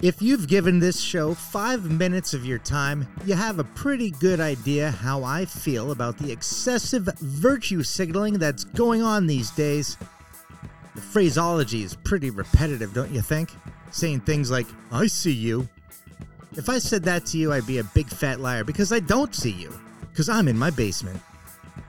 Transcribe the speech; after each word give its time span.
If 0.00 0.22
you've 0.22 0.46
given 0.46 0.78
this 0.78 1.00
show 1.00 1.34
five 1.34 1.90
minutes 1.90 2.32
of 2.32 2.46
your 2.46 2.58
time, 2.58 3.08
you 3.26 3.34
have 3.34 3.58
a 3.58 3.64
pretty 3.64 4.12
good 4.12 4.38
idea 4.38 4.92
how 4.92 5.24
I 5.24 5.44
feel 5.44 5.90
about 5.90 6.18
the 6.18 6.30
excessive 6.30 7.08
virtue 7.18 7.82
signaling 7.82 8.34
that's 8.34 8.62
going 8.62 9.02
on 9.02 9.26
these 9.26 9.50
days. 9.50 9.96
The 10.94 11.00
phraseology 11.00 11.82
is 11.82 11.96
pretty 11.96 12.30
repetitive, 12.30 12.94
don't 12.94 13.10
you 13.10 13.22
think? 13.22 13.50
Saying 13.90 14.20
things 14.20 14.52
like, 14.52 14.68
I 14.92 15.08
see 15.08 15.32
you. 15.32 15.68
If 16.52 16.68
I 16.68 16.78
said 16.78 17.02
that 17.02 17.26
to 17.26 17.38
you, 17.38 17.52
I'd 17.52 17.66
be 17.66 17.78
a 17.78 17.84
big 17.84 18.06
fat 18.06 18.38
liar 18.38 18.62
because 18.62 18.92
I 18.92 19.00
don't 19.00 19.34
see 19.34 19.50
you, 19.50 19.72
because 20.12 20.28
I'm 20.28 20.46
in 20.46 20.56
my 20.56 20.70
basement. 20.70 21.20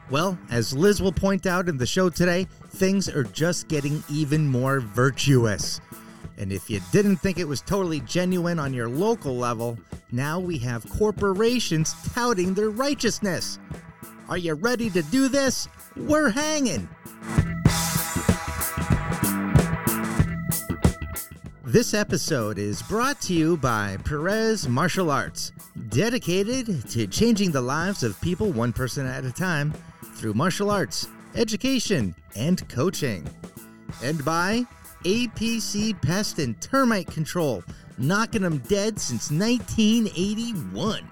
Well, 0.09 0.35
as 0.49 0.73
Liz 0.73 0.99
will 0.99 1.11
point 1.11 1.45
out 1.45 1.69
in 1.69 1.77
the 1.77 1.85
show 1.85 2.09
today, 2.09 2.47
things 2.69 3.07
are 3.07 3.23
just 3.23 3.67
getting 3.67 4.03
even 4.09 4.47
more 4.47 4.79
virtuous. 4.79 5.79
And 6.39 6.53
if 6.53 6.69
you 6.69 6.79
didn't 6.93 7.17
think 7.17 7.37
it 7.37 7.47
was 7.47 7.59
totally 7.59 7.99
genuine 7.99 8.59
on 8.59 8.73
your 8.73 8.87
local 8.87 9.35
level, 9.35 9.77
now 10.09 10.39
we 10.39 10.57
have 10.59 10.89
corporations 10.89 11.93
touting 12.13 12.53
their 12.53 12.69
righteousness. 12.69 13.59
Are 14.29 14.37
you 14.37 14.53
ready 14.53 14.89
to 14.91 15.01
do 15.03 15.27
this? 15.27 15.67
We're 15.97 16.29
hanging. 16.29 16.87
This 21.65 21.93
episode 21.93 22.57
is 22.57 22.81
brought 22.83 23.19
to 23.23 23.33
you 23.33 23.57
by 23.57 23.97
Perez 24.05 24.67
Martial 24.67 25.11
Arts, 25.11 25.51
dedicated 25.89 26.89
to 26.89 27.05
changing 27.05 27.51
the 27.51 27.61
lives 27.61 28.01
of 28.01 28.19
people 28.21 28.49
one 28.51 28.71
person 28.71 29.05
at 29.05 29.25
a 29.25 29.31
time 29.31 29.73
through 30.15 30.35
martial 30.35 30.71
arts, 30.71 31.07
education, 31.35 32.15
and 32.35 32.67
coaching. 32.69 33.27
And 34.01 34.23
by 34.23 34.65
APC 35.05 35.99
Pest 36.01 36.39
and 36.39 36.59
Termite 36.61 37.07
Control, 37.07 37.63
knocking 37.97 38.41
them 38.41 38.57
dead 38.67 38.99
since 38.99 39.31
1981. 39.31 41.07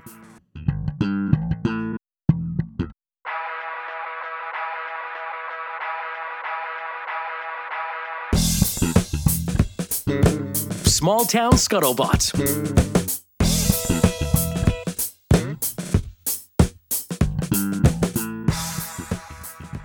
Small 10.84 11.24
Town 11.24 11.54
Scuttlebutt. 11.54 12.34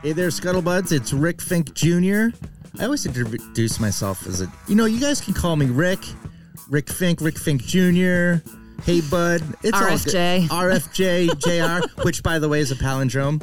Hey 0.03 0.12
there, 0.12 0.31
Scuttlebuds. 0.31 0.91
It's 0.91 1.12
Rick 1.12 1.41
Fink 1.41 1.75
Jr. 1.75 2.31
I 2.83 2.86
always 2.86 3.06
introduce 3.06 3.78
myself 3.78 4.27
as 4.27 4.41
a, 4.41 4.52
you 4.66 4.75
know, 4.75 4.86
you 4.86 4.98
guys 4.98 5.20
can 5.20 5.34
call 5.34 5.55
me 5.55 5.66
Rick, 5.66 6.00
Rick 6.69 6.91
Fink, 6.91 7.20
Rick 7.20 7.38
Fink 7.38 7.62
Jr. 7.62 8.42
Hey, 8.83 9.00
bud. 9.08 9.41
It's 9.62 9.78
RFJ. 9.78 10.50
all 10.50 10.62
good. 10.62 10.83
RFJ, 10.83 11.38
JR, 11.38 11.86
which, 12.03 12.25
by 12.25 12.41
the 12.41 12.48
way, 12.48 12.58
is 12.58 12.72
a 12.72 12.75
palindrome. 12.75 13.41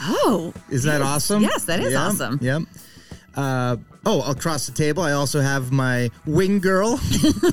Oh, 0.00 0.54
Is 0.70 0.84
that 0.84 1.02
awesome? 1.02 1.42
Yes, 1.42 1.64
that 1.66 1.80
is 1.80 1.92
Yeah, 1.92 2.06
awesome. 2.06 2.38
Yep. 2.40 2.62
Uh, 3.34 3.76
oh, 4.06 4.22
across 4.30 4.66
the 4.66 4.72
table, 4.72 5.02
I 5.02 5.12
also 5.12 5.42
have 5.42 5.70
my 5.70 6.10
wing 6.24 6.58
girl, 6.58 6.98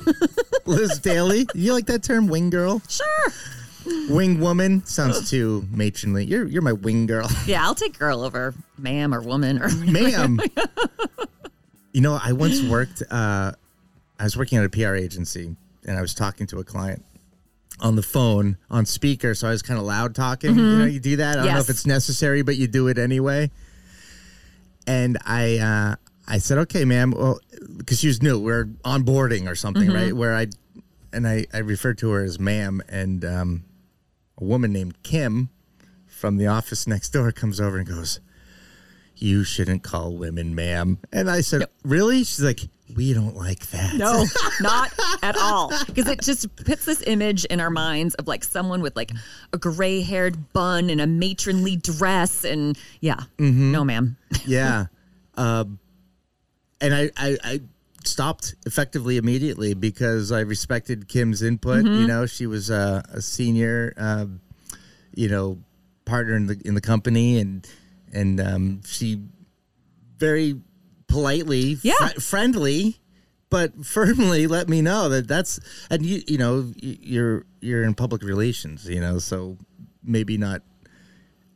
Liz 0.66 1.00
Daly. 1.00 1.48
You 1.54 1.74
like 1.74 1.88
that 1.88 2.02
term, 2.02 2.28
wing 2.28 2.50
girl? 2.50 2.82
sure. 2.88 3.34
Wing 4.10 4.40
woman 4.40 4.86
sounds 4.86 5.30
too 5.30 5.68
matronly. 5.72 6.26
You're 6.26 6.46
you're 6.46 6.62
my 6.62 6.74
wing 6.74 7.06
girl, 7.06 7.30
Yeah, 7.46 7.64
I'll 7.66 7.76
take 7.76 7.98
girl 8.00 8.22
over 8.24 8.54
ma'am 8.78 9.14
or 9.14 9.22
woman 9.22 9.62
or 9.62 9.70
ma'am. 9.76 10.40
you 11.94 12.02
know, 12.02 12.20
I 12.22 12.34
once 12.34 12.62
worked. 12.64 13.04
Uh, 13.10 13.52
I 14.20 14.24
was 14.24 14.38
working 14.38 14.58
at 14.58 14.66
a 14.66 14.70
PR 14.70 14.96
agency, 14.96 15.56
and 15.86 15.98
I 15.98 16.02
was 16.02 16.14
talking 16.14 16.48
to 16.48 16.60
a 16.60 16.64
client 16.64 17.04
on 17.82 17.96
the 17.96 18.04
phone 18.04 18.58
on 18.70 18.86
speaker. 18.86 19.34
So 19.36 19.48
I 19.48 19.52
was 19.52 19.62
kind 19.62 19.80
of 19.80 19.86
loud 19.86 20.16
talking. 20.16 20.56
You 20.56 20.78
know, 20.80 20.86
you 20.86 21.00
do 21.00 21.18
that. 21.18 21.40
I 21.40 21.44
don't 21.46 21.54
know 21.54 21.60
if 21.60 21.70
it's 21.70 21.86
necessary, 21.86 22.42
but 22.42 22.56
you 22.56 22.68
do 22.68 22.88
it 22.88 22.98
anyway. 22.98 23.52
And 24.88 25.18
I 25.26 25.58
uh, 25.58 25.96
I 26.28 26.38
said, 26.40 26.58
okay, 26.60 26.86
ma'am, 26.86 27.12
well, 27.12 27.40
because 27.78 28.00
she 28.00 28.08
was 28.08 28.22
new. 28.22 28.40
We're 28.40 28.66
onboarding 28.86 29.50
or 29.50 29.56
something, 29.56 29.92
right? 29.92 30.14
Where 30.14 30.36
I 30.36 30.48
and 31.12 31.28
I 31.28 31.46
I 31.54 31.60
referred 31.60 31.98
to 32.00 32.12
her 32.12 32.24
as 32.24 32.40
ma'am, 32.40 32.82
and 32.88 33.26
um, 33.26 33.64
a 34.40 34.44
woman 34.44 34.72
named 34.74 35.02
Kim 35.04 35.50
from 36.08 36.38
the 36.38 36.48
office 36.48 36.88
next 36.88 37.10
door 37.10 37.32
comes 37.32 37.60
over 37.60 37.78
and 37.78 37.88
goes, 37.88 38.20
"You 39.16 39.44
shouldn't 39.44 39.84
call 39.84 40.14
women 40.16 40.56
ma'am." 40.56 41.00
And 41.12 41.30
I 41.30 41.42
said, 41.42 41.66
"Really?" 41.84 42.20
She's 42.20 42.42
like, 42.44 42.62
"We 42.96 43.14
don't 43.14 43.36
like 43.36 43.68
that." 43.68 43.96
No, 43.96 44.26
not 44.62 44.92
at 45.22 45.38
all. 45.38 45.72
Because 45.86 46.08
it 46.08 46.22
just 46.22 46.54
puts 46.58 46.86
this 46.86 47.02
image 47.06 47.46
in 47.46 47.60
our 47.60 47.70
minds 47.70 48.16
of 48.16 48.28
like 48.28 48.44
someone 48.44 48.82
with 48.82 48.96
like 48.96 49.12
a 49.54 49.58
gray 49.58 50.02
haired 50.02 50.52
bun 50.54 50.90
and 50.90 51.00
a 51.02 51.08
matronly 51.08 51.76
dress. 51.78 52.44
And 52.44 52.78
yeah, 53.02 53.22
Mm-hmm. 53.38 53.72
no, 53.72 53.84
ma'am. 53.84 54.18
yeah. 54.46 54.86
Um, 55.36 55.80
and 56.82 56.94
I, 56.94 57.10
I, 57.18 57.38
I 57.44 57.62
stopped 58.08 58.56
effectively 58.66 59.18
immediately 59.18 59.74
because 59.74 60.32
I 60.32 60.42
respected 60.42 61.08
Kim's 61.08 61.42
input. 61.42 61.86
You 61.86 62.08
know, 62.08 62.26
she 62.26 62.46
was 62.48 62.70
a, 62.70 63.04
a 63.12 63.22
senior, 63.22 63.94
um, 63.98 64.42
you 65.16 65.30
know, 65.30 65.60
partner 66.06 66.36
in 66.36 66.48
the 66.48 66.62
in 66.66 66.76
the 66.76 66.82
company, 66.82 67.40
and 67.40 67.68
and 68.14 68.40
um, 68.40 68.82
she 68.86 69.22
very 70.18 70.60
politely, 71.08 71.78
Yeah. 71.82 71.94
fri- 71.96 72.22
friendly, 72.22 72.98
but 73.50 73.86
firmly 73.86 74.48
let 74.48 74.70
me 74.70 74.82
know 74.82 75.10
that 75.10 75.28
that's 75.28 75.60
and 75.90 76.06
you 76.06 76.22
you 76.28 76.38
know 76.38 76.72
you're 76.82 77.46
you're 77.62 77.84
in 77.84 77.94
public 77.96 78.24
relations, 78.24 78.88
you 78.88 79.00
know, 79.02 79.20
so 79.20 79.58
maybe 80.04 80.38
not. 80.38 80.62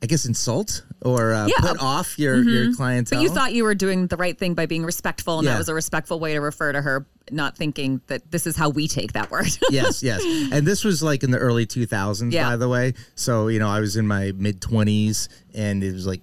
I 0.01 0.05
guess 0.05 0.25
insult 0.25 0.85
or 1.01 1.33
uh, 1.33 1.47
Yeah. 1.47 1.55
Mm-hmm. 1.55 1.67
put 1.67 1.81
off 1.81 2.19
your 2.19 2.41
your 2.43 2.73
clientele. 2.75 3.19
But 3.19 3.23
you 3.23 3.29
thought 3.29 3.53
you 3.53 3.63
were 3.63 3.75
doing 3.75 4.07
the 4.07 4.17
right 4.17 4.37
thing 4.37 4.53
by 4.53 4.65
being 4.65 4.83
respectful, 4.83 5.39
and 5.39 5.45
Yeah. 5.45 5.53
that 5.53 5.57
was 5.59 5.69
a 5.69 5.73
respectful 5.73 6.19
way 6.19 6.33
to 6.33 6.39
refer 6.41 6.71
to 6.73 6.81
her, 6.81 7.05
not 7.31 7.55
thinking 7.57 8.01
that 8.07 8.29
this 8.31 8.45
is 8.47 8.55
how 8.55 8.69
we 8.69 8.87
take 8.87 9.13
that 9.13 9.31
word. 9.31 9.47
yes, 9.69 10.03
yes. 10.03 10.21
And 10.51 10.65
this 10.67 10.83
was 10.83 11.01
like 11.01 11.23
in 11.23 11.31
the 11.31 11.37
early 11.37 11.65
2000s, 11.65 12.31
Yeah. 12.33 12.49
by 12.49 12.57
the 12.57 12.67
way. 12.67 12.93
So, 13.15 13.47
you 13.47 13.59
know, 13.59 13.69
I 13.69 13.79
was 13.79 13.95
in 13.95 14.07
my 14.07 14.33
mid 14.35 14.59
20s 14.61 15.29
and 15.53 15.83
it 15.83 15.93
was 15.93 16.05
like 16.05 16.21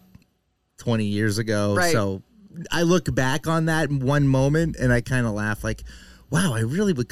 20 0.79 1.05
years 1.07 1.39
ago. 1.39 1.75
Right. 1.75 1.93
So 1.93 2.23
I 2.71 2.83
look 2.83 3.13
back 3.15 3.47
on 3.47 3.67
that 3.67 3.91
one 3.91 4.29
moment 4.29 4.77
and 4.77 4.93
I 4.93 5.01
kind 5.01 5.27
of 5.27 5.33
laugh 5.33 5.65
like, 5.65 5.83
wow, 6.31 6.55
I 6.55 6.61
really 6.61 6.93
would. 6.93 7.11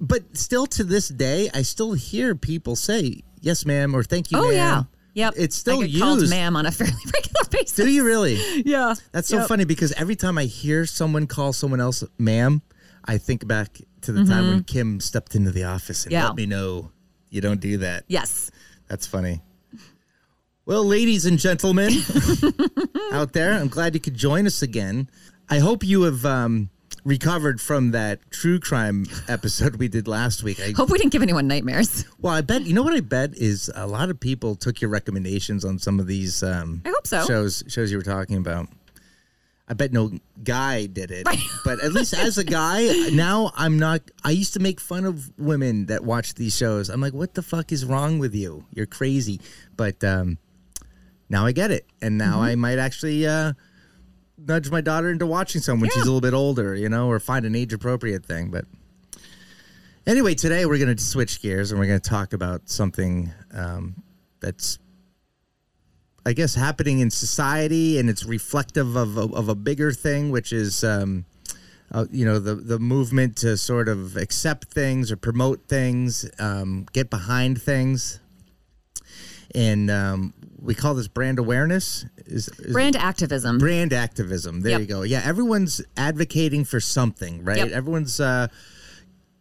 But 0.00 0.36
still 0.36 0.66
to 0.66 0.84
this 0.84 1.08
day, 1.08 1.48
I 1.54 1.62
still 1.62 1.94
hear 1.94 2.34
people 2.34 2.76
say, 2.76 3.22
yes, 3.40 3.64
ma'am, 3.64 3.94
or 3.94 4.02
thank 4.02 4.30
you, 4.30 4.38
oh, 4.38 4.42
ma'am. 4.48 4.52
yeah. 4.52 4.82
Yep. 5.16 5.34
It's 5.36 5.56
still 5.56 5.82
I 5.82 5.86
get 5.88 5.98
called 6.00 6.28
ma'am 6.30 6.56
on 6.56 6.66
a 6.66 6.70
fairly 6.70 6.92
regular 7.06 7.48
basis. 7.50 7.72
Do 7.76 7.90
you 7.90 8.04
really? 8.04 8.38
Yeah. 8.64 8.94
That's 9.12 9.28
so 9.28 9.38
Yep. 9.38 9.48
funny 9.48 9.64
because 9.64 9.92
every 9.92 10.14
time 10.14 10.36
I 10.38 10.44
hear 10.44 10.86
someone 10.86 11.26
call 11.26 11.52
someone 11.52 11.80
else 11.80 12.04
ma'am, 12.18 12.60
I 13.04 13.18
think 13.18 13.46
back 13.48 13.80
to 14.02 14.12
the 14.12 14.24
time 14.24 14.48
when 14.48 14.62
Kim 14.64 15.00
stepped 15.00 15.34
into 15.34 15.50
the 15.50 15.64
office 15.64 16.04
and 16.04 16.12
Mm-hmm. 16.12 16.22
Yeah. 16.22 16.26
let 16.28 16.36
me 16.36 16.46
know 16.46 16.92
you 17.30 17.40
don't 17.40 17.60
do 17.60 17.78
that. 17.78 18.04
Yes. 18.08 18.50
That's 18.88 19.06
funny. 19.06 19.40
Well, 20.66 20.84
ladies 20.84 21.24
and 21.26 21.38
gentlemen 21.38 21.92
out 23.12 23.32
there, 23.32 23.52
I'm 23.54 23.68
glad 23.68 23.94
you 23.94 24.00
could 24.00 24.14
join 24.16 24.46
us 24.46 24.62
again. 24.62 25.08
I 25.48 25.60
hope 25.60 25.84
you 25.84 26.02
have 26.02 26.24
um, 26.26 26.70
recovered 27.06 27.60
from 27.60 27.92
that 27.92 28.18
true 28.30 28.58
crime 28.58 29.06
episode 29.28 29.76
we 29.76 29.88
did 29.88 30.08
last 30.08 30.42
week. 30.42 30.60
I, 30.60 30.72
Hope 30.72 30.90
we 30.90 30.98
didn't 30.98 31.12
give 31.12 31.22
anyone 31.22 31.46
nightmares. 31.46 32.04
well, 32.20 32.34
I 32.34 32.40
bet 32.40 32.62
you 32.62 32.74
know 32.74 32.82
what 32.82 32.92
I 32.94 33.00
bet 33.00 33.34
is 33.36 33.70
a 33.74 33.86
lot 33.86 34.10
of 34.10 34.18
people 34.20 34.56
took 34.56 34.80
your 34.80 34.90
recommendations 34.90 35.64
on 35.64 35.78
some 35.78 36.00
of 36.00 36.06
these. 36.06 36.42
Um, 36.42 36.82
I 36.84 36.90
hope 36.90 37.06
so. 37.06 37.24
Shows 37.24 37.64
shows 37.68 37.90
you 37.90 37.96
were 37.96 38.02
talking 38.04 38.36
about. 38.36 38.68
I 39.68 39.74
bet 39.74 39.92
no 39.92 40.12
guy 40.44 40.86
did 40.86 41.10
it, 41.10 41.26
Right. 41.26 41.40
but 41.64 41.82
at 41.82 41.92
least 41.92 42.14
as 42.14 42.38
a 42.38 42.44
guy, 42.44 42.86
now 43.12 43.50
I'm 43.56 43.80
not. 43.80 44.00
I 44.22 44.30
used 44.30 44.52
to 44.54 44.60
make 44.60 44.78
fun 44.80 45.04
of 45.04 45.32
women 45.38 45.86
that 45.86 46.04
watch 46.04 46.34
these 46.34 46.56
shows. 46.56 46.88
I'm 46.88 47.00
like, 47.00 47.14
what 47.14 47.34
the 47.34 47.42
fuck 47.42 47.72
is 47.72 47.84
wrong 47.84 48.20
with 48.20 48.32
you? 48.32 48.64
You're 48.72 48.86
crazy. 48.86 49.40
But 49.76 50.04
um, 50.04 50.38
now 51.28 51.46
I 51.46 51.52
get 51.52 51.72
it, 51.72 51.84
and 52.00 52.16
now 52.16 52.40
I 52.42 52.54
might 52.54 52.78
actually 52.78 53.26
uh, 53.26 53.54
nudge 54.38 54.70
my 54.70 54.80
daughter 54.80 55.10
into 55.10 55.26
watching 55.26 55.60
some 55.60 55.80
when 55.80 55.90
she's 55.90 56.02
a 56.02 56.06
little 56.06 56.20
bit 56.20 56.34
older, 56.34 56.74
you 56.74 56.88
know, 56.88 57.08
or 57.08 57.18
find 57.18 57.44
an 57.46 57.54
age 57.54 57.72
appropriate 57.72 58.24
thing. 58.24 58.50
But 58.50 58.64
anyway, 60.06 60.34
today 60.34 60.66
we're 60.66 60.78
going 60.78 60.94
to 60.94 61.02
switch 61.02 61.40
gears 61.40 61.70
and 61.70 61.80
we're 61.80 61.86
going 61.86 62.00
to 62.00 62.10
talk 62.10 62.32
about 62.32 62.68
something 62.68 63.32
um, 63.52 64.02
that's 64.40 64.78
I 66.26 66.32
guess 66.32 66.56
happening 66.56 66.98
in 66.98 67.10
society, 67.12 68.00
and 68.00 68.10
it's 68.10 68.24
reflective 68.24 68.96
of 68.96 69.16
of, 69.16 69.32
of 69.32 69.48
a 69.48 69.54
bigger 69.54 69.92
thing, 69.92 70.32
which 70.32 70.52
is 70.52 70.82
um, 70.82 71.24
uh, 71.92 72.06
you 72.10 72.24
know 72.24 72.40
the 72.40 72.56
the 72.56 72.80
movement 72.80 73.36
to 73.38 73.56
sort 73.56 73.88
of 73.88 74.16
accept 74.16 74.64
things 74.64 75.12
or 75.12 75.16
promote 75.16 75.68
things, 75.68 76.28
um, 76.40 76.86
get 76.92 77.10
behind 77.10 77.62
things, 77.62 78.18
and 79.54 79.88
um, 79.88 80.34
we 80.60 80.74
call 80.74 80.94
this 80.94 81.08
brand 81.08 81.38
awareness. 81.38 82.04
Is, 82.26 82.48
is 82.58 82.72
Brand 82.72 82.96
activism. 82.96 83.58
brand 83.58 83.92
activism. 83.92 84.62
There 84.62 84.72
Yep. 84.72 84.80
you 84.80 84.86
go. 84.86 85.02
Yeah, 85.02 85.22
everyone's 85.24 85.82
advocating 85.96 86.64
for 86.64 86.80
something, 86.80 87.44
right? 87.44 87.58
Yep. 87.58 87.68
Everyone's 87.70 88.18
uh, 88.20 88.48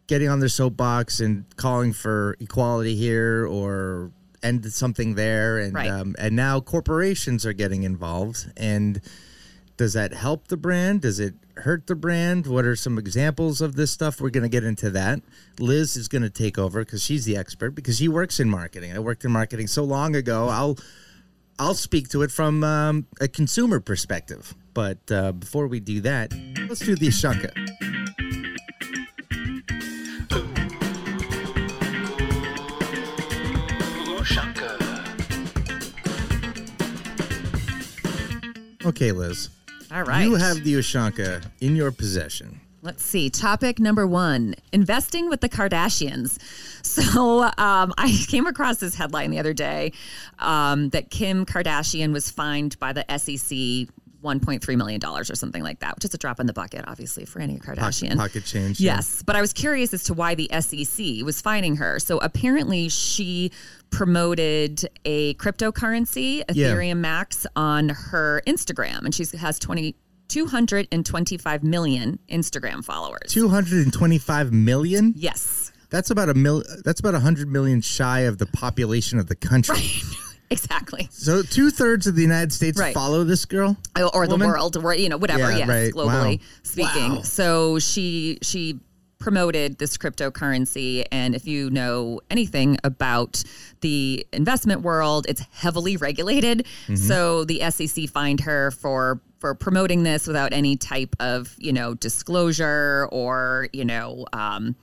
getting 0.08 0.30
on 0.30 0.40
their 0.40 0.50
soapbox 0.50 1.20
and 1.20 1.46
calling 1.58 1.94
for 1.94 2.36
equality 2.40 2.96
here 2.96 3.46
or 3.48 4.12
end 4.44 4.72
something 4.72 5.16
there, 5.16 5.58
and 5.58 5.74
Right. 5.74 5.90
um, 5.90 6.16
and 6.20 6.36
now 6.36 6.60
corporations 6.60 7.46
are 7.46 7.54
getting 7.54 7.84
involved. 7.84 8.52
And 8.58 9.02
does 9.78 9.94
that 9.94 10.14
help 10.14 10.50
the 10.50 10.58
brand? 10.58 11.02
Does 11.02 11.20
it 11.20 11.34
hurt 11.58 11.88
the 11.88 11.96
brand? 11.96 12.46
What 12.46 12.66
are 12.66 12.76
some 12.76 12.98
examples 13.00 13.62
of 13.62 13.76
this 13.76 13.90
stuff? 13.92 14.22
We're 14.22 14.30
going 14.30 14.44
to 14.44 14.50
get 14.50 14.64
into 14.64 14.90
that. 14.92 15.22
Liz 15.60 15.98
is 15.98 16.08
going 16.08 16.22
to 16.22 16.30
take 16.30 16.60
over 16.60 16.86
because 16.86 17.02
she's 17.04 17.26
the 17.26 17.36
expert 17.36 17.72
because 17.72 17.98
she 17.98 18.08
works 18.08 18.40
in 18.40 18.50
marketing. 18.50 18.94
I 18.94 19.00
worked 19.00 19.26
in 19.26 19.32
marketing 19.32 19.68
so 19.68 19.84
long 19.84 20.16
ago. 20.16 20.48
I'll 20.50 20.78
I'll 21.58 21.74
speak 21.74 22.10
to 22.10 22.22
it 22.22 22.32
from 22.32 22.64
um, 22.64 23.08
a 23.22 23.28
consumer 23.28 23.80
perspective. 23.80 24.54
But 24.74 25.10
uh, 25.10 25.32
before 25.32 25.68
we 25.68 25.80
do 25.80 26.02
that, 26.02 26.34
let's 26.68 26.82
do 26.82 26.96
the 26.96 27.08
Ushanka. 27.08 27.52
Okay, 38.86 39.12
Liz. 39.12 39.50
All 39.92 40.04
right. 40.04 40.24
You 40.24 40.36
have 40.36 40.64
the 40.64 40.76
Ushanka 40.76 41.44
in 41.60 41.76
your 41.76 41.92
possession. 41.92 42.62
Let's 42.86 43.04
see. 43.04 43.32
Topic 43.32 43.80
number 43.80 44.06
one 44.06 44.54
investing 44.72 45.28
with 45.28 45.42
the 45.42 45.50
Kardashians. 45.50 46.38
So 46.86 47.42
um, 47.42 47.94
I 47.98 48.16
came 48.28 48.46
across 48.46 48.78
this 48.78 48.94
headline 48.94 49.32
the 49.32 49.40
other 49.40 49.54
day 49.54 49.92
um, 50.38 50.90
that 50.90 51.10
Kim 51.10 51.44
Kardashian 51.44 52.14
was 52.14 52.30
fined 52.30 52.78
by 52.80 52.94
the 52.94 53.04
SEC. 53.18 53.90
$1.3 54.24 54.76
million 54.76 55.00
or 55.06 55.24
something 55.24 55.62
like 55.62 55.80
that, 55.82 55.94
which 55.96 56.04
is 56.06 56.12
a 56.16 56.18
drop 56.18 56.40
in 56.40 56.48
the 56.48 56.54
bucket, 56.54 56.84
obviously, 56.88 57.26
for 57.26 57.40
any 57.40 57.60
Kardashian. 57.60 58.18
Pocket 58.18 58.44
change. 58.44 58.80
yeah. 58.80 58.96
Yes, 58.96 59.22
but 59.22 59.36
I 59.36 59.42
was 59.42 59.54
curious 59.54 59.94
as 59.94 60.04
to 60.06 60.16
why 60.16 60.34
the 60.34 60.50
SEC 60.62 61.24
was 61.24 61.42
fining 61.42 61.76
her. 61.76 62.00
So 62.00 62.18
apparently, 62.18 62.90
she 62.90 63.52
promoted 63.92 64.88
a 65.06 65.36
cryptocurrency, 65.36 66.44
Yeah. 66.52 66.70
Ethereum 66.74 66.98
Max, 66.98 67.46
on 67.56 67.90
her 67.90 68.42
Instagram, 68.48 69.06
and 69.06 69.14
she 69.14 69.26
has 69.38 69.60
20. 69.60 69.96
225 70.28 71.64
million 71.64 72.20
Instagram 72.30 72.84
followers. 72.84 73.32
225 73.32 74.52
million? 74.54 75.14
Yes, 75.16 75.72
That's 75.90 76.10
about 76.10 76.30
a 76.30 76.34
mil 76.34 76.64
that's 76.84 77.00
about 77.00 77.14
100 77.14 77.48
million 77.50 77.82
shy 77.82 78.22
of 78.22 78.38
the 78.38 78.46
population 78.48 79.20
of 79.20 79.28
the 79.28 79.36
country. 79.36 79.78
exactly. 80.50 81.08
So 81.12 81.42
two 81.42 81.70
thirds 81.72 82.08
of 82.08 82.16
the 82.16 82.22
United 82.22 82.52
States 82.54 82.80
Right. 82.80 82.94
follow 82.94 83.24
this 83.24 83.46
girl? 83.46 83.78
or 84.14 84.28
the 84.28 84.38
world, 84.38 84.78
or 84.78 84.94
you 84.96 85.10
know, 85.10 85.18
whatever. 85.18 85.52
Yeah, 85.52 85.58
yes, 85.60 85.68
right. 85.70 85.94
globally 85.94 86.40
Wow. 86.40 86.46
speaking. 86.64 87.16
Wow. 87.16 87.22
So 87.22 87.80
she 87.80 88.40
she 88.42 88.80
promoted 89.26 89.80
this 89.80 89.98
cryptocurrency, 89.98 91.04
and 91.12 91.34
if 91.34 91.48
you 91.48 91.72
know 91.72 92.22
anything 92.30 92.78
about 92.84 93.44
the 93.82 94.24
investment 94.32 94.82
world, 94.82 95.26
it's 95.28 95.42
heavily 95.52 95.98
regulated. 95.98 96.60
Mm-hmm. 96.84 96.96
So 96.96 97.44
the 97.44 97.68
SEC 97.72 98.08
fined 98.08 98.42
her 98.42 98.70
for 98.70 99.20
for 99.40 99.56
promoting 99.56 100.04
this 100.04 100.28
without 100.28 100.54
any 100.54 100.78
type 100.78 101.16
of 101.20 101.56
you 101.58 101.74
know 101.74 101.96
disclosure 101.96 103.10
or 103.12 103.68
you 103.74 103.84
know. 103.84 104.26
Um, 104.32 104.76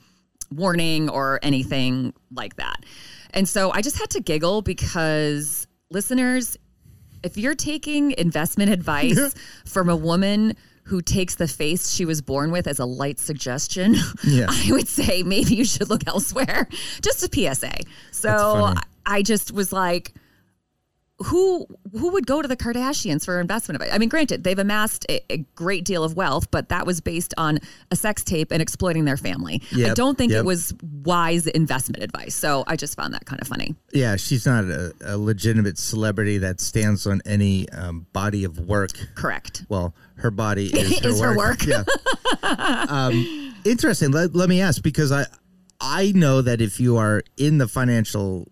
warning 0.50 1.08
or 1.08 1.40
anything 1.42 2.12
like 2.30 2.56
that. 2.56 2.84
And 3.30 3.48
so 3.48 3.70
I 3.70 3.80
just 3.80 3.98
had 3.98 4.10
to 4.10 4.20
giggle 4.20 4.60
because 4.60 5.66
listeners, 5.88 6.58
if 7.24 7.38
you're 7.38 7.54
taking 7.54 8.10
investment 8.18 8.70
advice 8.70 9.34
from 9.64 9.88
a 9.88 9.96
woman 9.96 10.54
who 10.84 11.00
takes 11.00 11.36
the 11.36 11.48
face 11.48 11.90
she 11.92 12.04
was 12.04 12.20
born 12.20 12.50
with 12.50 12.66
as 12.66 12.78
a 12.78 12.84
light 12.84 13.18
suggestion, 13.18 13.94
Yeah. 14.24 14.46
I 14.48 14.68
would 14.72 14.88
say 14.88 15.22
maybe 15.22 15.54
you 15.54 15.64
should 15.64 15.88
look 15.88 16.06
elsewhere. 16.06 16.68
Just 17.02 17.22
a 17.22 17.54
PSA. 17.54 17.72
So. 18.10 18.74
I 19.04 19.22
just 19.22 19.50
was 19.50 19.72
like, 19.72 20.14
who 21.22 21.66
who 21.92 22.10
would 22.10 22.26
go 22.26 22.42
to 22.42 22.48
the 22.48 22.56
Kardashians 22.56 23.24
for 23.24 23.40
investment 23.40 23.76
advice? 23.80 23.94
I 23.94 23.98
mean, 23.98 24.08
granted, 24.08 24.44
they've 24.44 24.58
amassed 24.58 25.06
a, 25.08 25.20
a 25.32 25.38
great 25.54 25.84
deal 25.84 26.04
of 26.04 26.16
wealth, 26.16 26.50
but 26.50 26.68
that 26.70 26.86
was 26.86 27.00
based 27.00 27.34
on 27.36 27.58
a 27.90 27.96
sex 27.96 28.24
tape 28.24 28.50
and 28.50 28.62
exploiting 28.62 29.04
their 29.04 29.16
family. 29.16 29.62
I 29.74 29.94
don't 29.94 30.16
think 30.16 30.32
yep. 30.32 30.40
it 30.40 30.44
was 30.44 30.74
wise 31.04 31.46
investment 31.46 32.02
advice. 32.02 32.34
So 32.34 32.64
I 32.66 32.76
just 32.76 32.96
found 32.96 33.14
that 33.14 33.26
kind 33.26 33.40
of 33.40 33.48
funny. 33.48 33.74
Yeah, 33.92 34.16
she's 34.16 34.46
not 34.46 34.64
a, 34.64 34.92
a 35.04 35.16
legitimate 35.16 35.78
celebrity 35.78 36.38
that 36.38 36.60
stands 36.60 37.06
on 37.06 37.20
any 37.26 37.68
um, 37.70 38.06
body 38.12 38.44
of 38.44 38.58
work. 38.60 38.90
Correct. 39.14 39.64
Well, 39.68 39.94
her 40.16 40.30
body 40.30 40.66
is 40.66 40.98
her 41.02 41.08
Is 41.08 41.20
her 41.20 41.36
work. 41.36 41.62
work. 41.62 41.66
Yeah. 41.66 41.84
um, 42.88 43.54
interesting. 43.64 44.10
Let, 44.10 44.34
let 44.34 44.48
me 44.48 44.60
ask 44.60 44.82
because 44.82 45.12
I 45.12 45.26
I 45.80 46.12
know 46.12 46.42
that 46.42 46.60
if 46.60 46.78
you 46.78 46.96
are 46.96 47.24
in 47.36 47.58
the 47.58 47.66
financial 47.66 48.48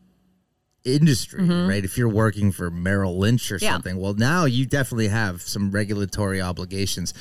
industry, 0.84 1.42
right? 1.44 1.84
If 1.84 1.98
you're 1.98 2.08
working 2.08 2.52
for 2.52 2.70
Merrill 2.70 3.18
Lynch 3.18 3.50
or 3.52 3.56
Mm-hmm. 3.56 3.64
Yeah. 3.64 3.72
something, 3.72 3.96
well, 3.98 4.14
now 4.14 4.44
you 4.46 4.66
definitely 4.66 5.08
have 5.08 5.42
some 5.42 5.70
regulatory 5.70 6.40
obligations. 6.40 7.12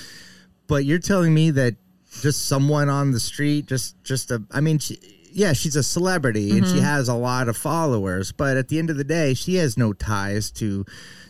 But 0.68 0.86
you're 0.86 1.00
telling 1.00 1.34
me 1.34 1.52
that 1.52 1.76
just 2.22 2.48
someone 2.48 2.90
on 2.90 3.12
the 3.12 3.20
street, 3.20 3.66
just 3.68 4.02
just 4.04 4.32
a, 4.32 4.44
I 4.52 4.62
mean. 4.62 4.80
She, 4.80 4.98
yeah, 5.32 5.54
she's 5.54 5.76
a 5.76 5.84
celebrity 5.84 6.50
and 6.50 6.64
Mm-hmm. 6.64 6.76
she 6.78 6.82
has 6.82 7.08
a 7.08 7.14
lot 7.14 7.50
of 7.50 7.56
followers, 7.56 8.32
but 8.32 8.58
at 8.58 8.68
the 8.70 8.80
end 8.80 8.90
of 8.90 8.98
the 8.98 9.04
day, 9.04 9.36
she 9.36 9.56
has 9.56 9.78
no 9.78 9.94
ties 9.94 10.50
to 10.54 10.86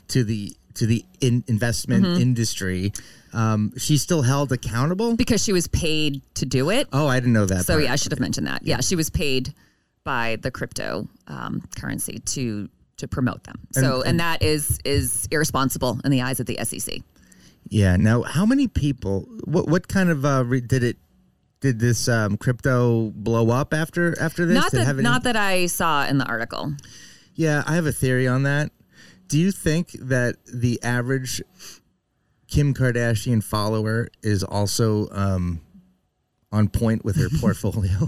to 0.08 0.24
the 0.24 0.56
to 0.76 0.86
the 0.86 1.04
in, 1.20 1.44
investment 1.48 2.06
Mm-hmm. 2.06 2.22
industry. 2.22 2.94
Um, 3.34 3.74
she's 3.78 4.02
still 4.02 4.22
held 4.22 4.54
accountable. 4.54 5.18
Because 5.18 5.44
she 5.44 5.52
was 5.52 5.68
paid 5.68 6.22
to 6.36 6.46
do 6.46 6.70
it. 6.70 6.88
Oh, 6.94 7.08
I 7.08 7.20
didn't 7.20 7.34
know 7.34 7.46
that. 7.46 7.66
So 7.66 7.74
part. 7.74 7.84
yeah, 7.84 7.92
I 7.94 7.98
should 7.98 8.14
have 8.14 8.22
mentioned 8.22 8.48
that. 8.48 8.64
Yeah, 8.64 8.80
she 8.80 8.96
was 8.96 9.10
paid 9.10 9.54
by 10.04 10.38
the 10.42 10.52
crypto 10.52 11.08
um, 11.28 11.62
currency 11.78 12.20
to 12.20 12.70
to 12.98 13.08
promote 13.08 13.44
them. 13.46 13.56
So 13.72 14.02
and, 14.02 14.20
that 14.20 14.42
is 14.44 14.80
is 14.84 15.28
irresponsible 15.32 16.00
in 16.04 16.12
the 16.12 16.22
eyes 16.22 16.40
of 16.40 16.46
the 16.48 16.58
SEC. 16.64 17.00
Yeah. 17.70 17.96
Now, 17.96 18.24
how 18.24 18.46
many 18.46 18.68
people? 18.68 19.28
What 19.46 19.68
what 19.68 19.88
kind 19.88 20.10
of 20.10 20.26
uh, 20.26 20.44
re- 20.46 20.62
did 20.62 20.84
it? 20.84 20.98
Did 21.62 21.80
this 21.80 22.08
um, 22.08 22.38
crypto 22.38 23.12
blow 23.12 23.50
up 23.50 23.74
after 23.74 24.20
after 24.20 24.46
this? 24.46 24.56
Not 24.56 24.72
Did 24.72 24.80
that 24.82 24.88
any- 24.88 25.04
not 25.04 25.24
that 25.24 25.36
I 25.36 25.66
saw 25.66 26.06
in 26.06 26.18
the 26.18 26.26
article. 26.26 26.74
Yeah, 27.36 27.64
I 27.68 27.76
have 27.76 27.86
a 27.86 27.92
theory 27.92 28.28
on 28.28 28.44
that. 28.44 28.72
Do 29.28 29.38
you 29.38 29.52
think 29.52 29.92
that 30.00 30.38
the 30.46 30.82
average 30.84 31.42
Kim 32.48 32.74
Kardashian 32.74 33.44
follower 33.44 34.08
is 34.24 34.44
also 34.44 35.08
um, 35.12 35.62
on 36.52 36.68
point 36.70 37.06
with 37.06 37.16
her 37.18 37.30
portfolio? 37.40 38.08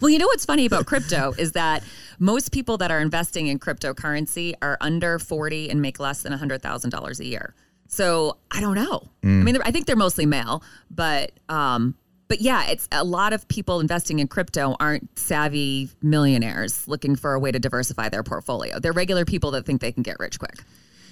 Well, 0.00 0.10
you 0.10 0.18
know 0.18 0.26
what's 0.26 0.44
funny 0.44 0.66
about 0.66 0.86
crypto 0.86 1.34
is 1.38 1.52
that 1.52 1.82
most 2.18 2.52
people 2.52 2.78
that 2.78 2.90
are 2.90 3.00
investing 3.00 3.48
in 3.48 3.58
cryptocurrency 3.58 4.54
are 4.62 4.78
under 4.80 5.18
40 5.18 5.70
and 5.70 5.82
make 5.82 5.98
less 6.00 6.22
than 6.22 6.32
$100,000 6.32 7.20
a 7.20 7.24
year. 7.24 7.54
So 7.88 8.38
I 8.50 8.60
don't 8.60 8.74
know. 8.74 9.08
I 9.22 9.26
mean, 9.26 9.58
I 9.64 9.70
think 9.70 9.86
they're 9.86 9.96
mostly 9.96 10.24
male, 10.24 10.62
but 10.90 11.32
um, 11.50 11.94
but 12.28 12.40
yeah, 12.40 12.70
it's 12.70 12.88
a 12.90 13.04
lot 13.04 13.34
of 13.34 13.46
people 13.48 13.80
investing 13.80 14.18
in 14.18 14.28
crypto 14.28 14.74
aren't 14.80 15.18
savvy 15.18 15.90
millionaires 16.00 16.88
looking 16.88 17.14
for 17.16 17.34
a 17.34 17.38
way 17.38 17.52
to 17.52 17.58
diversify 17.58 18.08
their 18.08 18.22
portfolio. 18.22 18.78
They're 18.80 18.92
regular 18.94 19.26
people 19.26 19.50
that 19.50 19.66
think 19.66 19.82
they 19.82 19.92
can 19.92 20.02
get 20.02 20.18
rich 20.18 20.38
quick. 20.38 20.62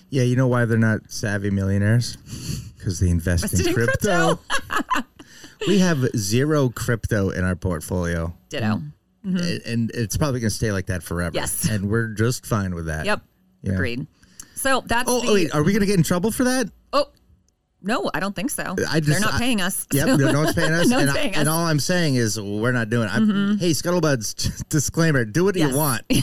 yeah, 0.08 0.22
you 0.22 0.34
know 0.36 0.46
why 0.46 0.64
they're 0.64 0.78
not 0.78 1.10
savvy 1.10 1.50
millionaires? 1.50 2.16
Because 2.78 2.98
they 3.00 3.10
invest 3.10 3.52
in 3.52 3.68
in 3.68 3.74
crypto. 3.74 4.40
we 5.66 5.78
have 5.78 5.98
zero 6.16 6.68
crypto 6.70 7.30
in 7.30 7.44
our 7.44 7.56
portfolio. 7.56 8.34
Ditto. 8.48 8.82
A- 9.26 9.60
and 9.70 9.90
it's 9.92 10.16
probably 10.16 10.40
going 10.40 10.48
to 10.50 10.54
stay 10.56 10.72
like 10.72 10.86
that 10.86 11.02
forever. 11.02 11.30
Mm-hmm. 11.30 11.36
Yes. 11.36 11.68
and 11.68 11.90
we're 11.90 12.08
just 12.08 12.46
fine 12.46 12.74
with 12.74 12.86
that. 12.86 13.04
Yep. 13.06 13.20
Yeah. 13.62 13.72
Agreed. 13.72 14.06
So 14.54 14.82
that's 14.86 15.08
Oh, 15.10 15.20
the, 15.20 15.28
oh, 15.28 15.34
wait, 15.34 15.54
are 15.54 15.62
we 15.62 15.72
going 15.72 15.80
to 15.80 15.86
get 15.86 15.96
in 15.98 16.02
trouble 16.04 16.30
for 16.30 16.44
that? 16.44 16.70
oh 16.92 17.06
no, 17.82 18.10
I 18.12 18.20
don't 18.20 18.36
think 18.36 18.50
so. 18.50 18.74
I 18.88 19.00
just- 19.00 19.08
They're 19.10 19.20
not 19.20 19.34
I- 19.34 19.38
paying 19.38 19.60
us. 19.60 19.86
Yep, 19.92 20.06
no, 20.18 20.32
no 20.32 20.40
one's 20.40 20.54
paying 20.54 20.72
us. 20.72 20.88
No 20.88 20.98
and, 20.98 21.10
I- 21.10 21.14
paying 21.14 21.34
and 21.34 21.48
us. 21.48 21.52
Mm-hmm. 21.52 21.60
all 21.60 21.66
I'm 21.66 21.80
saying 21.80 22.14
is 22.16 22.40
we're 22.40 22.72
not 22.72 22.88
doing 22.90 23.08
it. 23.08 23.14
I'm, 23.14 23.58
Hey, 23.58 23.70
Scuttlebuds, 23.70 24.66
disclaimer: 24.68 25.24
do 25.24 25.44
what 25.44 25.56
Yes. 25.56 25.70
you 25.72 25.76
want. 25.76 26.02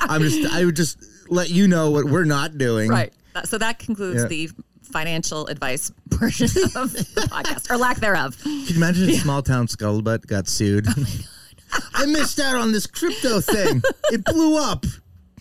I'm 0.00 0.22
just, 0.22 0.52
I 0.52 0.64
would 0.64 0.76
just 0.76 0.98
let 1.28 1.50
you 1.50 1.66
know 1.68 1.90
what 1.90 2.04
we're 2.06 2.24
not 2.24 2.56
doing. 2.58 2.90
Right. 2.90 3.12
So 3.44 3.58
that 3.58 3.78
concludes 3.78 4.22
Yeah. 4.22 4.28
the 4.28 4.50
financial 4.90 5.46
advice 5.46 5.90
portion 6.10 6.46
of 6.46 6.92
the 6.92 7.28
podcast, 7.30 7.70
or 7.70 7.76
lack 7.76 7.98
thereof. 7.98 8.38
Can 8.42 8.52
you 8.66 8.76
imagine 8.76 9.08
if 9.08 9.22
small 9.22 9.42
town 9.42 9.66
Scuttlebutt 9.66 10.26
got 10.26 10.48
sued? 10.48 10.86
Oh 10.88 11.04
I 11.94 12.06
missed 12.06 12.40
out 12.40 12.56
on 12.56 12.72
this 12.72 12.86
crypto 12.86 13.40
thing. 13.40 13.80
It 14.10 14.24
blew 14.24 14.58
up. 14.58 14.84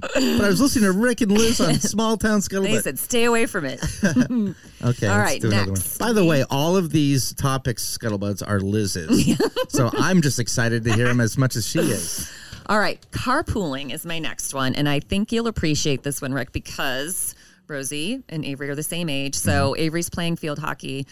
But 0.01 0.15
I 0.15 0.48
was 0.48 0.62
listening 0.62 0.86
to 0.86 0.98
Rick 0.98 1.20
and 1.22 1.32
Liz 1.32 1.60
on 1.60 1.74
Small 1.75 2.15
Town 2.15 2.39
Scuttlebutt. 2.39 2.63
They 2.72 2.79
said, 2.79 3.00
"Stay 3.00 3.25
away 3.25 3.46
from 3.48 3.65
it." 3.65 3.84
Okay, 4.82 5.08
All 5.08 5.18
right. 5.20 5.32
let's 5.32 5.39
do 5.41 5.48
another 5.50 5.65
one. 5.65 5.74
next. 5.74 5.98
By 5.98 6.13
the 6.13 6.24
way, 6.24 6.46
all 6.50 6.77
of 6.77 6.89
these 6.91 7.34
topics, 7.34 7.98
Scuttlebuds, 7.98 8.41
are 8.48 8.62
Liz's. 8.62 9.38
so 9.68 9.89
I'm 9.98 10.22
just 10.22 10.39
excited 10.39 10.86
to 10.86 10.94
hear 10.94 11.06
them 11.10 11.20
as 11.20 11.38
much 11.38 11.58
as 11.58 11.68
she 11.68 11.79
is. 11.79 12.32
All 12.68 12.79
right, 12.79 12.98
carpooling 13.12 13.91
is 13.94 14.06
my 14.06 14.20
next 14.20 14.53
one, 14.53 14.74
and 14.75 14.88
I 14.88 15.01
think 15.01 15.34
you'll 15.34 15.48
appreciate 15.48 16.03
this 16.03 16.22
one, 16.22 16.34
Rick, 16.34 16.53
because 16.53 17.36
Rosie 17.69 18.23
and 18.29 18.43
Avery 18.43 18.69
are 18.69 18.75
the 18.75 18.83
same 18.83 19.09
age. 19.09 19.35
So 19.35 19.71
Mm-hmm. 19.73 19.81
Avery's 19.81 20.09
playing 20.09 20.35
field 20.38 20.59
hockey. 20.59 21.05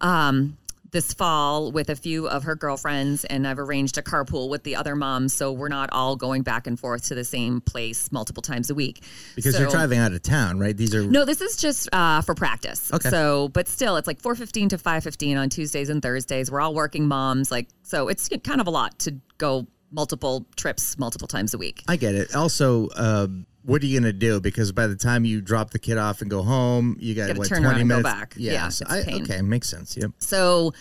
Um, 0.00 0.56
this 0.90 1.12
fall 1.12 1.70
with 1.70 1.90
a 1.90 1.96
few 1.96 2.28
of 2.28 2.44
her 2.44 2.54
girlfriends, 2.54 3.26
and 3.26 3.46
I've 3.46 3.58
arranged 3.58 3.98
a 3.98 4.02
carpool 4.02 4.48
with 4.48 4.62
the 4.62 4.76
other 4.76 4.96
moms, 4.96 5.34
so 5.34 5.52
we're 5.52 5.68
not 5.68 5.90
all 5.92 6.16
going 6.16 6.40
back 6.42 6.66
and 6.66 6.80
forth 6.80 7.08
to 7.08 7.14
the 7.14 7.24
same 7.24 7.60
place 7.60 8.10
multiple 8.10 8.42
times 8.42 8.70
a 8.70 8.74
week. 8.74 9.02
Because 9.36 9.58
you're 9.60 9.68
driving 9.68 9.98
out 9.98 10.12
of 10.12 10.22
town, 10.22 10.58
right? 10.58 10.74
These 10.74 10.94
are 10.94 11.02
No, 11.02 11.26
this 11.26 11.42
is 11.42 11.58
just 11.58 11.90
uh, 11.92 12.22
for 12.22 12.34
practice. 12.34 12.90
Okay. 12.90 13.10
So, 13.10 13.48
but 13.48 13.68
still, 13.68 13.96
it's 13.96 14.06
like 14.06 14.18
four 14.20 14.34
fifteen 14.34 14.70
to 14.70 14.78
five 14.78 15.04
fifteen 15.04 15.36
on 15.36 15.50
Tuesdays 15.50 15.90
and 15.90 16.00
Thursdays. 16.00 16.50
We're 16.50 16.60
all 16.62 16.72
working 16.72 17.06
moms, 17.06 17.50
like 17.50 17.68
so. 17.82 18.08
It's 18.08 18.30
kind 18.42 18.60
of 18.60 18.66
a 18.66 18.70
lot 18.70 18.98
to 19.00 19.16
go 19.36 19.66
multiple 19.92 20.46
trips 20.56 20.98
multiple 20.98 21.28
times 21.28 21.52
a 21.52 21.58
week. 21.58 21.82
I 21.86 21.96
get 21.96 22.14
it. 22.14 22.34
Also, 22.34 22.88
uh, 22.96 23.26
what 23.68 23.82
are 23.82 23.86
you 23.86 24.00
gonna 24.00 24.12
do? 24.14 24.40
Because 24.40 24.72
by 24.72 24.86
the 24.86 24.96
time 24.96 25.24
you 25.26 25.40
drop 25.42 25.70
the 25.70 25.78
kid 25.78 25.98
off 25.98 26.22
and 26.22 26.30
go 26.30 26.42
home, 26.42 26.96
you 26.98 27.14
got 27.14 27.36
what 27.36 27.46
turn 27.48 27.58
twenty 27.62 27.66
around 27.66 27.80
and 27.82 27.90
go 27.90 27.96
minutes. 27.98 28.14
back. 28.14 28.34
Yeah, 28.36 28.52
Yeah, 28.52 28.68
so 28.70 28.86
I, 28.88 29.00
okay, 29.22 29.42
makes 29.42 29.68
sense. 29.68 29.94
Yep. 29.96 30.12
So, 30.18 30.72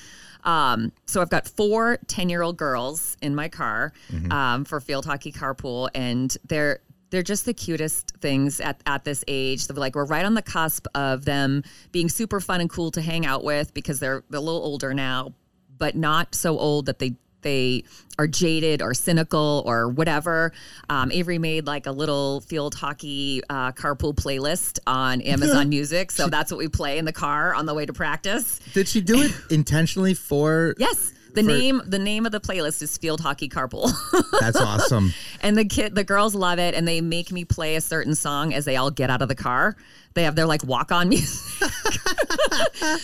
um, 0.46 0.94
so 1.06 1.22
I've 1.22 1.30
got 1.30 1.48
four 1.48 1.98
10 2.08 2.30
year 2.30 2.42
old 2.42 2.56
girls 2.58 3.18
in 3.22 3.36
my 3.36 3.50
car 3.50 3.92
Mm-hmm. 4.12 4.32
um, 4.32 4.64
for 4.66 4.80
field 4.80 5.06
hockey 5.06 5.32
carpool, 5.34 5.90
and 5.94 6.36
they're 6.48 6.80
they're 7.10 7.24
just 7.24 7.46
the 7.46 7.54
cutest 7.54 8.14
things 8.20 8.60
at, 8.62 8.82
at 8.86 9.04
this 9.04 9.24
age. 9.28 9.68
They're 9.68 9.76
like 9.78 9.96
we're 9.96 10.06
right 10.06 10.26
on 10.26 10.34
the 10.34 10.42
cusp 10.42 10.88
of 10.96 11.26
them 11.26 11.64
being 11.92 12.08
super 12.10 12.40
fun 12.40 12.62
and 12.62 12.70
cool 12.70 12.92
to 12.92 13.02
hang 13.02 13.26
out 13.26 13.44
with 13.44 13.74
because 13.74 14.00
they're, 14.00 14.24
they're 14.30 14.40
a 14.40 14.44
little 14.44 14.62
older 14.62 14.94
now, 14.94 15.34
but 15.78 15.96
not 15.96 16.36
so 16.36 16.58
old 16.58 16.86
that 16.88 17.00
they 17.00 17.16
they 17.42 17.84
are 18.20 18.28
jaded 18.28 18.82
or 18.82 18.94
cynical 18.94 19.64
or 19.66 19.88
whatever. 19.90 20.52
Um, 20.90 21.12
Avery 21.12 21.38
made 21.38 21.66
like 21.68 21.86
a 21.86 21.92
little 21.92 22.42
field 22.42 22.76
hockey 22.76 23.42
uh, 23.50 23.72
carpool 23.74 24.16
playlist 24.16 24.80
on 24.88 25.22
Amazon 25.22 25.70
Music, 25.70 26.12
so 26.12 26.28
that's 26.28 26.52
what 26.52 26.58
we 26.58 26.68
play 26.68 26.98
in 26.98 27.06
the 27.06 27.14
car 27.14 27.54
on 27.54 27.66
the 27.66 27.74
way 27.74 27.86
to 27.86 27.94
practice. 27.94 28.60
Did 28.74 28.88
she 28.88 29.02
do 29.02 29.22
it 29.22 29.32
intentionally 29.52 30.14
for? 30.14 30.74
Yes. 30.78 31.14
The 31.34 31.44
For- 31.44 31.50
name 31.50 31.82
the 31.86 32.00
name 32.00 32.26
of 32.26 32.32
the 32.32 32.40
playlist 32.40 32.82
is 32.82 32.98
Field 32.98 33.22
Hockey 33.22 33.48
Carpool. 33.48 33.92
That's 34.40 34.60
awesome. 34.60 35.14
and 35.42 35.56
the 35.56 35.66
kid 35.66 35.94
the 35.94 36.04
girls 36.04 36.34
love 36.34 36.58
it 36.58 36.74
and 36.74 36.88
they 36.88 37.00
make 37.00 37.32
me 37.32 37.46
play 37.46 37.76
a 37.76 37.82
certain 37.82 38.16
song 38.16 38.56
as 38.56 38.66
they 38.66 38.76
all 38.76 38.90
get 38.90 39.12
out 39.12 39.22
of 39.22 39.28
the 39.28 39.36
car. 39.36 39.76
They 40.16 40.24
have 40.24 40.36
their 40.36 40.48
like 40.48 40.64
walk 40.64 40.92
on 40.92 41.10
music. 41.10 41.70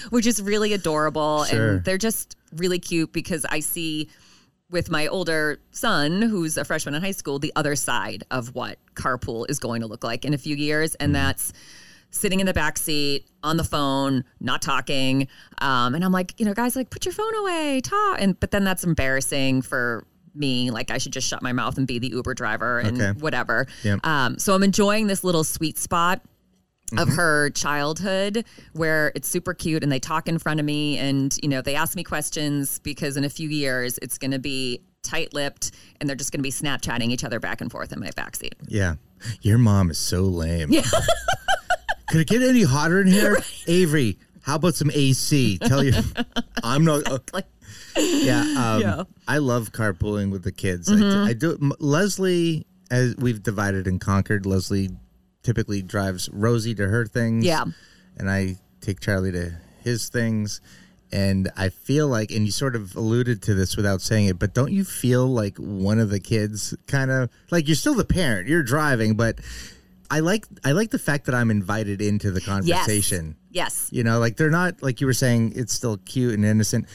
Which 0.10 0.26
is 0.26 0.42
really 0.42 0.74
adorable 0.74 1.46
Sure. 1.46 1.74
and 1.76 1.84
they're 1.86 1.98
just 1.98 2.36
really 2.56 2.80
cute 2.80 3.12
because 3.14 3.46
I 3.46 3.60
see 3.60 4.10
with 4.74 4.90
my 4.92 5.08
older 5.08 5.60
son 5.72 6.22
who's 6.22 6.58
a 6.58 6.66
freshman 6.66 6.94
in 6.96 7.02
high 7.02 7.12
school 7.12 7.40
the 7.40 7.54
other 7.56 7.76
side 7.78 8.24
of 8.32 8.54
what 8.56 8.78
carpool 8.96 9.50
is 9.50 9.60
going 9.60 9.80
to 9.82 9.88
look 9.88 10.04
like 10.04 10.26
in 10.26 10.34
a 10.34 10.38
few 10.38 10.56
years 10.56 10.96
and 10.96 11.16
that's 11.16 11.54
sitting 12.10 12.40
in 12.40 12.46
the 12.46 12.54
back 12.54 12.78
seat 12.78 13.28
on 13.44 13.58
the 13.58 13.64
phone, 13.64 14.24
not 14.40 14.62
talking. 14.62 15.28
Um, 15.60 15.96
and 15.96 16.04
I'm 16.06 16.12
like, 16.12 16.40
you 16.40 16.46
know, 16.46 16.54
guys, 16.54 16.76
like, 16.76 16.92
put 16.92 17.06
your 17.06 17.14
phone 17.14 17.34
away, 17.38 17.82
talk. 17.82 18.18
And 18.22 18.40
but 18.40 18.52
then 18.52 18.64
that's 18.64 18.84
embarrassing 18.84 19.64
for 19.64 20.06
me. 20.36 20.70
Like, 20.70 20.92
I 20.92 21.00
should 21.00 21.12
just 21.12 21.28
shut 21.28 21.42
my 21.42 21.54
mouth 21.54 21.76
and 21.78 21.88
be 21.88 21.98
the 21.98 22.10
Uber 22.10 22.36
driver 22.36 22.78
and 22.80 23.02
Okay. 23.02 23.20
whatever. 23.20 23.66
Yep. 23.84 24.06
Um, 24.06 24.38
so 24.38 24.54
I'm 24.54 24.62
enjoying 24.62 25.08
this 25.08 25.24
little 25.24 25.44
sweet 25.44 25.78
spot. 25.80 26.22
Of 26.98 27.10
her 27.10 27.50
childhood, 27.52 28.46
where 28.74 29.12
it's 29.16 29.28
super 29.28 29.54
cute 29.54 29.84
and 29.84 29.92
they 29.92 30.00
talk 30.00 30.28
in 30.28 30.38
front 30.40 30.60
of 30.60 30.66
me, 30.66 30.98
and 30.98 31.36
you 31.42 31.50
know 31.50 31.62
they 31.62 31.76
ask 31.76 31.96
me 31.96 32.04
questions 32.04 32.80
because 32.80 33.18
in 33.18 33.24
a 33.24 33.30
few 33.30 33.50
years 33.50 33.98
it's 34.02 34.18
going 34.18 34.32
to 34.32 34.40
be 34.40 34.82
tight-lipped 35.04 35.72
and 36.00 36.08
they're 36.08 36.16
just 36.16 36.32
going 36.32 36.40
to 36.40 36.44
be 36.44 36.52
Snapchatting 36.52 37.10
each 37.10 37.24
other 37.26 37.40
back 37.40 37.60
and 37.62 37.70
forth 37.72 37.92
in 37.92 38.00
my 38.00 38.10
backseat. 38.12 38.54
Yeah. 38.68 38.96
Your 39.42 39.58
mom 39.58 39.92
is 39.92 39.98
so 39.98 40.22
lame. 40.22 40.72
Yeah. 40.72 40.84
Could 42.10 42.22
it 42.22 42.28
get 42.28 42.42
any 42.42 42.64
hotter 42.64 43.02
in 43.02 43.08
here? 43.08 43.38
Avery, 43.68 44.18
how 44.42 44.56
about 44.56 44.76
some 44.76 44.92
AC? 44.94 45.58
Tell 45.60 45.84
you, 45.84 45.94
I'm 46.64 46.86
not. 46.86 47.06
uh, 47.12 47.42
yeah, 47.98 48.42
um, 48.42 48.82
Yeah. 48.82 48.88
Mm-hmm. 48.94 49.02
I 49.28 49.38
love 49.40 49.72
carpooling 49.72 50.32
with 50.32 50.44
the 50.44 50.52
kids. 50.52 50.90
I, 50.92 51.30
I 51.30 51.34
do. 51.34 51.58
Leslie, 51.80 52.66
as 52.92 53.16
we've 53.18 53.42
divided 53.42 53.88
and 53.88 54.00
conquered, 54.00 54.46
Leslie 54.46 54.90
typically 55.44 55.82
drives 55.82 56.30
Rosie 56.32 56.76
to 56.76 56.88
her 56.88 57.06
things. 57.06 57.46
Yeah. 57.46 57.66
and 58.18 58.30
I 58.30 58.58
take 58.82 59.00
Charlie 59.00 59.32
to 59.34 59.52
his 59.84 60.10
things. 60.10 60.62
And 61.12 61.52
I 61.56 61.70
feel 61.70 62.08
like, 62.08 62.32
and 62.32 62.44
you 62.46 62.52
sort 62.52 62.76
of 62.76 62.96
alluded 62.96 63.44
to 63.44 63.54
this 63.54 63.78
without 63.78 64.02
saying 64.02 64.26
it, 64.30 64.40
but 64.40 64.56
don't 64.56 64.72
you 64.72 64.84
feel 64.84 65.28
like 65.28 65.58
one 65.58 66.00
of 66.00 66.10
the 66.10 66.20
kids 66.20 66.74
kind 66.88 67.12
of 67.12 67.30
like 67.52 67.68
you're 67.68 67.76
still 67.76 67.94
the 67.94 68.04
parent, 68.04 68.48
you're 68.48 68.64
driving, 68.64 69.14
but 69.16 69.38
I 70.10 70.22
like 70.22 70.48
I 70.66 70.72
like 70.72 70.90
the 70.90 70.98
fact 70.98 71.26
that 71.28 71.36
I'm 71.36 71.52
invited 71.52 72.02
into 72.02 72.32
the 72.32 72.42
conversation. 72.42 73.36
yes. 73.52 73.90
You 73.92 74.04
know, 74.04 74.18
like 74.20 74.38
they're 74.38 74.50
not 74.50 74.82
like 74.82 75.02
you 75.02 75.08
were 75.08 75.14
saying. 75.14 75.54
It's 75.56 75.72
still 75.74 75.98
cute 75.98 76.34
and 76.34 76.44
innocent. 76.44 76.88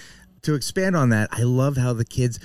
To 0.43 0.55
expand 0.55 0.97
on 0.97 1.11
that, 1.11 1.29
I 1.33 1.43
love 1.45 1.77
how 1.77 1.93
the 1.93 2.05
kids. 2.05 2.41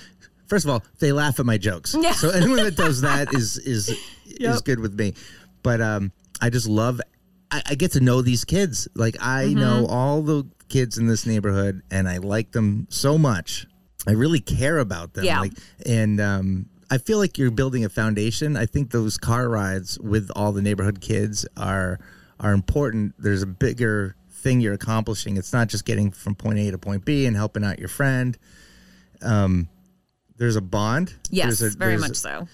First 0.48 0.66
of 0.66 0.72
all, 0.72 0.84
they 1.00 1.12
laugh 1.12 1.40
at 1.40 1.46
my 1.46 1.58
jokes. 1.58 1.96
Yeah. 2.00 2.12
So 2.12 2.30
anyone 2.30 2.58
that 2.58 2.76
does 2.76 3.02
that 3.02 3.34
is 3.36 3.58
is 3.58 3.90
is 4.26 4.62
good 4.62 4.80
with 4.80 4.94
me. 4.98 5.14
But 5.64 5.82
um, 5.82 6.12
I 6.42 6.50
just 6.50 6.68
love. 6.68 7.02
I, 7.50 7.62
I 7.68 7.76
get 7.76 7.94
to 7.94 8.00
know 8.00 8.22
these 8.22 8.46
kids. 8.46 8.88
Like 8.96 9.16
I 9.22 9.46
Mm-hmm. 9.46 9.60
know 9.60 9.88
all 9.88 10.22
the 10.22 10.46
kids 10.70 10.98
in 10.98 11.08
this 11.08 11.26
neighborhood, 11.26 11.82
and 11.92 12.08
I 12.08 12.18
like 12.18 12.52
them 12.52 12.88
so 12.90 13.18
much. 13.18 13.66
I 14.08 14.12
really 14.12 14.40
care 14.42 14.78
about 14.80 15.14
them. 15.14 15.24
Yeah. 15.26 15.40
Like, 15.40 15.54
and 15.86 16.20
um, 16.20 16.66
I 16.92 16.98
feel 16.98 17.18
like 17.20 17.38
you're 17.38 17.52
building 17.52 17.86
a 17.86 17.90
foundation. 17.90 18.58
I 18.58 18.66
think 18.66 18.92
those 18.92 19.18
car 19.18 19.48
rides 19.48 19.98
with 20.00 20.30
all 20.36 20.52
the 20.52 20.62
neighborhood 20.62 21.00
kids 21.02 21.46
are 21.56 22.00
are 22.40 22.52
important. 22.54 23.14
There's 23.18 23.42
a 23.44 23.48
bigger 23.48 24.16
thing 24.30 24.60
you're 24.60 24.74
accomplishing. 24.74 25.38
It's 25.38 25.54
not 25.54 25.70
just 25.70 25.86
getting 25.86 26.12
from 26.12 26.36
point 26.36 26.60
A 26.60 26.72
to 26.72 26.78
point 26.78 27.06
B 27.06 27.26
and 27.26 27.36
helping 27.38 27.64
out 27.64 27.80
your 27.80 27.88
friend. 27.88 28.38
Um, 29.22 29.70
there's 30.36 30.58
a 30.58 30.62
bond. 30.62 31.14
Yes, 31.30 31.60
There's 31.60 31.76
a- 31.76 31.78
very 31.78 31.96
much 31.98 32.16
so. 32.18 32.48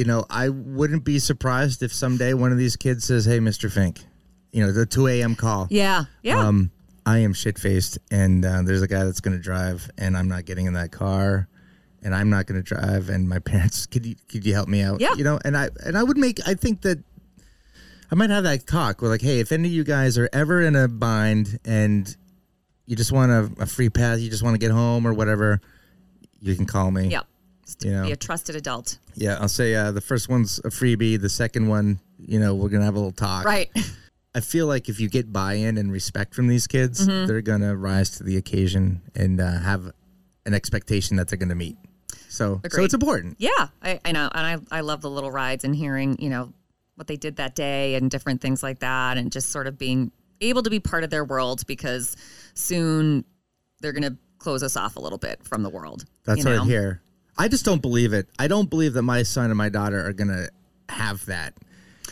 You 0.00 0.06
know, 0.06 0.24
I 0.30 0.48
wouldn't 0.48 1.04
be 1.04 1.18
surprised 1.18 1.82
if 1.82 1.92
someday 1.92 2.32
one 2.32 2.52
of 2.52 2.56
these 2.56 2.74
kids 2.74 3.04
says, 3.04 3.26
"Hey, 3.26 3.38
Mr. 3.38 3.70
Fink," 3.70 4.02
you 4.50 4.64
know, 4.64 4.72
the 4.72 4.86
2 4.86 5.08
a.m. 5.08 5.34
call. 5.34 5.66
Yeah. 5.68 6.04
Yeah. 6.22 6.40
Um, 6.40 6.70
I 7.04 7.18
am 7.18 7.34
shit 7.34 7.58
faced, 7.58 7.98
and 8.10 8.42
uh, 8.42 8.62
there's 8.62 8.80
a 8.80 8.88
guy 8.88 9.04
that's 9.04 9.20
going 9.20 9.36
to 9.36 9.42
drive, 9.42 9.90
and 9.98 10.16
I'm 10.16 10.26
not 10.26 10.46
getting 10.46 10.64
in 10.64 10.72
that 10.72 10.90
car, 10.90 11.48
and 12.02 12.14
I'm 12.14 12.30
not 12.30 12.46
going 12.46 12.58
to 12.58 12.62
drive, 12.62 13.10
and 13.10 13.28
my 13.28 13.38
parents, 13.50 13.84
could 13.84 14.06
you 14.06 14.16
could 14.26 14.46
you 14.46 14.54
help 14.54 14.70
me 14.70 14.80
out? 14.80 15.02
Yeah. 15.02 15.12
You 15.18 15.24
know, 15.24 15.38
and 15.44 15.54
I 15.54 15.68
and 15.84 15.98
I 15.98 16.02
would 16.02 16.16
make. 16.16 16.40
I 16.48 16.54
think 16.54 16.80
that 16.80 17.04
I 18.10 18.14
might 18.14 18.30
have 18.30 18.44
that 18.44 18.66
talk 18.66 19.02
where 19.02 19.10
like, 19.10 19.20
hey, 19.20 19.40
if 19.40 19.52
any 19.52 19.68
of 19.68 19.74
you 19.74 19.84
guys 19.84 20.16
are 20.16 20.30
ever 20.32 20.62
in 20.62 20.76
a 20.76 20.88
bind 20.88 21.58
and 21.66 22.16
you 22.86 22.96
just 22.96 23.12
want 23.12 23.32
a, 23.32 23.64
a 23.64 23.66
free 23.66 23.90
pass, 23.90 24.20
you 24.20 24.30
just 24.30 24.42
want 24.42 24.54
to 24.54 24.58
get 24.58 24.70
home 24.70 25.06
or 25.06 25.12
whatever, 25.12 25.60
you 26.40 26.56
can 26.56 26.64
call 26.64 26.90
me. 26.90 27.08
Yep. 27.08 27.26
You 27.80 27.92
know. 27.92 28.04
Be 28.06 28.12
a 28.12 28.16
trusted 28.16 28.56
adult. 28.56 28.98
Yeah, 29.14 29.38
I'll 29.40 29.48
say 29.48 29.74
uh, 29.74 29.92
the 29.92 30.00
first 30.00 30.28
one's 30.28 30.58
a 30.60 30.68
freebie. 30.70 31.20
The 31.20 31.28
second 31.28 31.68
one, 31.68 32.00
you 32.18 32.38
know, 32.40 32.54
we're 32.54 32.68
gonna 32.68 32.84
have 32.84 32.94
a 32.94 32.98
little 32.98 33.12
talk. 33.12 33.44
Right. 33.44 33.70
I 34.34 34.38
feel 34.40 34.66
like 34.68 34.88
if 34.88 35.00
you 35.00 35.08
get 35.08 35.32
buy-in 35.32 35.76
and 35.76 35.90
respect 35.90 36.34
from 36.34 36.46
these 36.46 36.66
kids, 36.68 37.06
Mm-hmm. 37.06 37.26
they're 37.26 37.42
gonna 37.42 37.74
rise 37.76 38.10
to 38.18 38.24
the 38.24 38.36
occasion 38.36 39.02
and 39.14 39.40
uh, 39.40 39.58
have 39.58 39.90
an 40.46 40.54
expectation 40.54 41.16
that 41.16 41.28
they're 41.28 41.38
gonna 41.38 41.54
meet. 41.56 41.76
So, 42.28 42.60
so 42.70 42.84
it's 42.84 42.94
important. 42.94 43.36
Yeah. 43.38 43.68
I, 43.82 43.98
I 44.04 44.12
know. 44.12 44.30
And 44.32 44.64
I, 44.70 44.78
I 44.78 44.80
love 44.82 45.00
the 45.00 45.10
little 45.10 45.32
rides 45.32 45.64
and 45.64 45.74
hearing, 45.74 46.16
you 46.20 46.30
know, 46.30 46.52
what 46.94 47.08
they 47.08 47.16
did 47.16 47.36
that 47.36 47.56
day 47.56 47.96
and 47.96 48.08
different 48.08 48.40
things 48.40 48.62
like 48.62 48.78
that. 48.80 49.18
And 49.18 49.32
just 49.32 49.50
sort 49.50 49.66
of 49.66 49.76
being 49.78 50.12
able 50.40 50.62
to 50.62 50.70
be 50.70 50.78
part 50.78 51.02
of 51.02 51.10
their 51.10 51.24
world 51.24 51.66
because 51.66 52.16
soon 52.54 53.24
they're 53.80 53.92
going 53.92 54.04
to 54.10 54.16
close 54.38 54.62
us 54.62 54.76
off 54.76 54.94
a 54.96 55.00
little 55.00 55.18
bit 55.18 55.42
from 55.44 55.62
the 55.64 55.70
world. 55.70 56.04
That's 56.24 56.44
you 56.44 56.50
what? 56.50 56.60
I 56.60 56.64
hear. 56.64 57.02
I 57.40 57.48
just 57.48 57.64
don't 57.64 57.80
believe 57.82 58.12
it. 58.12 58.28
I 58.38 58.46
don't 58.48 58.68
believe 58.68 58.92
that 58.94 59.02
my 59.02 59.22
son 59.22 59.46
and 59.50 59.56
my 59.56 59.68
daughter 59.68 60.04
are 60.06 60.12
gonna 60.12 60.48
have 60.88 61.24
that. 61.26 61.54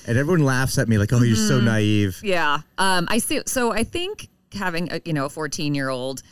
And 0.07 0.17
everyone 0.17 0.45
laughs 0.45 0.79
at 0.79 0.89
me 0.89 0.97
like, 0.99 1.13
"Oh, 1.13 1.23
you're 1.23 1.37
Mm-hmm. 1.37 1.49
so 1.49 1.61
naive." 1.61 2.21
Yeah. 2.25 2.61
Um, 2.79 3.07
I 3.11 3.19
see. 3.19 3.43
So 3.47 3.73
I 3.73 3.85
think 3.85 4.29
having 4.55 4.91
a, 4.91 5.01
you 5.05 5.13
know, 5.13 5.27
a 5.27 5.29
14 5.29 5.75
year 5.75 5.89
old, 5.91 6.23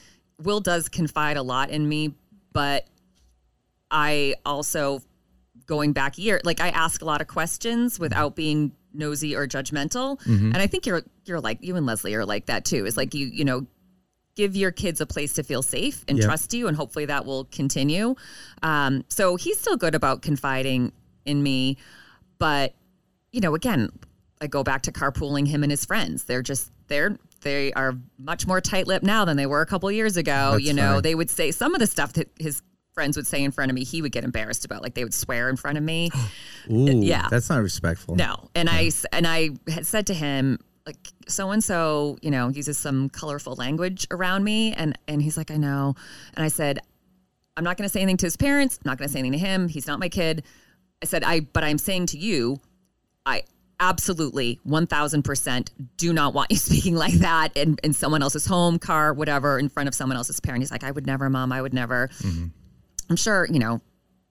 Will 0.43 0.61
does 0.61 0.88
confide 0.88 1.37
a 1.37 1.43
lot 1.43 1.69
in 1.71 1.87
me, 1.88 2.15
but 2.53 2.87
I 3.91 4.35
also 4.45 5.03
going 5.67 5.93
back 5.93 6.17
year, 6.19 6.41
like 6.45 6.61
I 6.61 6.69
ask 6.71 7.03
a 7.03 7.05
lot 7.05 7.21
of 7.21 7.26
questions 7.26 7.99
without 7.99 8.35
being 8.37 8.73
nosy 8.95 9.35
or 9.37 9.47
judgmental. 9.47 10.19
And 10.26 10.57
I 10.57 10.67
think 10.67 10.87
you're, 10.87 11.03
you're 11.26 11.41
like, 11.41 11.59
you 11.61 11.76
and 11.76 11.85
Leslie 11.87 12.15
are 12.15 12.25
like 12.25 12.47
that 12.47 12.65
too. 12.65 12.87
Is 12.87 12.97
like 12.97 13.15
you, 13.15 13.26
you 13.26 13.45
know, 13.45 13.67
give 14.37 14.55
your 14.55 14.71
kids 14.71 15.00
a 15.00 15.07
place 15.07 15.33
to 15.33 15.43
feel 15.43 15.62
safe 15.62 16.05
and 16.07 16.19
Yeah. 16.19 16.26
trust 16.26 16.55
you 16.55 16.69
and 16.69 16.76
hopefully 16.76 17.07
that 17.07 17.25
will 17.26 17.47
continue 17.47 18.14
um, 18.62 19.05
so 19.09 19.35
he's 19.37 19.59
still 19.59 19.76
good 19.76 19.95
about 19.97 20.23
confiding 20.23 20.93
in 21.25 21.43
me 21.43 21.76
but 22.38 22.75
you 23.33 23.40
know 23.40 23.55
again 23.55 23.88
i 24.40 24.47
go 24.47 24.62
back 24.62 24.83
to 24.83 24.93
carpooling 24.93 25.49
him 25.49 25.62
and 25.62 25.73
his 25.73 25.85
friends 25.85 26.25
they're 26.25 26.43
just 26.43 26.71
they're 26.88 27.19
they 27.43 27.73
are 27.73 27.95
much 28.19 28.47
more 28.47 28.61
tight-lipped 28.61 29.05
now 29.05 29.25
than 29.25 29.37
they 29.37 29.47
were 29.47 29.61
a 29.62 29.66
couple 29.66 29.90
years 29.90 30.16
ago 30.16 30.52
That's 30.52 30.64
you 30.64 30.73
know 30.75 30.90
funny. 30.90 31.00
they 31.00 31.14
would 31.14 31.31
say 31.31 31.50
some 31.50 31.75
of 31.75 31.81
the 31.81 31.87
stuff 31.87 32.12
that 32.14 32.28
his 32.38 32.62
friends 32.93 33.16
would 33.16 33.26
say 33.26 33.43
in 33.45 33.50
front 33.50 33.71
of 33.71 33.75
me 33.75 33.85
he 33.85 34.00
would 34.02 34.12
get 34.12 34.25
embarrassed 34.25 34.64
about 34.64 34.83
like 34.83 34.95
they 34.95 35.05
would 35.05 35.12
swear 35.14 35.49
in 35.49 35.57
front 35.57 35.76
of 35.78 35.85
me 35.85 36.11
Ooh, 36.71 37.00
yeah. 37.02 37.28
that's 37.31 37.49
not 37.50 37.62
respectful. 37.62 38.16
no, 38.16 38.49
and 38.55 38.69
I 38.69 38.90
and 39.12 39.26
I 39.26 39.50
had 39.69 39.87
said 39.87 40.07
to 40.09 40.14
him, 40.14 40.59
like 40.87 41.09
so 41.28 41.50
and 41.50 41.62
so, 41.62 42.16
you 42.23 42.31
know, 42.31 42.49
uses 42.49 42.78
some 42.78 43.09
colorful 43.09 43.55
language 43.55 44.07
around 44.11 44.45
me 44.45 44.73
and 44.75 44.97
and 45.09 45.21
he's 45.21 45.37
like, 45.37 45.50
I 45.50 45.57
know. 45.57 45.95
And 46.37 46.45
I 46.45 46.49
said, 46.49 46.78
I'm 47.57 47.64
not 47.64 47.76
going 47.76 47.88
to 47.88 47.93
say 47.93 48.00
anything 48.00 48.19
to 48.19 48.26
his 48.26 48.37
parents. 48.37 48.78
I'm 48.78 48.88
not 48.90 48.99
going 48.99 49.09
to 49.09 49.12
say 49.12 49.19
anything 49.19 49.40
to 49.40 49.45
him. 49.45 49.69
He's 49.69 49.87
not 49.87 49.99
my 49.99 50.09
kid. 50.09 50.45
I 51.02 51.07
said, 51.07 51.25
I 51.25 51.40
but 51.40 51.64
I'm 51.64 51.78
saying 51.78 52.07
to 52.07 52.19
you, 52.19 52.61
I 53.25 53.43
absolutely 53.81 54.59
1000% 54.66 55.71
do 55.97 56.12
not 56.12 56.35
want 56.35 56.50
you 56.50 56.57
speaking 56.57 56.95
like 56.95 57.14
that 57.14 57.57
in, 57.57 57.76
in 57.83 57.93
someone 57.93 58.23
else's 58.23 58.47
home, 58.47 58.78
car, 58.78 59.12
whatever, 59.12 59.59
in 59.59 59.69
front 59.69 59.88
of 59.88 59.95
someone 59.95 60.16
else's 60.16 60.40
parent. 60.40 60.62
He's 60.62 60.71
like, 60.71 60.85
I 60.85 60.90
would 60.90 61.07
never, 61.07 61.28
mom, 61.28 61.52
I 61.52 61.61
would 61.61 61.75
never. 61.75 62.09
Mm-hmm. 62.19 62.47
I'm 63.11 63.16
sure, 63.16 63.47
you 63.50 63.59
know, 63.59 63.81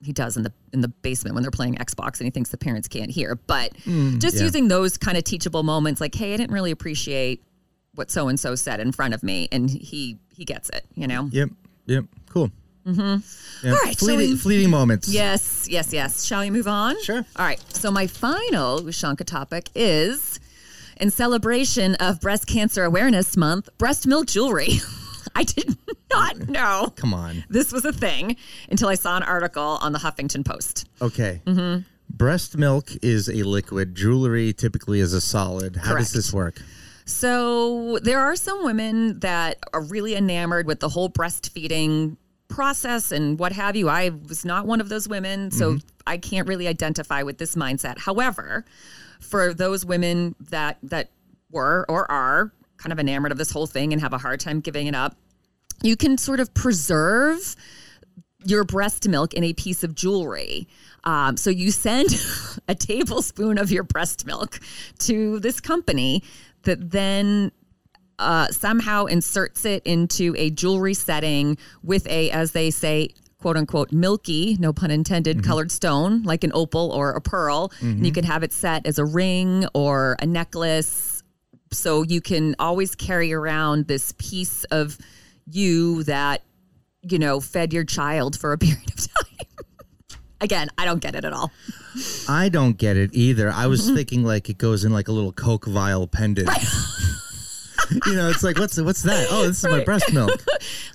he 0.06 0.14
does 0.14 0.38
in 0.38 0.44
the 0.44 0.54
in 0.72 0.82
the 0.82 0.88
basement 0.88 1.34
when 1.34 1.42
they're 1.42 1.52
playing 1.52 1.76
Xbox 1.76 2.20
and 2.20 2.26
he 2.26 2.30
thinks 2.32 2.52
the 2.52 2.58
parents 2.58 2.88
can't 2.88 3.10
hear. 3.10 3.36
But 3.36 3.74
just 4.20 4.38
yeah. 4.38 4.44
using 4.44 4.68
those 4.68 4.98
kind 4.98 5.18
of 5.18 5.24
teachable 5.24 5.64
moments 5.64 6.00
like, 6.00 6.14
hey, 6.14 6.34
I 6.34 6.38
didn't 6.38 6.54
really 6.54 6.72
appreciate 6.72 7.44
what 7.96 8.12
so 8.12 8.28
and 8.28 8.40
so 8.40 8.56
said 8.56 8.80
in 8.80 8.92
front 8.92 9.14
of 9.14 9.24
me 9.24 9.48
and 9.52 9.70
he 9.70 10.20
he 10.30 10.46
gets 10.46 10.70
it, 10.70 10.86
you 10.94 11.08
know? 11.08 11.28
Yep. 11.32 11.50
Yep. 11.88 12.06
Cool. 12.30 12.52
Mm-hmm. 12.86 13.68
All 13.68 13.78
right, 13.84 13.98
Fleeting, 13.98 14.32
we- 14.32 14.38
fleeting 14.38 14.70
moments. 14.70 15.08
Yes, 15.08 15.68
yes, 15.68 15.92
yes. 15.92 16.24
Shall 16.24 16.42
we 16.42 16.52
move 16.52 16.68
on? 16.68 17.02
Sure. 17.02 17.26
All 17.36 17.46
right. 17.46 17.60
So 17.74 17.90
my 17.90 18.06
final 18.06 18.82
Ushanka 18.82 19.26
topic 19.26 19.70
is 19.74 20.40
in 20.98 21.10
celebration 21.10 21.96
of 21.96 22.22
Breast 22.22 22.46
Cancer 22.46 22.84
Awareness 22.84 23.36
Month, 23.36 23.70
breast 23.80 24.06
milk 24.06 24.28
jewelry. 24.28 24.80
I 25.36 25.44
did 25.44 25.76
not 26.12 26.48
know 26.50 26.94
Come 26.96 27.14
on. 27.14 27.44
this 27.50 27.72
was 27.72 27.86
a 27.86 27.94
thing 27.94 28.36
until 28.70 28.90
I 28.90 28.96
saw 28.96 29.18
an 29.18 29.24
article 29.24 29.78
on 29.82 29.92
the 29.92 30.00
Huffington 30.00 30.46
Post. 30.46 30.88
Okay. 31.02 31.42
Mm-hmm. 31.46 31.82
Breast 32.10 32.58
milk 32.58 32.90
is 33.02 33.28
a 33.30 33.44
liquid. 33.44 33.96
Jewelry 33.96 34.54
typically 34.54 35.00
is 35.00 35.14
a 35.14 35.22
solid. 35.22 35.76
How 35.78 35.92
Correct. 35.94 36.06
does 36.06 36.14
this 36.14 36.32
work? 36.34 36.62
So 37.06 38.00
there 38.02 38.20
are 38.20 38.36
some 38.36 38.64
women 38.64 39.20
that 39.20 39.58
are 39.74 39.82
really 39.82 40.16
enamored 40.16 40.66
with 40.66 40.80
the 40.80 40.90
whole 40.90 41.10
breastfeeding 41.10 42.18
process 42.48 43.12
and 43.12 43.38
what 43.40 43.52
have 43.52 43.76
you. 43.76 43.90
I 43.90 44.10
was 44.28 44.46
not 44.46 44.66
one 44.66 44.82
of 44.82 44.90
those 44.90 45.08
women, 45.08 45.52
so 45.52 45.78
I 46.08 46.18
can't 46.18 46.48
really 46.48 46.68
identify 46.68 47.24
with 47.24 47.38
this 47.38 47.56
mindset. 47.56 47.98
However, 48.00 48.66
for 49.20 49.54
those 49.54 49.86
women 49.86 50.36
that 50.52 50.78
that 50.84 51.10
were 51.52 51.86
or 51.90 52.10
are 52.12 52.52
kind 52.78 52.92
of 52.94 53.00
enamored 53.00 53.32
of 53.32 53.38
this 53.38 53.52
whole 53.52 53.68
thing 53.68 53.94
and 53.94 54.02
have 54.02 54.14
a 54.14 54.18
hard 54.18 54.40
time 54.40 54.60
giving 54.60 54.88
it 54.88 54.96
up, 54.96 55.16
you 55.82 55.96
can 55.96 56.17
sort 56.17 56.39
of 56.39 56.53
preserve 56.53 57.55
your 58.46 58.63
breast 58.63 59.08
milk 59.08 59.34
in 59.34 59.44
a 59.44 59.53
piece 59.53 59.84
of 59.84 59.96
jewelry. 59.96 60.67
Um, 61.03 61.38
so 61.38 61.50
you 61.50 61.72
send 61.72 62.10
a 62.67 62.75
tablespoon 62.75 63.58
of 63.58 63.72
your 63.72 63.84
breast 63.84 64.25
milk 64.25 64.60
to 65.00 65.39
this 65.39 65.60
company 65.60 66.24
that 66.63 66.91
then 66.91 67.51
uh, 68.20 68.48
somehow 68.48 69.05
inserts 69.05 69.65
it 69.65 69.84
into 69.86 70.34
a 70.38 70.50
jewelry 70.50 70.94
setting 70.94 71.58
with 71.84 72.08
a, 72.08 72.29
as 72.32 72.53
they 72.53 72.72
say, 72.72 73.10
quote 73.39 73.58
unquote, 73.58 73.91
milky, 73.91 74.58
no 74.60 74.74
pun 74.74 74.89
intended, 74.89 75.44
colored 75.44 75.72
stone, 75.72 76.24
like 76.24 76.44
an 76.44 76.51
opal 76.53 76.91
or 76.91 77.12
a 77.12 77.22
pearl. 77.22 77.72
And 77.98 78.05
you 78.05 78.12
can 78.12 78.24
have 78.24 78.41
it 78.44 78.53
set 78.53 78.88
as 78.88 78.98
a 78.98 79.05
ring 79.05 79.67
or 79.74 80.15
a 80.20 80.25
necklace. 80.25 81.24
So 81.72 82.03
you 82.03 82.22
can 82.22 82.55
always 82.58 82.96
carry 82.96 83.34
around 83.34 83.88
this 83.88 84.13
piece 84.17 84.63
of 84.65 84.98
you 85.46 86.04
that, 86.04 86.42
you 87.02 87.20
know, 87.20 87.40
fed 87.40 87.74
your 87.74 87.84
child 87.84 88.38
for 88.40 88.52
a 88.54 88.58
period 88.60 88.90
of 88.90 88.98
time. 88.98 89.48
Again, 90.42 90.70
I 90.78 90.86
don't 90.86 91.00
get 91.02 91.16
it 91.16 91.24
at 91.25 91.34
all. 91.34 91.52
I 92.28 92.50
don't 92.50 92.78
get 92.78 92.98
it 92.98 93.12
either. 93.14 93.50
I 93.52 93.68
was 93.68 93.86
Mm-hmm. 93.86 93.96
thinking 93.96 94.24
like 94.24 94.50
it 94.50 94.58
goes 94.58 94.84
in 94.84 94.92
like 94.92 95.08
a 95.08 95.12
little 95.12 95.32
Coke 95.32 95.66
vial 95.66 96.08
pendant. 96.08 96.50
you 98.06 98.14
know, 98.16 98.30
it's 98.30 98.44
like 98.44 98.58
what's 98.60 98.80
what's 98.82 99.04
that? 99.04 99.28
Oh, 99.32 99.48
this 99.48 99.64
is 99.64 99.70
my 99.70 99.84
breast 99.84 100.12
milk. 100.14 100.32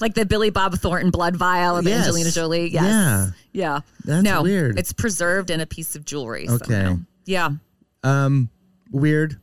Like 0.01 0.15
the 0.15 0.25
Billy 0.25 0.49
Bob 0.51 0.75
Thornton 0.79 1.11
blood 1.11 1.37
vial 1.37 1.77
of 1.77 1.87
Yes. 1.87 2.07
Angelina 2.07 2.31
Jolie. 2.31 2.69
Yes. 2.71 2.83
Yeah. 2.85 3.31
Yeah. 3.53 3.81
That's 4.07 4.25
no, 4.25 4.43
weird. 4.43 4.79
It's 4.79 4.93
preserved 4.95 5.51
in 5.51 5.61
a 5.61 5.67
piece 5.67 5.95
of 5.95 6.05
jewelry. 6.07 6.49
Okay. 6.49 6.73
somehow. 6.75 6.99
Yeah. 7.27 7.51
Weird. 8.91 9.39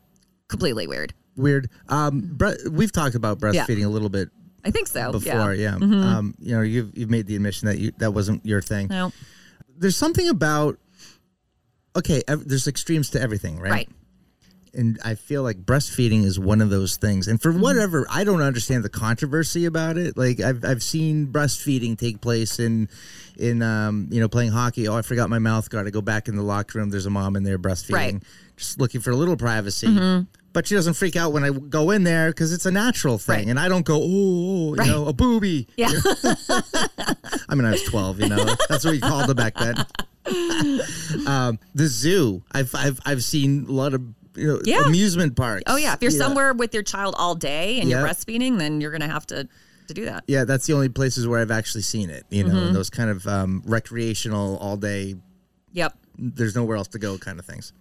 Completely 0.48 0.88
weird. 0.88 1.13
Weird. 1.36 1.70
Um, 1.89 2.32
bre- 2.34 2.56
we've 2.72 2.91
talked 2.91 3.13
about 3.15 3.39
breastfeeding 3.39 3.86
a 3.86 3.89
little 3.89 4.10
bit 4.10 4.30
I 4.67 4.71
think 4.71 4.88
so. 4.88 5.12
before. 5.12 5.53
Yeah. 5.53 5.77
Yeah. 5.80 6.17
Um, 6.17 6.36
you 6.39 6.56
know, 6.56 6.62
you've 6.62 6.97
you've 6.97 7.10
made 7.10 7.25
the 7.27 7.36
admission 7.36 7.67
that 7.67 7.80
you 7.80 7.91
that 7.97 8.12
wasn't 8.12 8.45
your 8.45 8.62
thing. 8.62 8.88
No. 8.89 9.12
There's 9.77 9.97
something 9.97 10.27
about. 10.30 10.77
Okay, 11.95 12.21
ev- 12.27 12.47
there's 12.47 12.67
extremes 12.67 13.10
to 13.12 13.21
everything, 13.21 13.60
right? 13.60 13.71
Right. 13.71 13.89
and 14.73 14.99
I 15.03 15.15
feel 15.15 15.41
like 15.41 15.58
breastfeeding 15.65 16.23
is 16.25 16.38
one 16.39 16.62
of 16.62 16.69
those 16.69 16.97
things. 16.97 17.27
And 17.27 17.41
for 17.41 17.51
Mm-hmm. 17.51 17.62
whatever, 17.62 18.06
I 18.12 18.23
don't 18.23 18.41
understand 18.41 18.84
the 18.84 18.89
controversy 18.89 19.65
about 19.65 19.97
it. 19.97 20.15
Like 20.15 20.39
I've 20.39 20.63
I've 20.63 20.84
seen 20.84 21.27
breastfeeding 21.27 21.97
take 21.97 22.21
place 22.21 22.60
in 22.60 22.88
in 23.38 23.63
um 23.63 24.08
you 24.12 24.19
know 24.19 24.27
playing 24.27 24.51
hockey. 24.51 24.88
Oh, 24.88 24.95
I 24.95 25.01
forgot 25.01 25.30
my 25.32 25.39
mouth 25.39 25.69
guard. 25.71 25.88
I 25.88 25.89
go 25.89 26.01
back 26.01 26.27
in 26.27 26.36
the 26.36 26.43
locker 26.43 26.77
room. 26.77 26.89
There's 26.91 27.08
a 27.08 27.10
mom 27.10 27.36
in 27.36 27.43
there 27.43 27.58
breastfeeding, 27.58 27.93
Right. 27.93 28.13
Mm-hmm. 28.15 28.56
just 28.58 28.80
looking 28.80 29.01
for 29.01 29.10
a 29.12 29.15
little 29.15 29.38
privacy. 29.38 29.88
But 30.58 30.65
she 30.65 30.74
doesn't 30.74 30.96
freak 30.96 31.15
out 31.15 31.34
when 31.34 31.43
I 31.43 31.52
go 31.52 31.91
in 31.91 32.04
there 32.04 32.32
because 32.32 32.52
it's 32.52 32.65
a 32.65 32.72
natural 32.72 33.20
thing, 33.20 33.36
Right. 33.36 33.48
and 33.48 33.60
I 33.60 33.67
don't 33.70 33.86
go, 33.86 34.00
oh, 34.02 34.74
you 34.74 34.91
know, 34.91 35.06
a 35.06 35.13
booby. 35.13 35.67
Yeah. 35.78 35.89
I 37.48 37.54
mean, 37.54 37.63
I 37.63 37.70
was 37.74 37.84
12, 37.84 38.22
you 38.22 38.30
know. 38.30 38.43
That's 38.67 38.84
what 38.84 38.93
we 38.93 39.00
called 39.00 39.30
it 39.30 39.38
back 39.38 39.54
then. 39.54 39.76
um, 41.28 41.60
the 41.76 41.86
zoo. 41.86 42.41
I've, 42.52 42.74
I've, 42.74 43.00
I've 43.06 43.24
seen 43.24 43.67
a 43.70 43.72
lot 43.72 43.93
of 43.93 44.02
you 44.36 44.48
know, 44.48 44.60
Yeah. 44.65 44.82
amusement 44.88 45.36
parks. 45.36 45.65
oh 45.67 45.76
yeah. 45.76 45.93
If 45.93 46.02
you're 46.02 46.10
Yeah. 46.12 46.17
somewhere 46.17 46.54
with 46.54 46.74
your 46.74 46.82
child 46.82 47.13
all 47.20 47.36
day 47.36 47.80
and 47.80 47.88
you're 47.88 48.02
breastfeeding, 48.02 48.58
then 48.58 48.82
you're 48.82 48.91
gonna 48.91 49.08
have 49.08 49.28
to 49.28 49.48
to 49.89 49.93
do 49.93 50.06
that. 50.06 50.24
Yeah, 50.28 50.43
that's 50.43 50.65
the 50.65 50.74
only 50.74 50.89
places 50.89 51.28
where 51.28 51.39
I've 51.39 51.52
actually 51.52 51.84
seen 51.84 52.10
it. 52.10 52.24
You 52.32 52.46
know, 52.46 52.56
Mm-hmm. 52.56 52.74
those 52.74 52.89
kind 52.89 53.12
of 53.12 53.28
um, 53.28 53.62
recreational, 53.63 54.58
all 54.58 54.76
day, 54.76 55.17
Yep. 55.74 55.93
there's 56.17 56.56
nowhere 56.56 56.78
else 56.78 56.88
to 56.89 57.00
go 57.00 57.20
kind 57.20 57.38
of 57.38 57.46
things. 57.46 57.74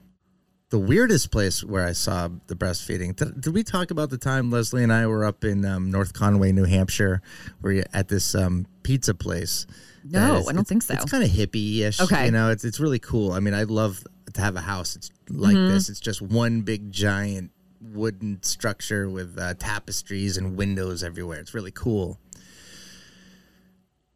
The 0.71 0.79
weirdest 0.81 1.31
place 1.31 1.63
where 1.63 1.87
I 1.87 1.93
saw 1.93 2.29
the 2.49 2.57
breastfeeding. 2.57 3.15
Did, 3.15 3.41
did 3.41 3.55
we 3.55 3.63
talk 3.63 3.93
about 3.93 4.11
the 4.11 4.19
time 4.19 4.51
Leslie 4.51 4.83
and 4.83 4.93
I 4.93 5.07
were 5.07 5.25
up 5.25 5.45
in 5.45 5.65
um, 5.65 5.93
North 5.93 6.13
Conway, 6.13 6.51
New 6.51 6.65
Hampshire, 6.65 7.23
where 7.61 7.73
you 7.73 7.85
at 7.93 8.09
this 8.09 8.35
um, 8.35 8.67
pizza 8.83 9.15
place? 9.15 9.67
No, 10.03 10.43
that 10.43 10.49
I 10.49 10.53
don't 10.53 10.67
think 10.67 10.83
so. 10.83 10.95
It's 10.95 11.05
kind 11.11 11.23
of 11.23 11.31
hippie-ish. 11.31 12.01
Okay. 12.01 12.27
you 12.27 12.31
know, 12.33 12.51
it's 12.51 12.65
it's 12.65 12.81
really 12.81 12.99
cool. 12.99 13.31
I 13.33 13.39
mean, 13.41 13.55
I'd 13.55 13.71
love 13.71 14.03
to 14.33 14.41
have 14.41 14.57
a 14.57 14.61
house. 14.61 14.97
It's 14.97 15.11
like 15.31 15.55
Mm-hmm. 15.57 15.73
this. 15.73 15.89
It's 15.89 16.01
just 16.01 16.21
one 16.21 16.63
big 16.63 16.91
giant 16.91 17.53
wooden 17.81 18.43
structure 18.43 19.09
with 19.09 19.39
uh, 19.39 19.55
tapestries 19.55 20.37
and 20.37 20.57
windows 20.57 21.05
everywhere. 21.05 21.39
It's 21.39 21.55
really 21.55 21.71
cool. 21.71 22.19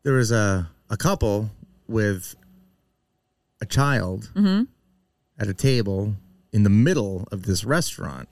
There 0.02 0.14
was 0.14 0.32
a 0.32 0.68
a 0.88 0.96
couple 0.96 1.50
with 1.86 2.34
a 3.60 3.66
child 3.66 4.30
Mm-hmm. 4.34 4.64
at 5.38 5.48
a 5.48 5.54
table 5.54 6.16
in 6.52 6.62
the 6.62 6.70
middle 6.70 7.28
of 7.30 7.44
this 7.44 7.64
restaurant, 7.64 8.28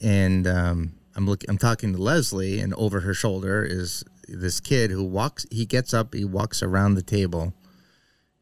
and 0.00 0.46
um, 0.46 0.94
I'm 1.14 1.26
looking. 1.26 1.50
I'm 1.50 1.58
talking 1.58 1.92
to 1.92 2.02
Leslie, 2.02 2.60
and 2.60 2.74
over 2.74 3.00
her 3.00 3.14
shoulder 3.14 3.64
is 3.64 4.04
this 4.28 4.60
kid 4.60 4.90
who 4.90 5.04
walks. 5.04 5.46
He 5.50 5.66
gets 5.66 5.92
up. 5.94 6.14
He 6.14 6.24
walks 6.24 6.62
around 6.62 6.94
the 6.94 7.02
table, 7.02 7.54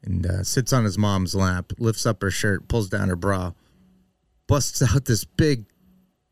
and 0.03 0.27
uh, 0.27 0.43
sits 0.43 0.73
on 0.73 0.85
his 0.85 0.99
mom's 0.99 1.35
lap. 1.35 1.73
Lifts 1.79 2.07
up 2.07 2.23
her 2.23 2.31
shirt, 2.31 2.69
pulls 2.69 2.89
down 2.89 3.09
her 3.09 3.17
bra, 3.17 3.53
busts 4.47 4.83
out 4.83 5.05
this 5.05 5.25
big, 5.25 5.67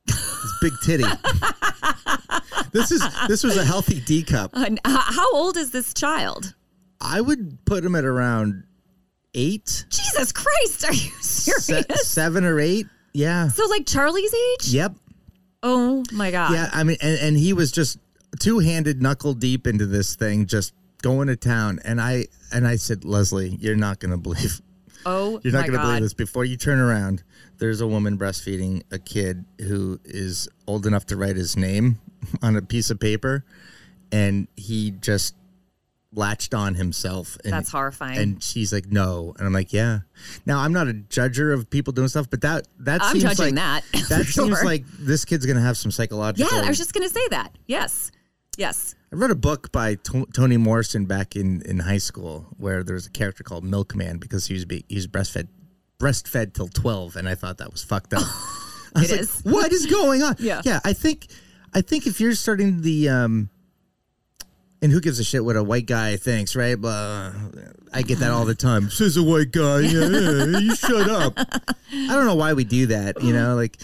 this 0.07 0.53
big 0.61 0.73
titty. 0.85 1.05
this 2.73 2.91
is 2.91 3.03
this 3.29 3.43
was 3.45 3.57
a 3.57 3.65
healthy 3.65 4.01
D 4.01 4.23
cup. 4.23 4.51
And 4.55 4.79
h- 4.87 4.93
how 4.95 5.33
old 5.33 5.57
is 5.57 5.71
this 5.71 5.95
child? 5.95 6.55
I 7.01 7.21
would 7.21 7.65
put 7.65 7.85
him 7.85 7.95
at 7.95 8.05
around 8.05 8.65
eight, 9.35 9.85
Jesus 9.91 10.33
Christ, 10.33 10.85
are 10.85 10.93
you 10.93 11.11
serious? 11.21 11.67
se- 11.67 11.85
seven 11.97 12.45
or 12.45 12.61
eight. 12.61 12.87
Yeah. 13.13 13.49
so 13.49 13.67
like 13.67 13.87
Charlie's 13.87 14.35
age? 14.35 14.69
Yep. 14.75 14.95
Oh 15.63 16.05
my 16.13 16.31
god. 16.31 16.53
Yeah, 16.53 16.69
I 16.73 16.85
mean, 16.85 16.97
and, 17.01 17.19
and 17.21 17.37
he 17.39 17.53
was 17.53 17.71
just 17.73 17.99
two 18.41 18.59
handed, 18.59 19.01
knuckle 19.01 19.35
deep 19.35 19.67
into 19.67 19.87
this 19.87 20.17
thing, 20.17 20.47
just 20.47 20.75
going 21.03 21.29
to 21.29 21.37
town. 21.37 21.79
And 21.85 22.01
I 22.01 22.27
and 22.53 22.67
I 22.67 22.77
said, 22.77 23.05
Leslie, 23.05 23.57
you're 23.61 23.77
not 23.77 23.99
going 24.01 24.11
to 24.13 24.19
believe. 24.19 24.61
Oh 25.07 25.39
You're 25.45 25.53
not 25.53 25.67
to 25.67 25.73
god. 25.73 25.83
believe 25.83 26.01
this. 26.01 26.15
Before 26.15 26.47
you 26.47 26.57
turn 26.57 26.79
around, 26.79 27.23
there's 27.59 27.83
a 27.83 27.87
woman 27.87 28.17
breastfeeding 28.17 28.85
a 28.91 28.99
kid 28.99 29.45
who 29.61 30.01
is 30.03 30.49
old 30.67 30.87
enough 30.87 31.05
to 31.09 31.17
write 31.19 31.37
his 31.37 31.59
name 31.59 32.01
on 32.43 32.57
a 32.57 32.63
piece 32.63 32.89
of 32.89 32.99
paper, 32.99 33.45
and 34.11 34.49
he 34.57 34.93
just 34.93 35.35
latched 36.15 36.55
on 36.55 36.75
himself. 36.75 37.37
And, 37.45 37.53
That's 37.53 37.71
horrifying. 37.71 38.19
And 38.19 38.43
she's 38.43 38.73
like, 38.73 38.87
"No," 38.87 39.35
and 39.39 39.47
I'm 39.47 39.53
like, 39.53 39.73
"Yeah." 39.73 40.01
Now 40.47 40.61
I'm 40.61 40.73
not 40.73 40.89
a 40.89 40.93
judger 40.95 41.53
of 41.55 41.69
people 41.71 41.93
doing 41.93 42.09
stuff, 42.09 42.29
but 42.31 42.41
that 42.43 42.67
that 42.81 43.03
I'm 43.03 43.13
seems 43.19 43.25
judging 43.37 43.55
like 43.57 43.85
that, 43.93 44.09
that 44.09 44.25
for 44.27 44.33
seems 44.33 44.63
like 44.63 44.85
this 44.99 45.25
kid's 45.25 45.47
going 45.47 45.57
to 45.57 45.63
have 45.63 45.77
some 45.77 45.91
psychological. 45.91 46.51
yeah, 46.57 46.65
I 46.65 46.69
was 46.69 46.79
just 46.79 46.93
gonna 46.95 47.09
say 47.09 47.27
that. 47.31 47.57
Yes. 47.67 48.11
Yes. 48.57 48.95
I 49.13 49.17
read 49.17 49.31
a 49.33 49.35
book 49.35 49.73
by 49.73 49.97
To- 49.97 50.27
Toni 50.33 50.57
Morrison 50.57 51.07
back 51.07 51.35
in, 51.35 51.63
in 51.63 51.81
high 51.81 51.99
school 51.99 52.47
where 52.57 52.85
there 52.85 52.95
was 52.95 53.07
a 53.07 53.11
character 53.11 53.43
called 53.43 53.65
Milkman 53.65 54.19
because 54.19 54.47
he 54.47 54.55
was 54.55 54.65
be, 54.65 54.85
he 54.89 54.95
was 54.95 55.09
breastfed 55.09 55.49
breastfed 55.99 56.55
till 56.55 56.69
twelve, 56.69 57.17
and 57.17 57.29
I 57.29 57.35
thought 57.35 57.59
that 57.59 57.73
was 57.73 57.83
fucked 57.83 58.15
up. 58.15 58.23
I 58.97 59.01
was 59.01 59.11
It 59.11 59.13
like, 59.13 59.21
is. 59.23 59.41
what 59.43 59.73
is 59.73 59.87
going 59.87 60.23
on? 60.23 60.37
Yeah. 60.39 60.63
yeah. 60.65 60.79
I 60.85 60.93
think, 60.93 61.27
I 61.73 61.81
think 61.81 62.07
if 62.07 62.21
you're 62.21 62.35
starting 62.37 62.83
the, 62.83 63.09
um, 63.09 63.51
and 64.85 64.93
who 64.93 65.01
gives 65.01 65.19
a 65.19 65.25
shit 65.25 65.43
what 65.45 65.57
a 65.57 65.63
white 65.65 65.87
guy 65.87 66.17
thinks, 66.17 66.55
right? 66.55 66.75
Blah. 66.79 67.33
I 67.93 68.03
get 68.03 68.19
that 68.19 68.31
all 68.31 68.45
the 68.45 68.55
time. 68.55 68.91
Says 68.91 69.17
a 69.17 69.23
white 69.23 69.51
guy. 69.51 69.81
Yeah, 69.81 70.09
yeah, 70.09 70.59
you 70.59 70.77
shut 70.77 71.09
up. 71.09 71.33
I 71.39 72.09
don't 72.09 72.27
know 72.27 72.35
why 72.35 72.53
we 72.53 72.65
do 72.65 72.87
that, 72.87 73.23
you 73.23 73.33
know, 73.33 73.55
like, 73.55 73.79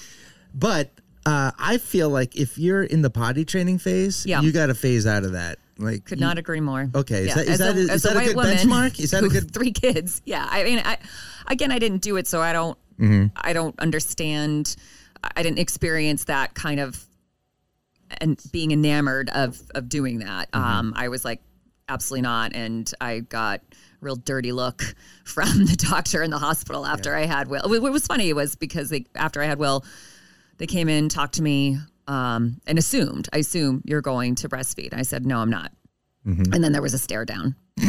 but 0.54 0.90
uh, 1.24 1.52
I 1.58 1.78
feel 1.78 2.10
like 2.10 2.36
if 2.36 2.58
you're 2.58 2.82
in 2.82 3.02
the 3.02 3.10
potty 3.10 3.44
training 3.44 3.78
phase, 3.78 4.26
Yeah. 4.26 4.42
you 4.42 4.52
got 4.52 4.66
to 4.66 4.74
phase 4.74 5.06
out 5.06 5.24
of 5.24 5.32
that. 5.32 5.58
Like, 5.78 6.04
Could 6.04 6.18
you- 6.18 6.26
not 6.26 6.36
agree 6.38 6.60
more. 6.60 6.90
Okay, 6.94 7.28
is 7.28 7.34
that- 7.34 7.46
is 7.46 7.58
that 7.58 7.76
a- 7.76 7.78
is 7.94 8.02
that 8.02 8.16
a 8.16 8.24
good 8.26 8.36
woman 8.36 8.56
benchmark? 8.58 9.00
Is 9.00 9.12
that 9.12 9.24
a 9.24 9.28
good- 9.28 9.50
three 9.52 9.72
kids? 9.72 10.20
Yeah, 10.26 10.46
I 10.50 10.64
mean, 10.64 10.82
I 10.84 10.98
again, 11.46 11.72
I 11.72 11.78
didn't 11.78 12.02
do 12.02 12.16
it, 12.16 12.26
so 12.26 12.42
I 12.42 12.52
don't, 12.52 12.76
Mm-hmm. 13.00 13.28
I 13.34 13.54
don't 13.54 13.78
understand. 13.80 14.76
I 15.34 15.42
didn't 15.42 15.58
experience 15.58 16.24
that 16.24 16.52
kind 16.52 16.80
of 16.80 17.02
and 18.18 18.40
being 18.52 18.70
enamored 18.72 19.30
of 19.30 19.60
of 19.74 19.88
doing 19.88 20.20
that. 20.20 20.50
Mm-hmm. 20.52 20.64
Um, 20.64 20.92
I 20.96 21.08
was 21.08 21.24
like, 21.24 21.40
absolutely 21.88 22.22
not, 22.22 22.54
and 22.54 22.90
I 23.00 23.20
got 23.20 23.60
a 23.60 23.76
real 24.00 24.16
dirty 24.16 24.52
look 24.52 24.82
from 25.24 25.66
the 25.66 25.76
doctor 25.76 26.22
in 26.22 26.30
the 26.30 26.38
hospital 26.38 26.86
after 26.86 27.14
I 27.14 27.26
had 27.26 27.48
Will. 27.48 27.62
What 27.64 27.92
was 27.92 28.06
funny 28.06 28.32
was 28.32 28.56
because 28.56 28.90
they 28.90 29.06
after 29.14 29.42
I 29.42 29.46
had 29.46 29.58
Will, 29.58 29.84
they 30.58 30.66
came 30.66 30.88
in, 30.88 31.08
talked 31.08 31.34
to 31.34 31.42
me, 31.42 31.78
um, 32.06 32.60
and 32.66 32.78
assumed, 32.78 33.28
I 33.32 33.38
assume 33.38 33.82
you're 33.84 34.00
going 34.00 34.34
to 34.36 34.48
breastfeed. 34.48 34.92
I 34.92 35.02
said, 35.02 35.24
no, 35.24 35.38
I'm 35.38 35.50
not. 35.50 35.72
Mm-hmm. 36.26 36.52
And 36.52 36.62
then 36.62 36.72
there 36.72 36.82
was 36.82 36.92
a 36.92 36.98
stare 36.98 37.24
down. 37.24 37.54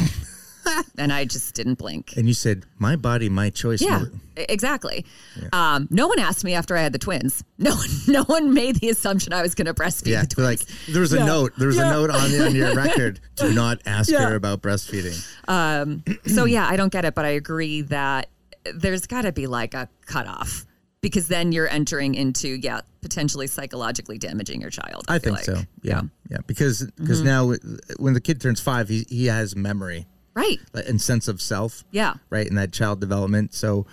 and 0.97 1.12
I 1.12 1.26
just 1.26 1.54
didn't 1.56 1.76
blink. 1.76 2.15
And 2.17 2.28
you 2.28 2.34
said, 2.34 2.65
"My 2.78 2.95
body, 2.95 3.30
my 3.30 3.50
choice." 3.50 3.82
Yeah, 3.82 4.06
exactly. 4.36 5.06
Um, 5.54 5.88
no 5.89 6.08
one 6.08 6.19
asked 6.19 6.43
me 6.43 6.54
after 6.54 6.76
I 6.78 6.82
had 6.82 6.93
the 6.93 7.00
twins. 7.00 7.43
No 7.62 7.76
one, 7.76 7.89
no 8.08 8.24
one 8.24 8.54
made 8.56 8.78
the 8.78 8.89
assumption 8.89 9.34
I 9.34 9.43
was 9.43 9.54
going 9.54 9.67
to 9.67 9.74
breastfeed 9.76 10.08
Yeah, 10.08 10.24
the 10.24 10.41
like 10.41 10.62
there 10.89 11.02
was 11.02 11.13
a 11.13 11.17
Yeah. 11.17 11.26
note. 11.26 11.54
There 11.58 11.67
was 11.67 11.78
Yeah. 11.78 11.89
a 11.89 11.91
note 11.91 12.10
on, 12.10 12.41
on 12.41 12.56
your 12.56 12.74
record. 12.86 13.19
Do 13.36 13.54
not 13.54 13.82
ask 13.86 14.10
Yeah. 14.10 14.28
her 14.30 14.36
about 14.36 14.63
breastfeeding. 14.63 15.24
Um, 15.47 16.04
so 16.26 16.45
yeah, 16.45 16.67
I 16.67 16.76
don't 16.76 16.91
get 16.91 17.06
it, 17.06 17.13
but 17.13 17.26
I 17.26 17.30
agree 17.30 17.82
that 17.84 18.30
there's 18.74 19.06
got 19.06 19.24
to 19.24 19.32
be 19.32 19.45
like 19.45 19.76
a 19.76 19.89
cutoff 20.08 20.65
because 21.02 21.28
then 21.28 21.52
you're 21.52 21.67
entering 21.67 22.15
into 22.15 22.47
yeah 22.50 22.82
potentially 23.02 23.47
psychologically 23.47 24.17
damaging 24.17 24.62
your 24.62 24.69
child. 24.69 25.06
I 25.08 25.19
feel 25.19 25.36
think 25.36 25.47
like. 25.47 25.58
so. 25.58 25.63
Yeah, 25.82 26.02
yeah. 26.30 26.38
Because 26.47 26.84
because 26.97 27.19
mm-hmm. 27.19 27.26
now 27.28 27.52
uh, 27.52 27.58
when 27.97 28.13
the 28.13 28.21
kid 28.21 28.39
turns 28.41 28.60
five, 28.60 28.89
he 28.89 29.06
he 29.10 29.26
has 29.28 29.56
memory 29.56 30.08
right. 30.34 30.60
and 30.74 31.02
sense 31.02 31.28
of 31.28 31.41
self. 31.41 31.84
Yeah. 31.91 32.15
right 32.30 32.48
in 32.48 32.56
that 32.56 32.72
child 32.72 33.00
development. 33.00 33.54
So 33.54 33.86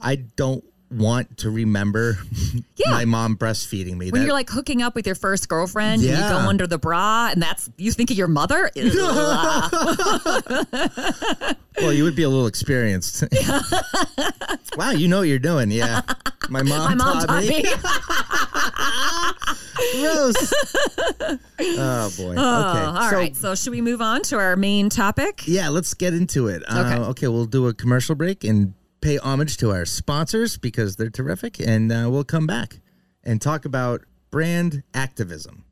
I 0.00 0.16
don't 0.16 0.64
want 0.90 1.38
to 1.38 1.50
remember 1.50 2.18
Yeah. 2.76 2.90
my 2.92 3.04
mom 3.04 3.36
breastfeeding 3.36 3.96
me. 3.96 4.10
When 4.10 4.20
That- 4.20 4.26
you're 4.26 4.34
like 4.34 4.50
hooking 4.50 4.82
up 4.82 4.94
with 4.94 5.06
your 5.06 5.14
first 5.14 5.48
girlfriend, 5.48 6.02
and 6.02 6.10
you 6.10 6.16
go 6.16 6.48
under 6.48 6.66
the 6.66 6.78
bra, 6.78 7.28
and 7.32 7.42
that's 7.42 7.68
you 7.76 7.92
think 7.92 8.10
of 8.10 8.16
your 8.16 8.28
mother. 8.28 8.70
Well, 11.80 11.92
you 11.92 12.02
would 12.02 12.16
be 12.16 12.24
a 12.24 12.28
little 12.28 12.48
experienced. 12.48 13.22
wow, 14.76 14.90
you 14.90 15.06
know 15.06 15.18
what 15.18 15.28
you're 15.28 15.38
doing. 15.38 15.70
Yeah, 15.70 16.00
my 16.48 16.64
mom, 16.64 16.90
My 16.90 16.94
mom 16.96 17.24
taught 17.24 17.44
me. 17.44 17.62
Gross. 20.00 20.52
oh 21.60 22.10
boy. 22.16 22.32
Okay. 22.32 22.40
All 22.40 23.10
so, 23.10 23.16
right, 23.16 23.36
so 23.36 23.54
should 23.54 23.70
we 23.70 23.80
move 23.80 24.02
on 24.02 24.22
to 24.22 24.36
our 24.38 24.56
main 24.56 24.88
topic? 24.88 25.44
Yeah, 25.46 25.68
let's 25.68 25.94
get 25.94 26.14
into 26.14 26.48
it. 26.48 26.64
Okay. 26.64 26.72
Uh, 26.94 27.10
okay, 27.10 27.28
we'll 27.28 27.46
do 27.46 27.68
a 27.68 27.74
commercial 27.74 28.16
break 28.16 28.42
and 28.42 28.74
pay 29.00 29.18
homage 29.18 29.56
to 29.58 29.70
our 29.70 29.84
sponsors 29.84 30.56
because 30.56 30.96
they're 30.96 31.10
terrific, 31.10 31.58
and 31.60 31.92
uh, 31.92 32.08
we'll 32.10 32.24
come 32.24 32.46
back 32.46 32.80
and 33.22 33.40
talk 33.40 33.64
about 33.64 34.02
brand 34.30 34.82
activism. 34.94 35.64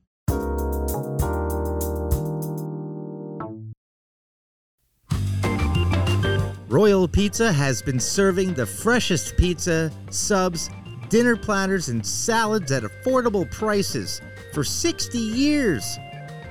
Royal 6.68 7.06
Pizza 7.08 7.52
has 7.52 7.80
been 7.80 8.00
serving 8.00 8.52
the 8.52 8.66
freshest 8.66 9.36
pizza, 9.36 9.90
subs, 10.10 10.68
dinner 11.08 11.36
platters, 11.36 11.88
and 11.88 12.04
salads 12.04 12.72
at 12.72 12.82
affordable 12.82 13.50
prices 13.50 14.20
for 14.52 14.64
60 14.64 15.16
years. 15.16 15.96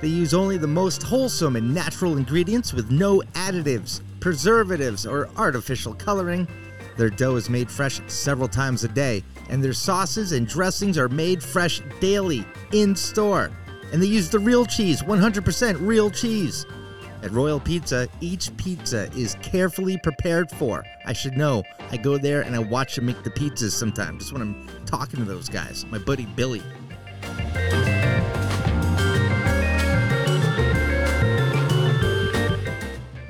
They 0.00 0.08
use 0.08 0.34
only 0.34 0.58
the 0.58 0.66
most 0.66 1.02
wholesome 1.02 1.56
and 1.56 1.74
natural 1.74 2.16
ingredients 2.16 2.72
with 2.72 2.90
no 2.90 3.20
additives, 3.34 4.00
preservatives, 4.20 5.06
or 5.06 5.28
artificial 5.36 5.94
coloring. 5.94 6.48
Their 6.96 7.10
dough 7.10 7.36
is 7.36 7.50
made 7.50 7.70
fresh 7.70 8.00
several 8.06 8.48
times 8.48 8.84
a 8.84 8.88
day, 8.88 9.22
and 9.50 9.62
their 9.62 9.72
sauces 9.72 10.32
and 10.32 10.46
dressings 10.46 10.96
are 10.98 11.08
made 11.08 11.42
fresh 11.42 11.82
daily 12.00 12.46
in 12.72 12.96
store. 12.96 13.50
And 13.92 14.02
they 14.02 14.06
use 14.06 14.30
the 14.30 14.38
real 14.38 14.66
cheese, 14.66 15.02
100% 15.02 15.86
real 15.86 16.10
cheese. 16.10 16.66
At 17.22 17.32
Royal 17.32 17.60
Pizza, 17.60 18.08
each 18.20 18.54
pizza 18.56 19.10
is 19.16 19.36
carefully 19.42 19.98
prepared 20.02 20.50
for. 20.50 20.84
I 21.06 21.12
should 21.12 21.36
know. 21.36 21.62
I 21.90 21.96
go 21.96 22.18
there 22.18 22.42
and 22.42 22.54
I 22.54 22.58
watch 22.58 22.96
them 22.96 23.06
make 23.06 23.22
the 23.22 23.30
pizzas 23.30 23.72
sometimes, 23.72 24.24
just 24.24 24.32
when 24.32 24.42
I'm 24.42 24.68
talking 24.86 25.18
to 25.20 25.24
those 25.24 25.48
guys. 25.48 25.84
My 25.86 25.98
buddy 25.98 26.26
Billy. 26.26 26.62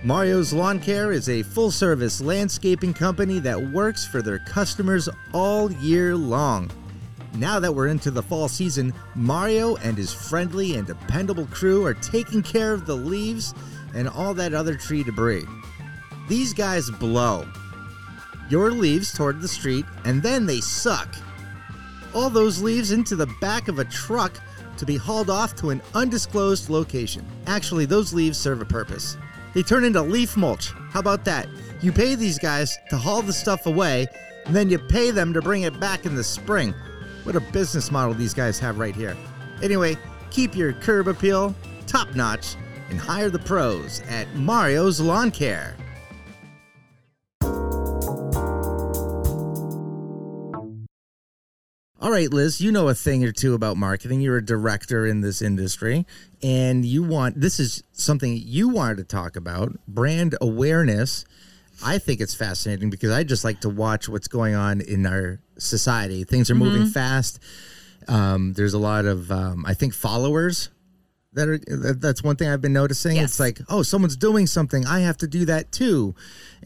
Mario's 0.07 0.53
Lawn 0.53 0.79
Care 0.79 1.11
is 1.11 1.29
a 1.29 1.43
full 1.43 1.73
service 1.73 2.21
landscaping 2.21 2.95
company 2.95 3.41
that 3.41 3.61
works 3.73 4.07
for 4.07 4.23
their 4.23 4.39
customers 4.39 5.09
all 5.35 5.73
year 5.73 6.15
long. 6.15 6.71
Now 7.35 7.59
that 7.59 7.75
we're 7.75 7.89
into 7.89 8.13
the 8.13 8.23
fall 8.23 8.47
season, 8.47 8.95
Mario 9.17 9.75
and 9.79 9.99
his 9.99 10.15
friendly 10.15 10.77
and 10.77 10.87
dependable 10.87 11.47
crew 11.47 11.85
are 11.85 11.95
taking 11.95 12.41
care 12.41 12.73
of 12.73 12.87
the 12.87 12.95
leaves 12.95 13.53
and 13.97 14.09
all 14.09 14.33
that 14.35 14.55
other 14.55 14.77
tree 14.77 15.03
debris. 15.03 15.45
These 16.29 16.55
guys 16.55 16.89
blow 16.89 17.45
your 18.49 18.71
leaves 18.71 19.13
toward 19.13 19.41
the 19.41 19.49
street 19.49 19.87
and 20.05 20.23
then 20.23 20.47
they 20.47 20.61
suck 20.61 21.13
all 22.15 22.31
those 22.31 22.63
leaves 22.63 22.93
into 22.93 23.17
the 23.17 23.27
back 23.41 23.67
of 23.67 23.81
a 23.81 23.85
truck 23.85 24.39
to 24.79 24.87
be 24.87 24.97
hauled 24.97 25.31
off 25.31 25.57
to 25.57 25.71
an 25.71 25.83
undisclosed 25.95 26.71
location. 26.71 27.27
Actually, 27.49 27.87
those 27.87 28.15
leaves 28.15 28.39
serve 28.39 28.61
a 28.61 28.65
purpose. 28.65 29.17
They 29.57 29.63
turn 29.63 29.85
into 29.85 30.03
leaf 30.03 30.37
mulch. 30.37 30.73
How 30.91 31.01
about 31.01 31.25
that? 31.25 31.49
You 31.81 31.91
pay 31.91 32.15
these 32.15 32.39
guys 32.39 32.77
to 32.91 32.99
haul 32.99 33.23
the 33.23 33.33
stuff 33.33 33.65
away, 33.65 34.07
and 34.45 34.55
then 34.55 34.69
you 34.69 34.79
pay 34.79 35.11
them 35.11 35.33
to 35.33 35.41
bring 35.41 35.63
it 35.63 35.81
back 35.81 36.05
in 36.05 36.15
the 36.15 36.23
spring. 36.23 36.75
What 37.25 37.37
a 37.37 37.41
business 37.41 37.91
model 37.91 38.13
these 38.13 38.35
guys 38.35 38.59
have 38.59 38.79
right 38.79 38.95
here. 38.95 39.17
Anyway, 39.63 39.97
keep 40.31 40.55
your 40.55 40.75
curb 40.75 41.09
appeal 41.09 41.55
top 41.87 42.15
notch 42.15 42.57
and 42.91 43.01
hire 43.01 43.31
the 43.31 43.39
pros 43.39 44.03
at 44.11 44.29
Mario's 44.35 45.01
Lawn 45.01 45.31
Care. 45.31 45.75
All 52.07 52.13
right, 52.13 52.33
Liz, 52.33 52.61
you 52.61 52.71
know 52.71 52.87
a 52.87 52.95
thing 52.95 53.25
or 53.25 53.33
two 53.33 53.55
about 53.55 53.77
marketing. 53.77 54.21
You're 54.21 54.37
a 54.37 54.45
director 54.45 55.09
in 55.09 55.23
this 55.23 55.43
industry, 55.43 56.07
and 56.41 56.85
you 56.85 57.03
want 57.03 57.41
this 57.41 57.59
is 57.59 57.83
something 57.91 58.41
you 58.41 58.69
wanted 58.69 58.99
to 58.99 59.03
talk 59.03 59.35
about 59.35 59.77
brand 59.89 60.37
awareness. 60.41 61.25
I 61.85 61.99
think 61.99 62.21
it's 62.21 62.33
fascinating 62.33 62.91
because 62.91 63.11
I 63.11 63.25
just 63.25 63.43
like 63.43 63.61
to 63.63 63.69
watch 63.69 64.09
what's 64.09 64.29
going 64.29 64.55
on 64.55 64.83
in 64.83 65.05
our 65.05 65.41
society. 65.59 66.23
Things 66.23 66.49
are 66.49 66.55
moving 66.55 66.87
fast. 66.87 67.41
Um, 68.07 68.53
there's 68.53 68.75
a 68.75 68.79
lot 68.79 69.05
of, 69.05 69.33
um, 69.33 69.67
I 69.67 69.75
think, 69.75 69.93
followers 69.93 70.69
that 71.37 71.49
are 71.49 71.59
that's 71.95 72.23
one 72.23 72.35
thing 72.37 72.49
I've 72.49 72.61
been 72.61 72.73
noticing. 72.73 73.17
Yes. 73.17 73.25
It's 73.31 73.41
like, 73.41 73.61
oh, 73.69 73.83
someone's 73.83 74.17
doing 74.17 74.47
something, 74.47 74.85
I 74.87 75.01
have 75.01 75.17
to 75.19 75.27
do 75.29 75.45
that 75.45 75.71
too, 75.71 76.15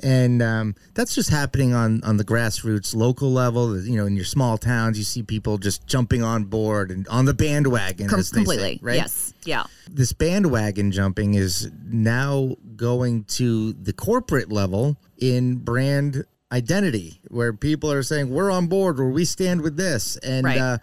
and 0.03 0.41
um, 0.43 0.75
that's 0.95 1.15
just 1.15 1.29
happening 1.31 1.75
on 1.75 2.03
on 2.05 2.17
the 2.17 2.25
grassroots, 2.25 2.95
local 2.95 3.31
level. 3.31 3.81
You 3.81 3.97
know, 3.97 4.07
in 4.07 4.17
your 4.17 4.25
small 4.25 4.57
towns, 4.59 4.97
you 4.97 5.05
see 5.05 5.23
people 5.23 5.59
just 5.59 5.87
jumping 5.87 6.23
on 6.23 6.45
board 6.45 6.91
and 6.91 7.07
on 7.09 7.27
the 7.27 7.35
bandwagon. 7.35 8.09
Com- 8.09 8.19
they 8.19 8.23
say, 8.23 8.35
completely. 8.37 8.79
right? 8.83 8.97
Yes. 8.97 9.35
Yeah. 9.45 9.65
This 9.91 10.13
bandwagon 10.13 10.93
jumping 10.93 11.35
is 11.35 11.71
now 11.85 12.57
going 12.77 13.25
to 13.25 13.73
the 13.75 13.93
corporate 13.93 14.51
level 14.51 14.97
in 15.19 15.57
brand 15.57 16.25
identity, 16.53 17.21
where 17.29 17.53
people 17.53 17.93
are 17.93 18.03
saying 18.03 18.31
we're 18.31 18.51
on 18.51 18.67
board 18.67 18.99
or 18.99 19.11
we 19.11 19.25
stand 19.25 19.61
with 19.63 19.77
this, 19.77 20.17
and 20.19 20.45
Right. 20.45 20.59
uh, 20.59 20.79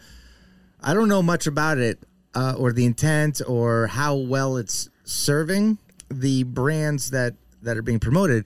I 0.81 0.93
don't 0.93 1.09
know 1.09 1.23
much 1.23 1.47
about 1.47 1.77
it 1.79 1.99
uh, 2.37 2.53
or 2.55 2.71
the 2.71 2.85
intent 2.85 3.41
or 3.47 3.87
how 3.87 4.15
well 4.15 4.57
it's 4.57 4.89
serving 5.03 5.79
the 6.11 6.43
brands 6.43 7.09
that 7.09 7.33
that 7.63 7.75
are 7.77 7.81
being 7.81 7.99
promoted, 7.99 8.45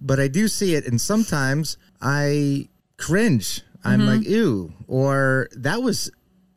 but 0.00 0.20
I 0.20 0.28
do 0.28 0.46
see 0.46 0.76
it, 0.76 0.86
and 0.86 1.00
sometimes 1.00 1.76
I 2.00 2.68
cringe. 2.96 3.62
I'm 3.84 4.06
like, 4.06 4.22
ew, 4.22 4.72
or 4.86 5.48
that 5.56 5.82
was 5.82 6.08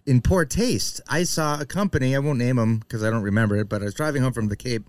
in 0.06 0.21
poor 0.21 0.45
taste. 0.45 1.02
I 1.10 1.24
saw 1.24 1.60
a 1.60 1.65
company, 1.65 2.15
I 2.15 2.19
won't 2.19 2.38
name 2.38 2.58
them 2.58 2.78
because 2.78 3.04
I 3.04 3.10
don't 3.10 3.24
remember 3.24 3.56
it, 3.56 3.67
but 3.67 3.82
I 3.82 3.86
was 3.86 3.95
driving 3.95 4.21
home 4.21 4.34
from 4.34 4.50
the 4.50 4.56
Cape, 4.56 4.88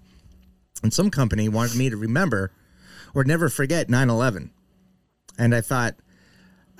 and 0.82 0.92
some 0.92 1.10
company 1.10 1.48
wanted 1.48 1.78
me 1.78 1.88
to 1.88 1.96
remember 1.96 2.52
or 3.14 3.24
never 3.24 3.48
forget 3.48 3.88
9 3.88 4.10
11. 4.10 4.50
And 5.38 5.54
I 5.54 5.62
thought, 5.62 5.94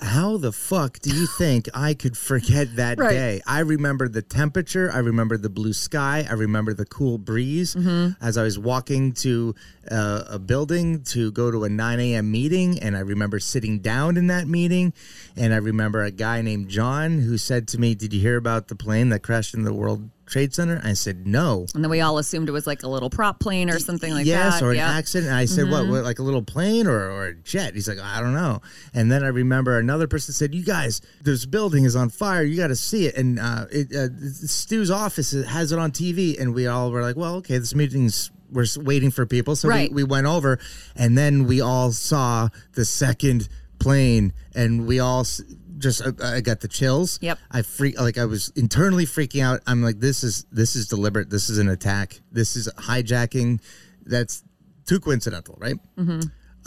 how 0.00 0.36
the 0.36 0.52
fuck 0.52 0.98
do 1.00 1.10
you 1.14 1.26
think 1.26 1.68
I 1.74 1.94
could 1.94 2.16
forget 2.18 2.76
that 2.76 2.98
Right. 2.98 3.10
day? 3.10 3.40
I 3.46 3.60
remember 3.60 4.08
the 4.08 4.22
temperature. 4.22 4.90
I 4.92 4.98
remember 4.98 5.36
the 5.36 5.48
blue 5.48 5.72
sky. 5.72 6.26
I 6.28 6.34
remember 6.34 6.74
the 6.74 6.84
cool 6.84 7.18
breeze 7.18 7.74
Mm-hmm. 7.74 8.22
as 8.24 8.36
I 8.36 8.42
was 8.42 8.58
walking 8.58 9.12
to 9.24 9.54
uh, 9.90 10.24
a 10.28 10.38
building 10.38 11.02
to 11.04 11.30
go 11.32 11.50
to 11.50 11.64
a 11.64 11.68
9 11.68 12.00
a.m. 12.00 12.30
meeting. 12.30 12.78
And 12.80 12.96
I 12.96 13.00
remember 13.00 13.38
sitting 13.40 13.78
down 13.78 14.16
in 14.16 14.26
that 14.26 14.46
meeting. 14.46 14.92
And 15.36 15.54
I 15.54 15.58
remember 15.58 16.02
a 16.02 16.10
guy 16.10 16.42
named 16.42 16.68
John 16.68 17.20
who 17.20 17.38
said 17.38 17.66
to 17.68 17.78
me, 17.78 17.94
Did 17.94 18.12
you 18.12 18.20
hear 18.20 18.36
about 18.36 18.68
the 18.68 18.76
plane 18.76 19.08
that 19.10 19.22
crashed 19.22 19.54
in 19.54 19.62
the 19.64 19.72
World 19.74 20.10
Trade 20.26 20.52
Center? 20.52 20.80
I 20.84 20.92
said, 20.94 21.26
No. 21.26 21.66
And 21.74 21.82
then 21.82 21.90
we 21.90 22.00
all 22.00 22.18
assumed 22.18 22.48
it 22.48 22.52
was 22.52 22.66
like 22.66 22.82
a 22.82 22.88
little 22.88 23.08
prop 23.10 23.38
plane 23.40 23.70
or 23.70 23.78
something 23.78 24.12
like 24.12 24.26
yes, 24.26 24.54
that. 24.54 24.56
Yes, 24.56 24.62
or 24.62 24.72
an 24.72 24.78
accident. 24.78 25.28
And 25.28 25.36
I 25.36 25.44
said, 25.44 25.70
what, 25.70 25.86
what, 25.86 26.04
like 26.04 26.18
a 26.18 26.22
little 26.22 26.42
plane 26.42 26.86
or, 26.86 27.10
or 27.10 27.26
a 27.26 27.34
jet? 27.34 27.74
He's 27.74 27.88
like, 27.88 28.00
I 28.00 28.20
don't 28.20 28.34
know. 28.34 28.60
And 28.92 29.10
then 29.10 29.22
I 29.22 29.28
remember 29.28 29.78
another 29.78 30.06
person 30.08 30.34
said, 30.34 30.54
you 30.54 30.64
guys, 30.64 31.00
this 31.22 31.46
building 31.46 31.84
is 31.84 31.94
on 31.96 32.10
fire. 32.10 32.42
You 32.42 32.56
got 32.56 32.68
to 32.68 32.76
see 32.76 33.06
it. 33.06 33.16
And 33.16 33.38
uh, 33.38 33.66
it, 33.70 33.94
uh, 33.94 34.08
Stu's 34.32 34.90
office 34.90 35.30
has 35.30 35.72
it 35.72 35.78
on 35.78 35.92
TV. 35.92 36.38
And 36.40 36.54
we 36.54 36.66
all 36.66 36.90
were 36.90 37.02
like, 37.02 37.16
well, 37.16 37.36
okay, 37.36 37.58
this 37.58 37.74
meeting's, 37.74 38.30
we're 38.50 38.66
waiting 38.76 39.10
for 39.10 39.26
people. 39.26 39.54
So 39.56 39.68
Right. 39.68 39.90
we, 39.90 40.02
we 40.02 40.04
went 40.04 40.26
over 40.26 40.58
and 40.96 41.16
then 41.16 41.46
we 41.46 41.60
all 41.60 41.92
saw 41.92 42.48
the 42.74 42.84
second 42.84 43.48
plane 43.78 44.32
and 44.54 44.86
we 44.86 44.98
all 44.98 45.24
just, 45.78 46.04
uh, 46.04 46.12
I 46.22 46.40
got 46.40 46.60
the 46.60 46.68
chills. 46.68 47.18
Yep. 47.22 47.38
I 47.50 47.62
freak 47.62 48.00
like 48.00 48.18
I 48.18 48.24
was 48.24 48.52
internally 48.56 49.06
freaking 49.06 49.42
out. 49.42 49.60
I'm 49.66 49.82
like, 49.82 50.00
this 50.00 50.24
is 50.24 50.44
this 50.50 50.76
is 50.76 50.88
deliberate. 50.88 51.30
This 51.30 51.50
is 51.50 51.58
an 51.58 51.68
attack. 51.68 52.20
This 52.32 52.56
is 52.56 52.68
hijacking. 52.78 53.60
That's 54.04 54.42
too 54.86 55.00
coincidental, 55.00 55.56
right? 55.58 55.76
Mm-hmm. 55.98 56.20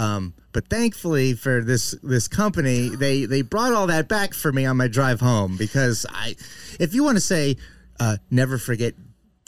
Um, 0.04 0.34
but 0.54 0.70
thankfully 0.70 1.34
for 1.34 1.62
this 1.62 1.92
this 2.02 2.28
company, 2.28 2.90
they 2.90 3.26
they 3.26 3.42
brought 3.42 3.74
all 3.74 3.88
that 3.88 4.08
back 4.08 4.34
for 4.34 4.52
me 4.52 4.66
on 4.66 4.78
my 4.78 4.88
drive 4.88 5.20
home 5.20 5.58
because 5.58 6.06
I, 6.10 6.36
if 6.80 6.94
you 6.94 7.04
want 7.04 7.18
to 7.18 7.22
say, 7.22 7.58
uh, 8.00 8.18
never 8.32 8.58
forget 8.58 8.94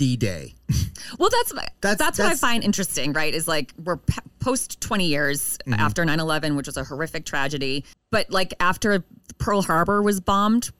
D 0.01 0.17
Day. 0.17 0.55
Well, 1.19 1.29
that's 1.29 1.51
That's- 1.81 1.97
that's, 1.97 2.17
what 2.19 2.31
I 2.31 2.35
find 2.35 2.63
interesting, 2.63 3.11
right? 3.13 3.33
Is 3.33 3.47
like 3.47 3.73
we're 3.83 3.97
p- 3.97 4.17
post 4.39 4.79
20 4.81 5.05
years 5.07 5.57
Mm-hmm. 5.67 5.73
after 5.79 6.03
9 6.05 6.19
11, 6.19 6.55
which 6.55 6.67
was 6.67 6.77
a 6.77 6.83
horrific 6.83 7.25
tragedy. 7.25 7.83
But 8.11 8.31
like 8.31 8.53
after 8.59 9.03
Pearl 9.37 9.61
Harbor 9.61 10.01
was 10.01 10.19
bombed, 10.21 10.71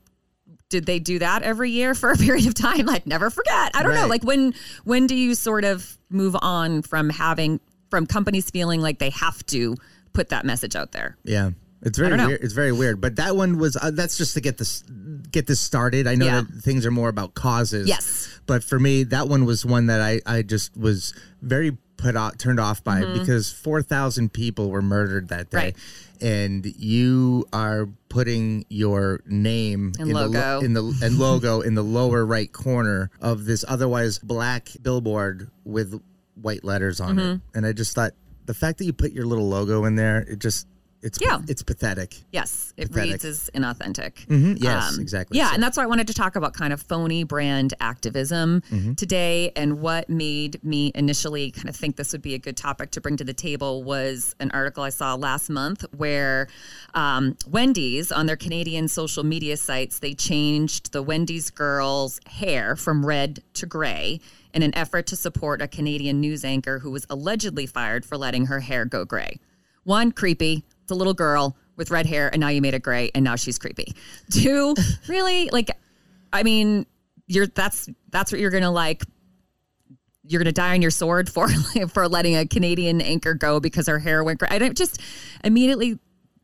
did 0.70 0.86
they 0.86 1.00
do 1.00 1.20
that 1.20 1.44
every 1.44 1.70
year 1.70 1.94
for 1.94 2.12
a 2.12 2.16
period 2.28 2.48
of 2.48 2.54
time? 2.54 2.86
Like 2.86 3.06
never 3.06 3.30
forget. 3.30 3.72
I 3.76 3.84
don't 3.84 3.94
know. 3.94 4.08
Like 4.08 4.24
when 4.24 4.54
when 4.86 5.06
do 5.06 5.16
you 5.16 5.36
sort 5.36 5.66
of 5.66 5.98
move 6.10 6.36
on 6.42 6.82
from 6.82 7.10
having 7.10 7.60
from 7.90 8.06
companies 8.08 8.50
feeling 8.50 8.80
like 8.82 9.00
they 9.00 9.10
have 9.12 9.46
to 9.48 9.76
put 10.14 10.30
that 10.30 10.46
message 10.46 10.76
out 10.76 10.94
there? 10.94 11.18
Yeah. 11.24 11.52
It's 11.84 11.98
very 11.98 12.15
weird. 12.17 12.41
It's 12.44 12.54
very 12.54 12.72
weird. 12.72 13.02
But 13.02 13.15
that 13.15 13.36
one 13.36 13.58
was 13.58 13.76
uh, 13.76 13.91
that's 13.91 14.17
just 14.17 14.34
to 14.36 14.41
get 14.41 14.58
this 14.58 14.84
get 15.32 15.48
this 15.48 15.60
started. 15.60 16.08
I 16.08 16.15
know 16.15 16.26
Yeah. 16.26 16.41
that 16.41 16.62
things 16.62 16.86
are 16.86 16.91
more 16.91 17.10
about 17.10 17.34
causes. 17.34 17.88
Yes. 17.88 18.39
But 18.46 18.63
for 18.63 18.80
me, 18.80 19.04
that 19.06 19.28
one 19.28 19.46
was 19.46 19.65
one 19.65 19.88
that 19.88 20.02
I 20.02 20.22
I 20.26 20.41
just 20.44 20.76
was 20.78 21.13
very 21.41 21.78
put 21.98 22.15
out 22.15 22.39
turned 22.39 22.60
off 22.60 22.84
by 22.84 23.06
because 23.13 23.52
four 23.52 23.82
thousand 23.82 24.34
people 24.34 24.70
were 24.72 24.82
murdered 24.82 25.30
that 25.30 25.50
day. 25.50 25.58
Mm-hmm. 25.58 25.65
Right. 25.65 25.76
And 26.24 26.65
you 26.78 27.48
are 27.52 27.89
putting 28.10 28.65
your 28.70 29.22
name 29.26 29.91
And 29.98 30.10
in 30.10 30.15
the 30.15 30.28
logo. 30.28 30.39
lo- 30.39 30.60
in 30.60 30.74
the 30.74 31.00
and 31.04 31.17
logo 31.17 31.62
in 31.62 31.74
the 31.74 31.84
lower 31.84 32.24
right 32.26 32.52
corner 32.52 33.10
of 33.22 33.46
this 33.46 33.65
otherwise 33.67 34.20
black 34.20 34.70
billboard 34.84 35.50
with 35.63 36.00
white 36.36 36.63
letters 36.63 37.00
on 37.00 37.17
it. 37.17 37.22
Mm-hmm. 37.24 37.58
And 37.58 37.65
I 37.65 37.74
just 37.74 37.96
thought 37.96 38.12
the 38.46 38.54
fact 38.54 38.78
that 38.80 38.86
you 38.86 38.94
put 38.94 39.13
your 39.13 39.26
little 39.26 39.50
logo 39.50 39.86
in 39.86 39.96
there, 39.96 40.20
it 40.28 40.38
just 40.39 40.67
it's 41.02 41.20
Yeah. 41.22 41.40
it's 41.48 41.64
pathetic. 41.64 42.16
Yes, 42.32 42.74
it 42.78 42.90
Pathetic. 42.90 43.12
reads 43.12 43.26
as 43.26 43.50
inauthentic. 43.56 44.26
Mhm, 44.28 44.62
yes, 44.62 44.98
exactly. 44.98 45.38
Yeah, 45.38 45.50
So- 45.50 45.56
and 45.56 45.64
that's 45.64 45.78
why 45.78 45.84
I 45.84 45.88
wanted 45.88 46.08
to 46.08 46.14
talk 46.14 46.36
about 46.36 46.54
kind 46.54 46.72
of 46.74 46.82
phony 46.82 47.24
brand 47.24 47.74
activism 47.80 48.62
Mm-hmm. 48.72 48.94
today. 48.94 49.52
And 49.56 49.80
what 49.82 50.10
made 50.10 50.64
me 50.64 50.92
initially 50.94 51.52
kind 51.52 51.70
of 51.70 51.76
think 51.76 51.96
this 51.96 52.12
would 52.12 52.22
be 52.22 52.34
a 52.36 52.40
good 52.40 52.56
topic 52.58 52.92
to 52.92 53.02
bring 53.02 53.18
to 53.18 53.24
the 53.24 53.34
table 53.34 53.84
was 53.84 54.36
an 54.40 54.52
article 54.52 54.84
I 54.84 54.90
saw 54.90 55.16
last 55.16 55.50
month 55.50 55.86
where 55.96 56.48
um, 56.94 57.36
Wendy's 57.48 58.12
on 58.12 58.26
their 58.26 58.36
Canadian 58.38 58.88
social 58.88 59.24
media 59.24 59.58
sites 59.58 60.00
they 60.00 60.14
changed 60.14 60.92
the 60.92 61.02
Wendy's 61.02 61.50
girls' 61.50 62.20
hair 62.28 62.76
from 62.76 63.06
red 63.06 63.42
to 63.56 63.66
gray. 63.66 64.20
In 64.54 64.64
an 64.64 64.76
effort 64.76 65.08
to 65.08 65.16
support 65.16 65.62
a 65.62 65.68
Canadian 65.70 66.20
news 66.20 66.44
anchor 66.44 66.80
who 66.80 66.92
was 66.92 67.06
allegedly 67.10 67.66
fired 67.66 68.04
for 68.06 68.18
letting 68.18 68.48
her 68.48 68.60
hair 68.60 68.84
go 68.84 69.06
gray. 69.06 69.40
One, 69.86 70.12
creepy. 70.12 70.66
A 70.91 70.95
little 70.95 71.13
girl 71.13 71.56
with 71.77 71.89
red 71.89 72.06
hair, 72.06 72.30
and 72.30 72.39
now 72.39 72.49
you 72.49 72.62
made 72.62 72.73
it 72.73 72.84
gray, 72.84 73.12
and 73.15 73.23
now 73.23 73.36
she's 73.36 73.58
creepy. 73.58 73.95
Two, 74.32 74.75
really, 75.08 75.49
like, 75.51 75.71
I 76.32 76.43
mean, 76.43 76.86
you're 77.27 77.47
that's 77.47 77.89
that's 78.10 78.32
what 78.32 78.39
you're 78.39 78.51
gonna 78.51 78.71
like. 78.71 79.04
You're 80.23 80.39
gonna 80.39 80.51
die 80.51 80.73
on 80.73 80.82
your 80.82 80.91
sword 80.91 81.30
for 81.30 81.49
for 81.93 82.08
letting 82.08 82.36
a 82.36 82.45
Canadian 82.45 83.01
anchor 83.01 83.34
go 83.34 83.60
because 83.60 83.88
her 83.88 83.99
hair 83.99 84.23
went 84.23 84.39
gray. 84.39 84.49
I 84.51 84.60
don't 84.60 84.77
just 84.77 85.01
immediately 85.43 85.97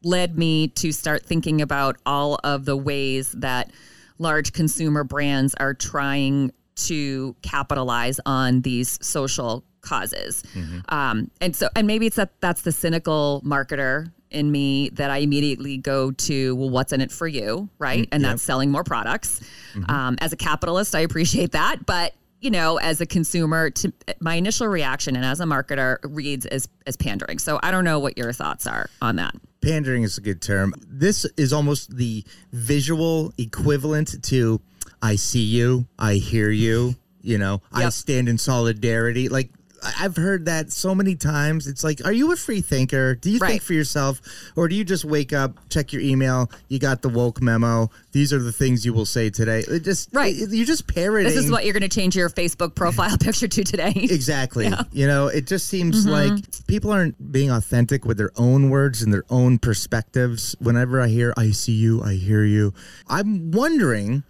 led 0.03 0.37
me 0.37 0.69
to 0.69 0.91
start 0.91 1.25
thinking 1.25 1.61
about 1.61 1.97
all 2.05 2.39
of 2.43 2.65
the 2.65 2.77
ways 2.77 3.31
that 3.33 3.71
large 4.19 4.53
consumer 4.53 5.03
brands 5.03 5.53
are 5.55 5.73
trying 5.73 6.51
to 6.75 7.35
capitalize 7.41 8.19
on 8.25 8.61
these 8.61 8.97
social 9.05 9.63
causes. 9.81 10.43
Um, 10.89 11.31
and 11.41 11.55
so, 11.55 11.69
and 11.75 11.87
maybe 11.87 12.07
it's 12.07 12.15
that 12.17 12.39
that's 12.39 12.61
the 12.61 12.71
cynical 12.71 13.41
marketer 13.45 14.11
in 14.31 14.51
me 14.51 14.89
that 14.89 15.09
I 15.09 15.17
immediately 15.17 15.77
go 15.77 16.11
to, 16.11 16.55
well, 16.55 16.69
what's 16.69 16.93
in 16.93 17.01
it 17.01 17.11
for 17.11 17.27
you? 17.27 17.69
Right. 17.79 18.07
and 18.11 18.23
that's 18.23 18.43
selling 18.43 18.71
more 18.71 18.83
products. 18.83 19.41
Um, 19.87 20.17
as 20.19 20.33
a 20.33 20.37
capitalist, 20.37 20.95
I 20.95 21.01
appreciate 21.01 21.51
that. 21.51 21.85
But, 21.85 22.13
you 22.41 22.51
know, 22.51 22.77
as 22.77 22.99
a 23.01 23.05
consumer, 23.05 23.69
to 23.69 23.93
my 24.19 24.35
initial 24.35 24.67
reaction 24.67 25.15
and 25.15 25.23
as 25.25 25.39
a 25.39 25.45
marketer 25.45 25.97
reads 26.03 26.45
as, 26.45 26.67
as 26.85 26.97
pandering. 26.97 27.39
So 27.39 27.59
I 27.63 27.71
don't 27.71 27.83
know 27.83 27.99
what 27.99 28.17
your 28.17 28.33
thoughts 28.33 28.67
are 28.67 28.89
on 29.01 29.15
that. 29.17 29.35
pandering 29.61 30.03
is 30.03 30.17
a 30.17 30.21
good 30.21 30.41
term. 30.41 30.73
This 30.87 31.25
is 31.37 31.53
almost 31.53 31.95
the 31.95 32.23
visual 32.51 33.33
equivalent 33.37 34.23
to 34.25 34.61
I 35.01 35.15
see 35.15 35.43
you, 35.43 35.87
I 35.99 36.15
hear 36.15 36.49
you, 36.49 36.95
you 37.21 37.37
know, 37.37 37.61
I 37.71 37.89
stand 37.89 38.29
in 38.29 38.37
solidarity. 38.37 39.29
Like 39.29 39.51
I've 39.99 40.15
heard 40.15 40.45
that 40.45 40.71
so 40.71 40.95
many 40.95 41.15
times. 41.15 41.67
It's 41.67 41.83
like, 41.83 42.03
are 42.05 42.11
you 42.11 42.31
a 42.31 42.35
free 42.35 42.61
thinker? 42.61 43.15
Do 43.15 43.29
you 43.29 43.39
Right. 43.39 43.51
think 43.51 43.61
for 43.61 43.73
yourself 43.73 44.21
or 44.55 44.67
do 44.67 44.75
you 44.75 44.83
just 44.83 45.05
wake 45.05 45.33
up, 45.33 45.57
check 45.69 45.93
your 45.93 46.01
email, 46.01 46.49
you 46.67 46.79
got 46.79 47.01
the 47.01 47.09
woke 47.09 47.41
memo, 47.41 47.89
these 48.11 48.33
are 48.33 48.39
the 48.39 48.51
things 48.51 48.85
you 48.85 48.93
will 48.93 49.05
say 49.05 49.29
today. 49.29 49.63
It 49.67 49.83
just 49.83 50.09
Right. 50.13 50.35
you're 50.35 50.65
just 50.65 50.87
parroting 50.87 51.31
This 51.31 51.43
is 51.43 51.51
what 51.51 51.63
you're 51.63 51.73
going 51.73 51.87
to 51.87 51.89
change 51.89 52.15
your 52.15 52.29
Facebook 52.29 52.75
profile 52.75 53.17
picture 53.19 53.47
to 53.47 53.63
today. 53.63 53.93
Exactly. 53.95 54.71
You 54.91 55.07
know, 55.07 55.27
it 55.27 55.47
just 55.47 55.67
seems 55.67 56.05
mm-hmm. 56.05 56.33
like 56.33 56.67
people 56.67 56.91
aren't 56.91 57.31
being 57.31 57.51
authentic 57.51 58.05
with 58.05 58.17
their 58.17 58.31
own 58.35 58.69
words 58.69 59.01
and 59.01 59.13
their 59.13 59.25
own 59.29 59.59
perspectives. 59.59 60.55
Whenever 60.59 61.01
I 61.01 61.07
hear, 61.07 61.33
I 61.37 61.51
see 61.51 61.73
you, 61.73 62.01
I 62.03 62.13
hear 62.13 62.43
you, 62.43 62.73
I'm 63.07 63.51
wondering 63.51 64.23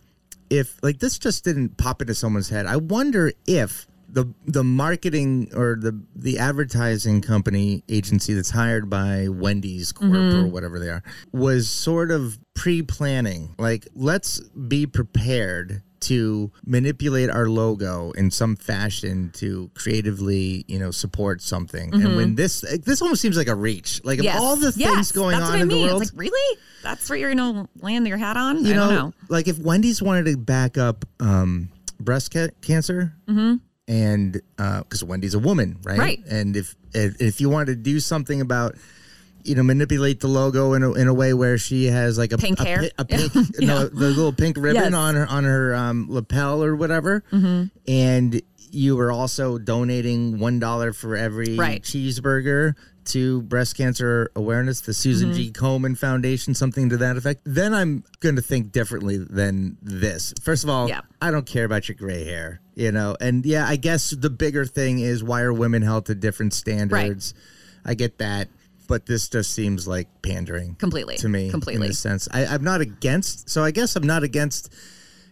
if, 0.49 0.77
like, 0.81 0.99
this 0.99 1.17
just 1.17 1.43
didn't 1.43 1.77
pop 1.77 2.01
into 2.01 2.15
someone's 2.15 2.49
head. 2.49 2.65
I 2.65 2.77
wonder 2.77 3.31
if. 3.45 3.86
The, 4.09 4.33
the 4.45 4.63
marketing 4.63 5.49
or 5.53 5.77
the 5.79 6.01
the 6.15 6.39
advertising 6.39 7.21
company 7.21 7.83
agency 7.89 8.33
that's 8.33 8.49
hired 8.49 8.89
by 8.89 9.27
Wendy's 9.27 9.91
Corp 9.91 10.11
or 10.13 10.15
mm-hmm. 10.15 10.51
whatever 10.51 10.79
they 10.79 10.89
are 10.89 11.03
was 11.33 11.69
sort 11.69 12.09
of 12.11 12.39
pre-planning 12.55 13.53
like 13.59 13.85
let's 13.93 14.39
be 14.39 14.87
prepared 14.87 15.81
to 15.99 16.51
manipulate 16.65 17.29
our 17.29 17.49
logo 17.49 18.11
in 18.11 18.29
some 18.31 18.55
fashion 18.55 19.31
to 19.33 19.69
creatively, 19.73 20.63
you 20.67 20.77
know, 20.79 20.91
support 20.91 21.41
something. 21.41 21.93
And 21.93 22.15
when 22.15 22.27
mm-hmm. 22.27 22.35
this 22.35 22.61
this 22.85 23.01
almost 23.01 23.21
seems 23.21 23.35
like 23.37 23.47
a 23.47 23.55
reach. 23.55 24.01
Like 24.03 24.19
of 24.19 24.25
Yes. 24.25 24.39
all 24.39 24.55
the 24.55 24.73
Yes, 24.75 24.93
things 24.93 25.11
going 25.11 25.31
that's 25.37 25.45
on 25.45 25.51
what 25.53 25.59
I 25.59 25.61
in 25.63 25.67
mean. 25.67 25.81
the 25.81 25.87
world, 25.87 26.01
It's 26.03 26.13
like, 26.13 26.19
really? 26.21 26.59
That's 26.83 27.09
what 27.09 27.19
you're 27.19 27.33
to 27.33 27.67
land 27.81 28.07
your 28.07 28.17
hat 28.17 28.37
on? 28.37 28.63
you 28.63 28.73
I 28.73 28.75
know, 28.75 28.89
don't 28.89 28.95
know. 28.95 29.13
like 29.29 29.47
if 29.47 29.57
Wendy's 29.59 30.01
wanted 30.01 30.25
to 30.25 30.37
back 30.37 30.77
up 30.77 31.03
um, 31.19 31.69
breast 31.99 32.31
ca- 32.31 32.49
cancer, 32.61 33.13
mm-hmm. 33.27 33.55
And 33.87 34.41
because 34.57 35.03
Wendy's 35.03 35.33
a 35.33 35.39
woman, 35.39 35.77
right? 35.83 35.97
Right. 35.99 36.23
And 36.29 36.55
if, 36.55 36.75
if 36.93 37.21
if 37.21 37.41
you 37.41 37.49
wanted 37.49 37.67
to 37.67 37.75
do 37.75 37.99
something 37.99 38.41
about 38.41 38.75
you 39.43 39.55
know, 39.55 39.63
manipulate 39.63 40.19
the 40.19 40.27
logo 40.27 40.73
in 40.73 40.83
a, 40.83 40.91
in 40.93 41.07
a 41.07 41.13
way 41.13 41.33
where 41.33 41.57
she 41.57 41.85
has 41.85 42.17
like 42.17 42.33
a 42.33 42.37
Pink 42.37 42.59
a, 42.59 42.65
hair. 42.65 42.79
pi- 42.79 42.91
a 42.97 43.05
pink, 43.05 43.33
no, 43.59 43.87
the 43.87 44.09
little 44.09 44.33
pink 44.33 44.57
ribbon 44.57 44.81
Yes. 44.83 44.93
on 44.93 45.15
her 45.15 45.25
on 45.29 45.43
her 45.45 45.73
um, 45.73 46.07
lapel 46.09 46.61
or 46.61 46.75
whatever, 46.75 47.23
Mm-hmm. 47.31 47.65
and 47.87 48.41
you 48.71 48.97
were 48.97 49.09
also 49.09 49.57
donating 49.57 50.37
one 50.39 50.59
dollar 50.59 50.91
for 50.91 51.15
every 51.15 51.55
Right. 51.55 51.81
cheeseburger 51.81 52.75
to 53.07 53.41
breast 53.43 53.75
cancer 53.77 54.31
awareness, 54.35 54.81
the 54.81 54.93
Susan 54.93 55.29
Mm-hmm. 55.29 55.37
G. 55.37 55.51
Komen 55.51 55.97
Foundation, 55.97 56.53
something 56.53 56.89
to 56.89 56.97
that 56.97 57.17
effect. 57.17 57.41
Then 57.45 57.73
I'm 57.73 58.03
going 58.19 58.35
to 58.35 58.41
think 58.41 58.71
differently 58.71 59.17
than 59.17 59.77
this. 59.81 60.33
First 60.41 60.63
of 60.63 60.69
all, 60.69 60.87
Yeah. 60.87 61.01
I 61.21 61.31
don't 61.31 61.45
care 61.45 61.65
about 61.65 61.87
your 61.89 61.95
gray 61.95 62.23
hair, 62.25 62.61
you 62.75 62.91
know, 62.91 63.15
and 63.19 63.45
yeah, 63.45 63.65
I 63.67 63.75
guess 63.75 64.11
the 64.11 64.29
bigger 64.29 64.65
thing 64.65 64.99
is 64.99 65.23
why 65.23 65.41
are 65.41 65.53
women 65.53 65.81
held 65.81 66.05
to 66.07 66.15
different 66.15 66.53
standards? 66.53 67.33
I 67.85 67.93
get 67.93 68.17
that. 68.19 68.47
but 68.87 69.05
this 69.05 69.27
just 69.27 69.51
seems 69.51 69.85
like 69.85 70.07
pandering 70.21 70.75
Completely. 70.75 71.17
to 71.17 71.27
me. 71.27 71.49
Completely. 71.51 71.87
in 71.87 71.91
a 71.91 71.93
sense. 71.93 72.29
I, 72.31 72.45
I'm 72.45 72.63
not 72.63 72.79
against. 72.79 73.49
So 73.49 73.61
I 73.63 73.71
guess 73.71 73.97
I'm 73.97 74.07
not 74.07 74.23
against 74.23 74.73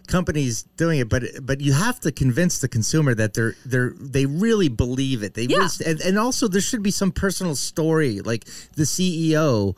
companies 0.08 0.64
doing 0.78 1.00
it, 1.00 1.10
but 1.10 1.24
but 1.42 1.62
you 1.62 1.74
have 1.74 2.00
to 2.02 2.12
convince 2.12 2.60
the 2.60 2.68
consumer 2.68 3.14
that 3.16 3.34
they're 3.34 3.56
they're 3.66 3.94
they 4.00 4.26
really 4.26 4.70
believe 4.70 5.24
it. 5.24 5.34
They 5.34 5.44
Yeah. 5.44 5.58
really, 5.58 5.86
and, 5.86 6.02
and 6.02 6.20
also 6.20 6.48
there 6.48 6.62
should 6.62 6.84
be 6.84 6.92
some 6.92 7.12
personal 7.12 7.56
story, 7.56 8.22
like 8.22 8.46
the 8.76 8.84
CEO. 8.84 9.76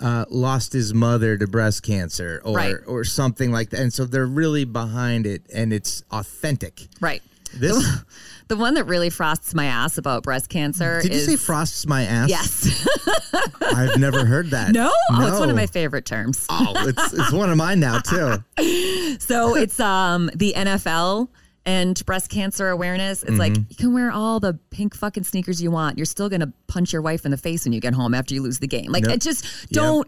Uh, 0.00 0.24
lost 0.28 0.72
his 0.72 0.92
mother 0.92 1.38
to 1.38 1.46
breast 1.46 1.84
cancer, 1.84 2.42
or 2.44 2.56
Right. 2.56 2.74
or 2.84 3.04
something 3.04 3.52
like 3.52 3.70
that, 3.70 3.78
and 3.78 3.92
so 3.92 4.04
they're 4.06 4.26
really 4.26 4.64
behind 4.64 5.24
it, 5.24 5.42
and 5.54 5.72
it's 5.72 6.02
authentic. 6.10 6.88
Right. 7.00 7.22
This 7.56 7.76
The 8.48 8.56
one 8.56 8.74
that 8.74 8.84
really 8.84 9.10
frosts 9.10 9.54
my 9.54 9.66
ass 9.66 9.96
about 9.98 10.22
breast 10.22 10.48
cancer 10.50 11.00
did 11.00 11.12
you 11.14 11.20
say 11.20 11.36
frosts 11.36 11.86
my 11.86 12.02
ass? 12.04 12.28
yes. 12.28 12.86
I've 13.62 13.98
never 13.98 14.24
heard 14.24 14.50
that. 14.50 14.72
no? 14.72 14.92
Oh, 15.10 15.26
it's 15.26 15.38
one 15.38 15.50
of 15.50 15.56
my 15.56 15.66
favorite 15.66 16.04
terms. 16.04 16.46
Oh, 16.50 16.72
it's 16.86 17.12
it's 17.12 17.32
one 17.32 17.50
of 17.50 17.56
mine 17.56 17.80
now 17.80 17.98
too. 18.00 18.42
So 19.20 19.56
it's 19.56 19.78
um 19.80 20.30
the 20.34 20.52
NFL 20.56 21.28
and 21.66 22.04
breast 22.04 22.30
cancer 22.30 22.68
awareness. 22.68 23.22
It's 23.22 23.38
like 23.38 23.52
Mm-hmm. 23.54 23.62
you 23.70 23.76
can 23.76 23.94
wear 23.94 24.10
all 24.10 24.38
the 24.40 24.58
pink 24.70 24.94
fucking 24.94 25.24
sneakers 25.24 25.62
you 25.62 25.70
want. 25.70 25.96
You're 25.96 26.04
still 26.04 26.28
gonna 26.28 26.52
punch 26.66 26.92
your 26.92 27.00
wife 27.02 27.24
in 27.24 27.30
the 27.30 27.36
face 27.38 27.64
when 27.64 27.72
you 27.72 27.80
get 27.80 27.94
home 27.94 28.12
after 28.14 28.34
you 28.34 28.42
lose 28.42 28.58
the 28.58 28.66
game. 28.66 28.92
Like 28.92 29.06
it 29.06 29.20
just 29.22 29.70
don't 29.70 30.06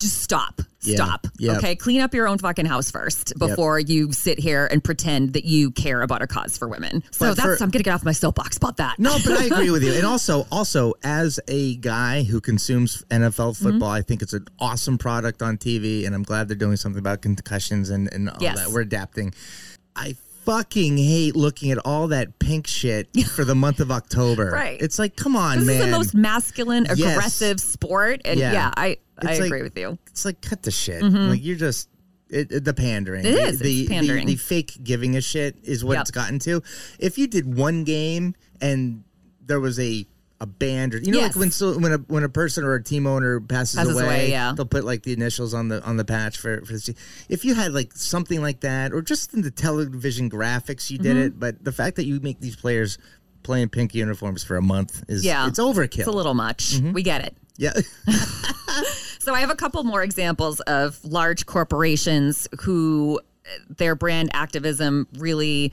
just 0.00 0.22
stop. 0.22 0.60
Yeah. 0.82 0.94
Stop. 0.96 1.26
Okay. 1.42 1.74
Clean 1.74 2.00
up 2.00 2.14
your 2.14 2.28
own 2.28 2.38
fucking 2.38 2.64
house 2.66 2.88
first 2.90 3.36
before 3.36 3.80
you 3.80 4.12
sit 4.12 4.38
here 4.38 4.66
and 4.70 4.82
pretend 4.82 5.32
that 5.32 5.44
you 5.44 5.72
care 5.72 6.02
about 6.02 6.22
a 6.22 6.26
cause 6.28 6.56
for 6.56 6.68
women. 6.68 7.02
So 7.10 7.26
But 7.26 7.36
that's 7.36 7.58
for- 7.58 7.64
I'm 7.64 7.70
gonna 7.70 7.82
get 7.82 7.92
off 7.94 8.04
my 8.04 8.12
soapbox 8.12 8.56
about 8.56 8.76
that. 8.76 8.98
No, 9.00 9.16
but 9.24 9.32
I 9.38 9.44
agree 9.46 9.70
with 9.70 9.82
you. 9.82 9.92
And 9.94 10.06
also, 10.06 10.46
also 10.52 10.94
as 11.02 11.40
a 11.48 11.76
guy 11.76 12.22
who 12.22 12.40
consumes 12.40 13.02
NFL 13.10 13.48
Mm-hmm. 13.54 13.64
football, 13.64 13.90
I 13.90 14.02
think 14.02 14.22
it's 14.22 14.32
an 14.34 14.46
awesome 14.60 14.98
product 14.98 15.42
on 15.42 15.58
TV, 15.58 16.06
and 16.06 16.14
I'm 16.14 16.22
glad 16.22 16.46
they're 16.48 16.56
doing 16.56 16.76
something 16.76 17.00
about 17.00 17.20
concussions 17.22 17.90
and 17.90 18.12
and 18.12 18.30
all 18.30 18.36
Yes. 18.40 18.58
that. 18.58 18.70
We're 18.70 18.82
adapting. 18.82 19.34
I 19.96 20.14
fucking 20.48 20.96
hate 20.96 21.36
looking 21.36 21.70
at 21.70 21.78
all 21.84 22.08
that 22.08 22.38
pink 22.38 22.66
shit 22.66 23.08
for 23.34 23.44
the 23.44 23.54
month 23.54 23.80
of 23.80 23.90
October. 23.90 24.50
Right. 24.50 24.80
It's 24.80 24.98
like, 24.98 25.14
come 25.14 25.36
on, 25.36 25.58
This 25.58 25.66
man. 25.66 25.76
is 25.80 25.84
the 25.84 25.90
most 25.90 26.14
masculine, 26.14 26.86
Yes. 26.96 27.00
aggressive 27.12 27.60
sport. 27.60 28.22
And 28.24 28.40
Yeah. 28.40 28.52
yeah, 28.52 28.72
I, 28.76 28.86
I 28.86 29.30
It's 29.30 29.40
like- 29.40 29.40
agree 29.42 29.62
with 29.62 29.76
you. 29.76 29.98
it's 30.06 30.24
like 30.24 30.40
cut 30.40 30.62
the 30.62 30.70
shit. 30.70 31.02
Mm-hmm. 31.02 31.28
Like 31.30 31.44
you're 31.44 31.56
just 31.56 31.90
it, 32.30 32.50
it- 32.52 32.64
the 32.64 32.72
pandering. 32.74 33.26
It 33.26 33.32
The- 33.32 33.42
it's 33.48 33.58
The, 33.58 33.86
the- 33.86 33.88
pandering. 33.88 34.26
The, 34.26 34.36
fake 34.36 34.78
giving 34.82 35.16
a 35.16 35.20
shit 35.20 35.56
is 35.62 35.84
what 35.84 35.94
Yep. 35.94 36.00
it's 36.02 36.10
gotten 36.12 36.38
to. 36.40 36.62
If 36.98 37.18
you 37.18 37.26
did 37.26 37.54
one 37.54 37.84
game 37.84 38.34
and 38.60 39.04
there 39.44 39.60
was 39.60 39.78
a 39.78 40.06
a 40.40 40.46
band 40.46 40.94
or 40.94 40.98
you 40.98 41.10
know 41.10 41.18
Yes. 41.18 41.34
like 41.34 41.40
when 41.40 41.50
so 41.50 41.76
when 41.78 41.92
a 41.92 41.96
when 41.98 42.22
a 42.22 42.28
person 42.28 42.62
or 42.64 42.74
a 42.74 42.82
team 42.82 43.06
owner 43.06 43.40
passes, 43.40 43.76
Passes 43.76 43.94
away, 43.96 44.04
away, 44.04 44.30
yeah. 44.30 44.52
they'll 44.56 44.66
put 44.66 44.84
like 44.84 45.02
the 45.02 45.12
initials 45.12 45.52
on 45.52 45.66
the 45.68 45.82
on 45.82 45.96
the 45.96 46.04
patch 46.04 46.38
for 46.38 46.64
for 46.64 46.74
the. 46.74 46.94
If 47.28 47.44
you 47.44 47.54
had 47.54 47.72
like 47.72 47.92
something 47.94 48.40
like 48.40 48.60
that 48.60 48.92
or 48.92 49.02
just 49.02 49.34
in 49.34 49.42
the 49.42 49.50
television 49.50 50.30
graphics 50.30 50.90
you 50.90 50.98
did 50.98 51.16
Mm-hmm. 51.16 51.26
it, 51.26 51.40
but 51.40 51.64
the 51.64 51.72
fact 51.72 51.96
that 51.96 52.04
you 52.04 52.20
make 52.20 52.38
these 52.40 52.54
players 52.56 52.98
play 53.42 53.62
in 53.62 53.68
pink 53.68 53.94
uniforms 53.94 54.44
for 54.44 54.56
a 54.56 54.62
month 54.62 55.02
is 55.08 55.24
Yeah. 55.24 55.48
it's 55.48 55.58
overkill. 55.58 55.98
It's 56.00 56.06
a 56.08 56.12
little 56.12 56.34
much. 56.34 56.74
Mm-hmm. 56.74 56.92
We 56.92 57.02
get 57.02 57.24
it. 57.24 57.36
yeah. 57.56 57.72
So 59.20 59.34
I 59.34 59.40
have 59.40 59.50
a 59.50 59.56
couple 59.56 59.82
more 59.84 60.02
examples 60.02 60.60
of 60.60 60.98
large 61.04 61.44
corporations 61.44 62.48
who 62.60 63.20
their 63.68 63.94
brand 63.94 64.30
activism 64.32 65.06
really 65.18 65.72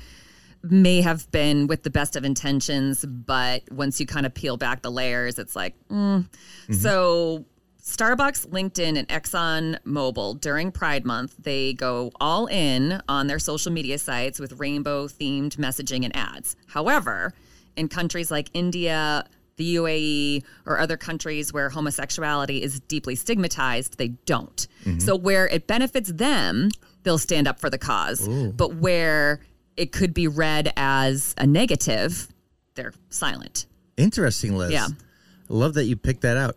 may 0.72 1.02
have 1.02 1.30
been 1.32 1.68
with 1.68 1.84
the 1.84 1.90
best 1.90 2.16
of 2.16 2.24
intentions, 2.24 3.06
but 3.06 3.64
once 3.72 4.00
you 4.00 4.06
kind 4.06 4.26
of 4.26 4.34
peel 4.34 4.58
back 4.58 4.82
the 4.82 4.92
layers, 4.92 5.40
it's 5.40 5.56
like, 5.56 5.76
mm. 5.90 6.26
so. 6.72 7.46
Starbucks, 7.84 8.48
LinkedIn, 8.48 8.98
and 8.98 9.08
Exxon 9.10 9.80
Mobil 9.84 10.42
during 10.42 10.72
Pride 10.72 11.06
Month, 11.06 11.36
they 11.38 11.74
go 11.74 12.12
all 12.20 12.48
in 12.48 13.00
on 13.08 13.28
their 13.28 13.38
social 13.38 13.72
media 13.72 14.00
sites 14.00 14.40
with 14.40 14.54
rainbow 14.54 15.08
themed 15.08 15.58
messaging 15.58 16.04
and 16.04 16.16
ads. 16.16 16.56
However, 16.66 17.32
in 17.76 17.88
countries 17.88 18.32
like 18.32 18.50
India, 18.56 19.28
the 19.58 19.76
UAE, 19.76 20.44
or 20.66 20.80
other 20.80 20.98
countries 20.98 21.54
where 21.54 21.70
homosexuality 21.70 22.62
is 22.62 22.80
deeply 22.82 23.16
stigmatized, 23.16 23.98
they 23.98 24.10
don't. 24.26 24.68
So, 25.00 25.16
where 25.16 25.48
it 25.48 25.68
benefits 25.68 26.12
them, 26.12 26.70
they'll 27.04 27.18
stand 27.18 27.48
up 27.48 27.60
for 27.60 27.70
the 27.70 27.78
cause. 27.78 28.28
But 28.54 28.76
where 28.76 29.42
it 29.78 29.92
could 29.92 30.14
be 30.14 30.28
read 30.28 30.72
as 30.78 31.34
a 31.38 31.46
negative, 31.46 32.28
they're 32.76 32.94
silent. 33.10 33.66
Interesting, 33.98 34.58
Liz. 34.58 34.72
Yeah. 34.72 34.88
I 34.88 35.54
love 35.54 35.76
that 35.76 35.86
you 35.86 35.96
picked 35.96 36.22
that 36.22 36.38
out. 36.38 36.56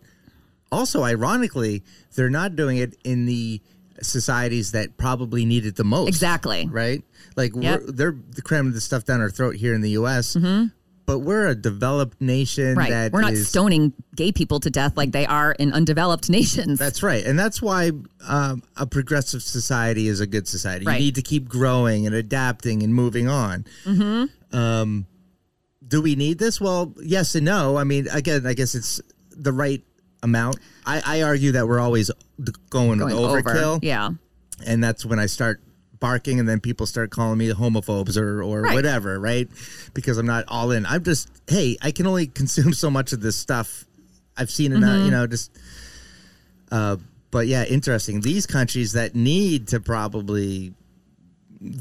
Also, 0.70 1.02
ironically, 1.02 1.82
they're 2.14 2.30
not 2.30 2.56
doing 2.56 2.78
it 2.78 2.94
in 3.04 3.26
the 3.26 3.60
societies 4.02 4.72
that 4.72 4.96
probably 4.96 5.44
need 5.44 5.66
it 5.66 5.76
the 5.76 5.84
most. 5.84 6.08
Exactly. 6.08 6.66
Right? 6.66 7.02
Like, 7.36 7.52
Yep. 7.54 7.80
we're, 7.82 7.92
they're 7.92 8.16
cramming 8.44 8.72
the 8.72 8.80
stuff 8.80 9.04
down 9.04 9.20
our 9.20 9.30
throat 9.30 9.56
here 9.56 9.74
in 9.74 9.80
the 9.80 9.90
U.S., 9.90 10.34
mm-hmm. 10.34 10.66
But 11.08 11.20
we're 11.20 11.46
a 11.46 11.54
developed 11.54 12.20
nation 12.20 12.76
Right. 12.76 12.90
that 12.90 13.12
We're 13.12 13.22
not 13.22 13.32
is- 13.32 13.48
stoning 13.48 13.94
gay 14.14 14.30
people 14.30 14.60
to 14.60 14.68
death 14.68 14.94
like 14.94 15.10
they 15.12 15.24
are 15.24 15.52
in 15.52 15.72
undeveloped 15.72 16.28
nations. 16.38 16.78
That's 16.78 17.02
right. 17.02 17.24
And 17.24 17.38
that's 17.38 17.62
why 17.62 17.92
um, 18.28 18.62
a 18.76 18.86
progressive 18.86 19.42
society 19.42 20.06
is 20.08 20.20
a 20.20 20.26
good 20.26 20.46
society. 20.46 20.84
Right. 20.84 21.00
You 21.00 21.06
need 21.06 21.14
to 21.14 21.22
keep 21.22 21.48
growing 21.48 22.04
and 22.04 22.14
adapting 22.14 22.82
and 22.82 22.94
moving 22.94 23.26
on. 23.26 23.64
Mm-hmm. 23.86 24.54
Um, 24.56 25.06
do 25.86 26.02
we 26.02 26.14
need 26.14 26.38
this? 26.38 26.60
Well, 26.60 26.92
yes 27.02 27.34
and 27.34 27.46
no. 27.46 27.78
I 27.78 27.84
mean, 27.84 28.06
again, 28.12 28.46
I 28.46 28.52
guess 28.52 28.74
it's 28.74 29.00
the 29.30 29.52
right 29.52 29.82
amount. 30.22 30.58
I, 30.84 31.00
I 31.06 31.22
argue 31.22 31.52
that 31.52 31.66
we're 31.66 31.80
always 31.80 32.10
going, 32.68 32.98
going 32.98 33.14
overkill. 33.14 33.76
over. 33.76 33.78
Yeah. 33.82 34.10
And 34.66 34.84
that's 34.84 35.06
when 35.06 35.18
I 35.18 35.24
start 35.24 35.62
barking 36.00 36.38
and 36.38 36.48
then 36.48 36.60
people 36.60 36.86
start 36.86 37.10
calling 37.10 37.38
me 37.38 37.48
homophobes 37.52 38.16
or, 38.16 38.42
or 38.42 38.62
Right. 38.62 38.74
whatever, 38.74 39.18
right? 39.18 39.48
Because 39.94 40.18
I'm 40.18 40.26
not 40.26 40.44
all 40.48 40.70
in. 40.70 40.86
I'm 40.86 41.02
just, 41.04 41.28
hey, 41.48 41.76
I 41.82 41.90
can 41.90 42.06
only 42.06 42.26
consume 42.26 42.72
so 42.72 42.90
much 42.90 43.12
of 43.12 43.20
this 43.20 43.36
stuff. 43.36 43.84
I've 44.36 44.50
seen 44.50 44.72
enough, 44.72 44.90
Mm-hmm. 44.90 45.04
you 45.06 45.10
know, 45.10 45.26
just 45.26 45.50
uh, 46.70 46.96
but 47.30 47.46
yeah, 47.46 47.64
interesting. 47.64 48.20
These 48.20 48.46
countries 48.46 48.92
that 48.92 49.14
need 49.14 49.68
to 49.68 49.80
probably 49.80 50.72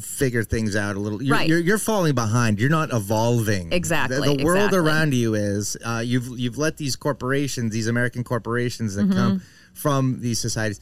figure 0.02 0.44
things 0.44 0.76
out 0.76 0.96
a 0.96 1.00
little. 1.00 1.22
You're, 1.22 1.36
Right. 1.36 1.48
you're, 1.48 1.60
you're 1.60 1.78
falling 1.78 2.16
behind. 2.16 2.60
You're 2.60 2.70
not 2.70 2.92
evolving. 2.92 3.72
Exactly, 3.72 4.18
The, 4.18 4.36
the 4.38 4.44
world 4.44 4.66
exactly. 4.70 4.80
around 4.80 5.14
you 5.14 5.36
is. 5.36 5.78
Uh, 5.86 6.02
you've 6.04 6.28
you've 6.40 6.58
let 6.58 6.78
these 6.78 6.96
corporations, 6.96 7.72
these 7.74 7.88
American 7.88 8.24
corporations 8.24 8.96
that 8.96 9.04
Mm-hmm. 9.08 9.14
come 9.18 9.42
from 9.74 10.20
these 10.22 10.40
societies. 10.40 10.80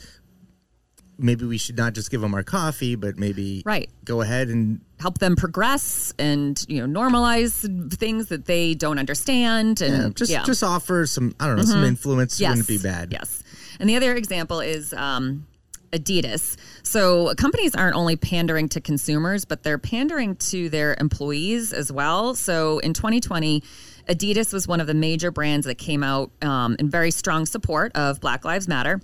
Maybe 1.17 1.45
we 1.45 1.57
should 1.57 1.77
not 1.77 1.93
just 1.93 2.11
give 2.11 2.21
them 2.21 2.33
our 2.33 2.43
coffee, 2.43 2.95
but 2.95 3.17
maybe 3.17 3.63
Right. 3.65 3.89
go 4.03 4.21
ahead 4.21 4.49
and 4.49 4.81
Help 4.99 5.17
them 5.17 5.35
progress 5.35 6.13
and, 6.17 6.63
you 6.69 6.85
know, 6.85 7.01
normalize 7.01 7.93
things 7.93 8.27
that 8.27 8.45
they 8.45 8.73
don't 8.73 8.97
understand. 8.97 9.81
And 9.81 10.03
yeah, 10.03 10.09
just 10.15 10.31
yeah. 10.31 10.43
just 10.43 10.63
offer 10.63 11.05
some. 11.05 11.35
I 11.37 11.47
don't 11.47 11.57
know, 11.57 11.63
some 11.63 11.83
influence. 11.83 12.39
Yes. 12.39 12.51
Wouldn't 12.51 12.67
be 12.67 12.77
bad. 12.77 13.11
Yes. 13.11 13.43
And 13.79 13.89
the 13.89 13.97
other 13.97 14.15
example 14.15 14.61
is 14.61 14.93
um, 14.93 15.47
Adidas. 15.91 16.55
So 16.83 17.33
companies 17.35 17.75
aren't 17.75 17.95
only 17.95 18.15
pandering 18.15 18.69
to 18.69 18.81
consumers, 18.81 19.45
but 19.45 19.63
they're 19.63 19.77
pandering 19.77 20.35
to 20.37 20.69
their 20.69 20.95
employees 20.99 21.73
as 21.73 21.91
well. 21.91 22.35
So 22.35 22.79
in 22.79 22.93
2020, 22.93 23.63
Adidas 24.07 24.53
was 24.53 24.67
one 24.67 24.79
of 24.79 24.87
the 24.87 24.93
major 24.93 25.31
brands 25.31 25.65
that 25.65 25.75
came 25.75 26.03
out 26.03 26.31
um, 26.43 26.75
in 26.79 26.89
very 26.89 27.11
strong 27.11 27.45
support 27.45 27.91
of 27.95 28.19
Black 28.19 28.45
Lives 28.45 28.67
Matter. 28.67 29.01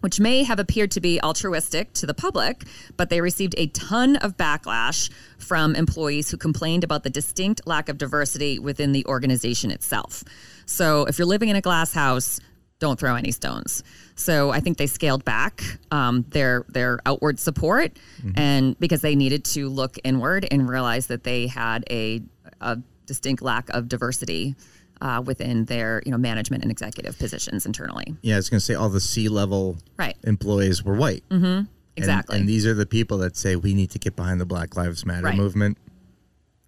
Which 0.00 0.20
may 0.20 0.44
have 0.44 0.58
appeared 0.58 0.90
to 0.92 1.00
be 1.00 1.20
altruistic 1.20 1.92
to 1.94 2.06
the 2.06 2.14
public, 2.14 2.64
but 2.96 3.10
they 3.10 3.20
received 3.20 3.54
a 3.56 3.66
ton 3.68 4.16
of 4.16 4.36
backlash 4.36 5.10
from 5.38 5.74
employees 5.74 6.30
who 6.30 6.36
complained 6.36 6.84
about 6.84 7.02
the 7.02 7.10
distinct 7.10 7.66
lack 7.66 7.88
of 7.88 7.98
diversity 7.98 8.58
within 8.58 8.92
the 8.92 9.04
organization 9.06 9.70
itself. 9.70 10.22
So, 10.66 11.06
if 11.06 11.18
you're 11.18 11.26
living 11.26 11.48
in 11.48 11.56
a 11.56 11.60
glass 11.60 11.92
house, 11.92 12.40
don't 12.78 12.98
throw 12.98 13.16
any 13.16 13.32
stones. 13.32 13.82
So 14.14 14.50
I 14.50 14.60
think 14.60 14.78
they 14.78 14.86
scaled 14.86 15.24
back 15.24 15.62
um, 15.90 16.24
their 16.28 16.64
their 16.68 17.00
outward 17.06 17.40
support, 17.40 17.96
and 18.36 18.78
because 18.78 19.00
they 19.00 19.16
needed 19.16 19.44
to 19.46 19.68
look 19.68 19.96
inward 20.04 20.46
and 20.50 20.68
realize 20.68 21.08
that 21.08 21.24
they 21.24 21.46
had 21.46 21.84
a, 21.90 22.22
a 22.60 22.78
distinct 23.06 23.42
lack 23.42 23.68
of 23.70 23.88
diversity 23.88 24.54
uh, 25.00 25.22
within 25.24 25.64
their 25.66 26.02
you 26.04 26.12
know 26.12 26.18
management 26.18 26.62
and 26.62 26.70
executive 26.70 27.18
positions 27.18 27.66
internally. 27.66 28.16
Yeah, 28.22 28.34
I 28.34 28.38
was 28.38 28.48
going 28.50 28.58
to 28.60 28.64
say 28.64 28.74
all 28.74 28.88
the 28.88 29.00
C 29.00 29.28
level 29.28 29.78
Right. 29.98 30.16
employees 30.24 30.84
were 30.84 30.94
white. 30.94 31.24
Mm-hmm. 31.30 31.64
Exactly. 31.96 32.38
And, 32.38 32.48
these 32.48 32.64
are 32.64 32.74
the 32.74 32.86
people 32.86 33.18
that 33.18 33.36
say 33.36 33.56
we 33.56 33.74
need 33.74 33.90
to 33.90 33.98
get 33.98 34.14
behind 34.14 34.40
the 34.40 34.46
Black 34.46 34.76
Lives 34.76 35.04
Matter 35.04 35.24
Right. 35.26 35.36
movement. 35.36 35.78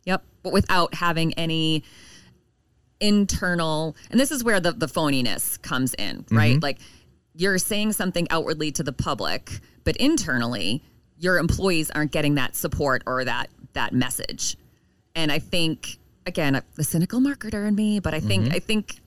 Yep. 0.05 0.25
But 0.43 0.53
without 0.53 0.95
having 0.95 1.35
any 1.35 1.85
internal, 3.01 3.97
and 4.11 4.19
this 4.21 4.31
is 4.31 4.45
where 4.45 4.61
the, 4.61 4.73
the 4.73 4.87
phoniness 4.87 5.61
comes 5.63 5.95
in, 5.95 6.25
right? 6.31 6.61
Like 6.61 6.79
you're 7.35 7.59
saying 7.59 7.93
something 7.93 8.27
outwardly 8.31 8.73
to 8.73 8.83
the 8.83 8.93
public, 8.93 9.61
but 9.85 9.97
internally, 9.97 10.83
your 11.19 11.39
employees 11.39 11.91
aren't 11.91 12.13
getting 12.13 12.35
that 12.35 12.57
support 12.57 13.03
or 13.07 13.25
that 13.25 13.49
that 13.73 13.93
message. 13.93 14.57
And 15.15 15.31
I 15.31 15.39
think 15.39 15.99
again, 16.27 16.61
the 16.77 16.85
cynical 16.85 17.21
marketer 17.21 17.67
in 17.67 17.75
me, 17.75 18.01
but 18.01 18.15
I 18.15 18.21
think 18.21 18.45
mm-hmm. 18.45 18.55
I 18.55 18.59
think 18.59 19.01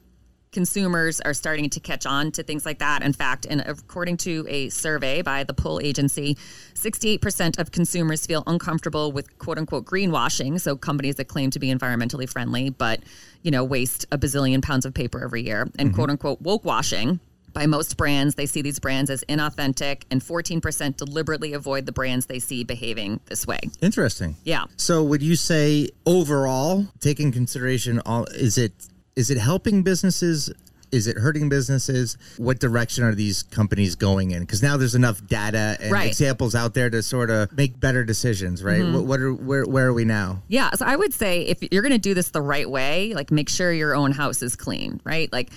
consumers 0.53 1.20
are 1.22 1.34
starting 1.34 1.70
to 1.72 1.80
catch 1.80 2.05
on 2.05 2.32
to 2.32 2.43
things 2.43 2.66
like 2.66 2.80
that. 2.80 3.01
In 3.01 3.11
fact, 3.11 3.45
and 3.49 3.61
according 3.61 4.18
to 4.18 4.45
a 4.47 4.70
survey 4.70 5.22
by 5.22 5.43
the 5.43 5.53
Poll 5.53 5.82
Agency, 5.82 6.38
68% 6.76 7.59
of 7.59 7.72
consumers 7.72 8.26
feel 8.26 8.43
uncomfortable 8.47 9.11
with 9.11 9.38
quote 9.39 9.57
unquote 9.57 9.86
greenwashing. 9.86 10.61
So 10.61 10.78
companies 10.78 11.16
that 11.16 11.26
claim 11.26 11.49
to 11.49 11.59
be 11.59 11.74
environmentally 11.74 12.30
friendly, 12.30 12.70
but, 12.70 13.01
you 13.41 13.51
know, 13.51 13.64
waste 13.64 14.05
a 14.11 14.18
bazillion 14.18 14.61
pounds 14.61 14.86
of 14.86 14.93
paper 14.93 15.22
every 15.24 15.43
year 15.43 15.64
and 15.78 15.89
mm-hmm. 15.89 15.95
quote 15.95 16.09
unquote 16.09 16.41
woke 16.41 16.64
washing. 16.64 17.20
By 17.53 17.67
most 17.67 17.97
brands, 17.97 18.35
they 18.35 18.45
see 18.45 18.61
these 18.61 18.79
brands 18.79 19.09
as 19.09 19.23
inauthentic, 19.29 20.03
and 20.11 20.21
14% 20.21 20.97
deliberately 20.97 21.53
avoid 21.53 21.85
the 21.85 21.91
brands 21.91 22.25
they 22.25 22.39
see 22.39 22.63
behaving 22.63 23.19
this 23.27 23.45
way. 23.45 23.59
Interesting. 23.81 24.35
Yeah. 24.43 24.65
So 24.77 25.03
would 25.03 25.21
you 25.21 25.35
say 25.35 25.89
overall, 26.05 26.87
taking 26.99 27.31
consideration 27.31 27.99
all 28.05 28.25
is 28.25 28.57
it 28.57 28.73
is 29.15 29.29
it 29.29 29.37
helping 29.37 29.83
businesses? 29.83 30.51
Is 30.91 31.07
it 31.07 31.17
hurting 31.17 31.49
businesses? 31.49 32.17
What 32.37 32.59
direction 32.59 33.03
are 33.03 33.15
these 33.15 33.41
companies 33.41 33.95
going 33.95 34.29
in? 34.29 34.41
Because 34.41 34.61
now 34.61 34.77
there's 34.77 34.93
enough 34.93 35.25
data 35.25 35.75
and 35.81 35.91
Right. 35.91 36.07
examples 36.07 36.53
out 36.53 36.75
there 36.75 36.89
to 36.91 37.01
sort 37.01 37.31
of 37.31 37.51
make 37.51 37.79
better 37.79 38.03
decisions, 38.03 38.63
right? 38.63 38.81
Mm-hmm. 38.81 38.93
What, 38.93 39.05
what 39.05 39.19
are 39.19 39.33
where 39.33 39.65
where 39.65 39.87
are 39.87 39.93
we 39.93 40.05
now? 40.05 40.43
Yeah. 40.47 40.69
So 40.75 40.85
I 40.85 40.95
would 40.95 41.13
say 41.13 41.41
if 41.41 41.63
you're 41.71 41.81
going 41.81 41.93
to 41.93 41.97
do 41.97 42.13
this 42.13 42.29
the 42.29 42.41
right 42.41 42.69
way, 42.69 43.13
like 43.15 43.31
make 43.31 43.49
sure 43.49 43.71
your 43.73 43.95
own 43.95 44.11
house 44.11 44.41
is 44.43 44.55
clean, 44.55 45.01
right? 45.03 45.31
Like 45.33 45.49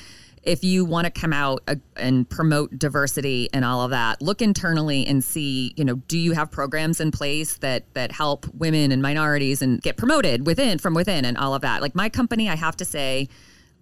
if 0.47 0.63
you 0.63 0.85
want 0.85 1.05
to 1.05 1.11
come 1.11 1.33
out 1.33 1.63
uh, 1.67 1.75
and 1.97 2.29
promote 2.31 2.79
diversity 2.79 3.51
and 3.53 3.65
all 3.65 3.83
of 3.83 3.91
that, 3.91 4.23
look 4.23 4.41
internally 4.41 5.05
and 5.05 5.23
see, 5.23 5.75
you 5.77 5.85
know, 5.85 5.97
do 6.07 6.17
you 6.19 6.33
have 6.33 6.51
programs 6.51 7.01
in 7.01 7.11
place 7.11 7.59
that 7.59 7.93
that 7.95 8.13
help 8.13 8.47
women 8.55 8.93
and 8.93 9.03
minorities 9.03 9.61
and 9.61 9.83
get 9.83 9.97
promoted 9.97 10.47
within 10.47 10.79
from 10.79 10.95
within 10.95 11.25
and 11.25 11.37
all 11.37 11.53
of 11.55 11.63
that. 11.63 11.83
Like 11.83 11.95
my 11.95 12.09
company, 12.09 12.49
I 12.49 12.55
have 12.55 12.77
to 12.77 12.85
say, 12.85 13.29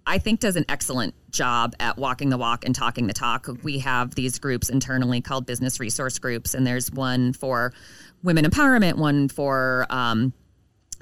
I 0.07 0.17
think 0.17 0.39
does 0.39 0.55
an 0.55 0.65
excellent 0.67 1.13
job 1.31 1.75
at 1.79 1.97
walking 1.97 2.29
the 2.29 2.37
walk 2.37 2.65
and 2.65 2.75
talking 2.75 3.07
the 3.07 3.13
talk. 3.13 3.47
We 3.63 3.79
have 3.79 4.15
these 4.15 4.39
groups 4.39 4.69
internally 4.69 5.21
called 5.21 5.45
business 5.45 5.79
resource 5.79 6.19
groups, 6.19 6.53
and 6.53 6.65
there's 6.65 6.91
one 6.91 7.33
for 7.33 7.73
women 8.23 8.45
empowerment, 8.45 8.95
one 8.95 9.29
for 9.29 9.85
um, 9.89 10.33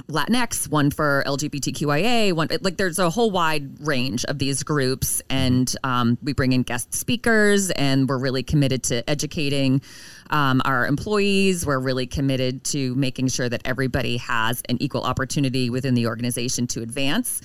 Latinx, 0.10 0.70
one 0.70 0.91
for 0.91 1.24
LGBTQIA, 1.26 2.34
one 2.34 2.50
like 2.62 2.78
there's 2.78 3.00
a 3.00 3.10
whole 3.10 3.32
wide 3.32 3.86
range 3.86 4.26
of 4.26 4.39
these 4.39 4.64
groups, 4.64 5.22
and 5.30 5.74
um, 5.84 6.18
we 6.24 6.34
bring 6.34 6.52
in 6.52 6.64
guest 6.64 6.94
speakers, 6.94 7.72
and 7.72 8.10
we're 8.10 8.18
really 8.18 8.44
committed 8.44 8.84
to 8.84 9.08
educating 9.10 9.82
um, 10.30 10.62
our 10.66 10.88
employees. 10.88 11.66
We're 11.66 11.80
really 11.80 12.08
committed 12.08 12.64
to 12.66 12.96
making 12.96 13.30
sure 13.30 13.48
that 13.48 13.62
everybody 13.66 14.18
has 14.18 14.62
an 14.68 14.82
equal 14.82 15.04
opportunity 15.04 15.70
within 15.70 15.94
the 15.94 16.08
organization 16.08 16.68
to 16.68 16.82
advance. 16.82 17.41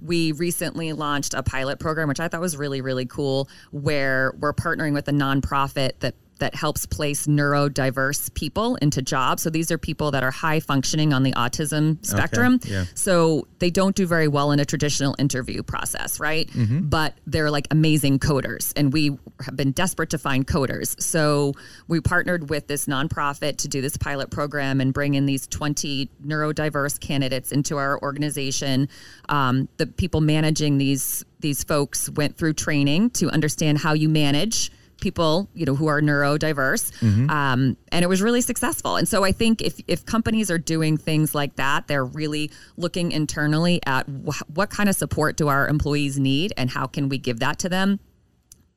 We 0.00 0.32
recently 0.32 0.92
launched 0.92 1.34
a 1.34 1.42
pilot 1.42 1.78
program, 1.78 2.08
which 2.08 2.20
I 2.20 2.28
thought 2.28 2.40
was 2.40 2.56
really 2.56 2.80
really 2.80 3.06
cool, 3.06 3.48
where 3.70 4.34
we're 4.38 4.54
partnering 4.54 4.94
with 4.94 5.06
a 5.08 5.12
nonprofit 5.12 5.92
that 6.00 6.14
that 6.40 6.54
helps 6.54 6.86
place 6.86 7.26
neurodiverse 7.26 8.32
people 8.34 8.76
into 8.76 9.00
jobs. 9.00 9.42
So 9.42 9.50
these 9.50 9.70
are 9.70 9.78
people 9.78 10.10
that 10.10 10.22
are 10.22 10.30
high 10.30 10.60
functioning 10.60 11.12
on 11.12 11.22
the 11.22 11.32
autism 11.32 12.04
spectrum. 12.04 12.60
yeah. 12.64 12.84
So 12.94 13.46
they 13.58 13.70
don't 13.70 13.94
do 13.94 14.06
very 14.06 14.28
well 14.28 14.50
in 14.52 14.60
a 14.60 14.64
traditional 14.64 15.14
interview 15.18 15.62
process, 15.62 16.18
right? 16.20 16.50
But 16.90 17.14
they're 17.26 17.50
like 17.50 17.68
amazing 17.70 18.18
coders. 18.18 18.72
And 18.76 18.92
we 18.92 19.16
have 19.44 19.56
been 19.56 19.72
desperate 19.72 20.10
to 20.10 20.18
find 20.18 20.46
coders. 20.46 21.00
So 21.00 21.54
we 21.88 22.00
partnered 22.00 22.50
with 22.50 22.66
this 22.66 22.86
nonprofit 22.86 23.58
to 23.58 23.68
do 23.68 23.80
this 23.80 23.96
pilot 23.96 24.30
program 24.30 24.80
and 24.80 24.92
bring 24.92 25.14
in 25.14 25.26
these 25.26 25.46
20 25.46 26.10
neurodiverse 26.26 26.98
candidates 27.00 27.52
into 27.52 27.76
our 27.76 28.00
organization. 28.02 28.88
Um, 29.28 29.68
the 29.76 29.86
people 29.86 30.20
managing 30.20 30.78
these 30.78 31.24
these 31.40 31.64
folks 31.64 32.10
went 32.10 32.36
through 32.36 32.52
training 32.52 33.10
to 33.10 33.30
understand 33.30 33.78
how 33.78 33.94
you 33.94 34.08
manage 34.08 34.70
people 35.00 35.48
you 35.54 35.64
know 35.64 35.74
who 35.74 35.86
are 35.86 36.00
neurodiverse 36.00 36.92
um, 37.30 37.76
and 37.92 38.02
it 38.04 38.08
was 38.08 38.20
really 38.22 38.40
successful 38.40 38.96
and 38.96 39.08
so 39.08 39.24
i 39.24 39.32
think 39.32 39.62
if, 39.62 39.80
if 39.88 40.04
companies 40.04 40.50
are 40.50 40.58
doing 40.58 40.96
things 40.96 41.34
like 41.34 41.56
that 41.56 41.88
they're 41.88 42.04
really 42.04 42.50
looking 42.76 43.12
internally 43.12 43.80
at 43.86 44.06
wh- 44.08 44.42
what 44.54 44.70
kind 44.70 44.88
of 44.88 44.94
support 44.96 45.36
do 45.36 45.48
our 45.48 45.68
employees 45.68 46.18
need 46.18 46.52
and 46.56 46.70
how 46.70 46.86
can 46.86 47.08
we 47.08 47.18
give 47.18 47.40
that 47.40 47.58
to 47.58 47.68
them 47.68 47.98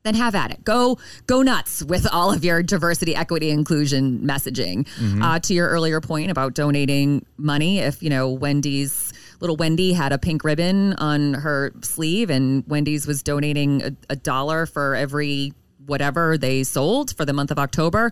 then 0.04 0.16
have 0.16 0.36
at 0.36 0.52
it. 0.52 0.64
Go 0.66 1.00
go 1.28 1.42
nuts 1.42 1.82
with 1.82 2.06
all 2.12 2.34
of 2.34 2.44
your 2.44 2.62
diversity, 2.62 3.16
equity, 3.16 3.50
inclusion 3.50 4.20
messaging. 4.20 4.86
Uh, 5.24 5.40
to 5.40 5.54
your 5.54 5.70
earlier 5.70 6.02
point 6.02 6.30
about 6.30 6.54
donating 6.54 7.26
money, 7.38 7.80
if 7.80 8.04
you 8.04 8.10
know 8.10 8.30
Wendy's 8.30 9.14
little 9.40 9.56
Wendy 9.56 9.94
had 9.94 10.12
a 10.12 10.18
pink 10.18 10.44
ribbon 10.44 10.94
on 10.96 11.36
her 11.36 11.72
sleeve, 11.82 12.30
and 12.30 12.66
Wendy's 12.68 13.08
was 13.08 13.24
donating 13.24 13.82
a, 13.82 13.92
a 14.10 14.16
dollar 14.18 14.66
for 14.66 14.94
every 14.96 15.54
whatever 15.86 16.38
they 16.38 16.64
sold 16.64 17.16
for 17.16 17.26
the 17.26 17.34
month 17.34 17.52
of 17.52 17.60
October. 17.60 18.12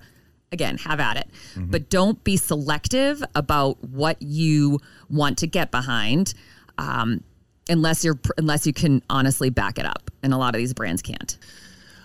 Again, 0.52 0.78
have 0.80 1.00
at 1.00 1.16
it, 1.18 1.30
but 1.56 1.90
don't 1.90 2.22
be 2.26 2.36
selective 2.36 3.24
about 3.36 3.82
what 3.84 4.22
you 4.22 4.80
want 5.10 5.38
to 5.38 5.48
get 5.48 5.72
behind. 5.72 6.34
Um, 6.78 7.24
unless 7.70 8.04
you're 8.04 8.20
unless 8.38 8.66
you 8.68 8.74
can 8.74 9.02
honestly 9.10 9.50
back 9.50 9.78
it 9.78 9.86
up 9.86 10.10
and 10.24 10.34
a 10.34 10.38
lot 10.38 10.56
of 10.56 10.60
these 10.60 10.74
brands 10.74 11.02
can't 11.02 11.38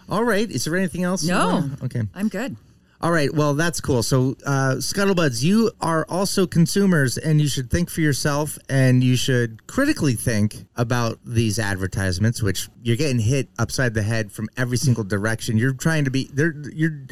All 0.08 0.22
right. 0.22 0.48
Is 0.48 0.64
there 0.64 0.76
anything 0.76 1.02
else? 1.02 1.24
no 1.24 1.70
Okay. 1.82 2.02
i'm 2.14 2.28
good 2.28 2.56
All 3.00 3.12
right. 3.12 3.32
Well, 3.32 3.54
that's 3.54 3.80
cool. 3.80 4.02
So, 4.02 4.36
uh, 4.46 4.76
Scuttlebuds, 4.76 5.42
you 5.42 5.70
are 5.80 6.06
also 6.08 6.46
consumers, 6.46 7.18
and 7.18 7.40
you 7.40 7.48
should 7.48 7.70
think 7.70 7.90
for 7.90 8.00
yourself, 8.00 8.58
and 8.70 9.04
you 9.04 9.16
should 9.16 9.66
critically 9.66 10.14
think 10.14 10.64
about 10.76 11.18
these 11.24 11.58
advertisements, 11.58 12.42
which 12.42 12.68
you're 12.82 12.96
getting 12.96 13.18
hit 13.18 13.48
upside 13.58 13.92
the 13.92 14.02
head 14.02 14.32
from 14.32 14.48
every 14.56 14.78
single 14.78 15.04
direction. 15.04 15.58
You're 15.58 15.74
trying 15.74 16.04
to 16.04 16.10
be 16.10 16.30
there. 16.32 16.54
Your 16.72 17.02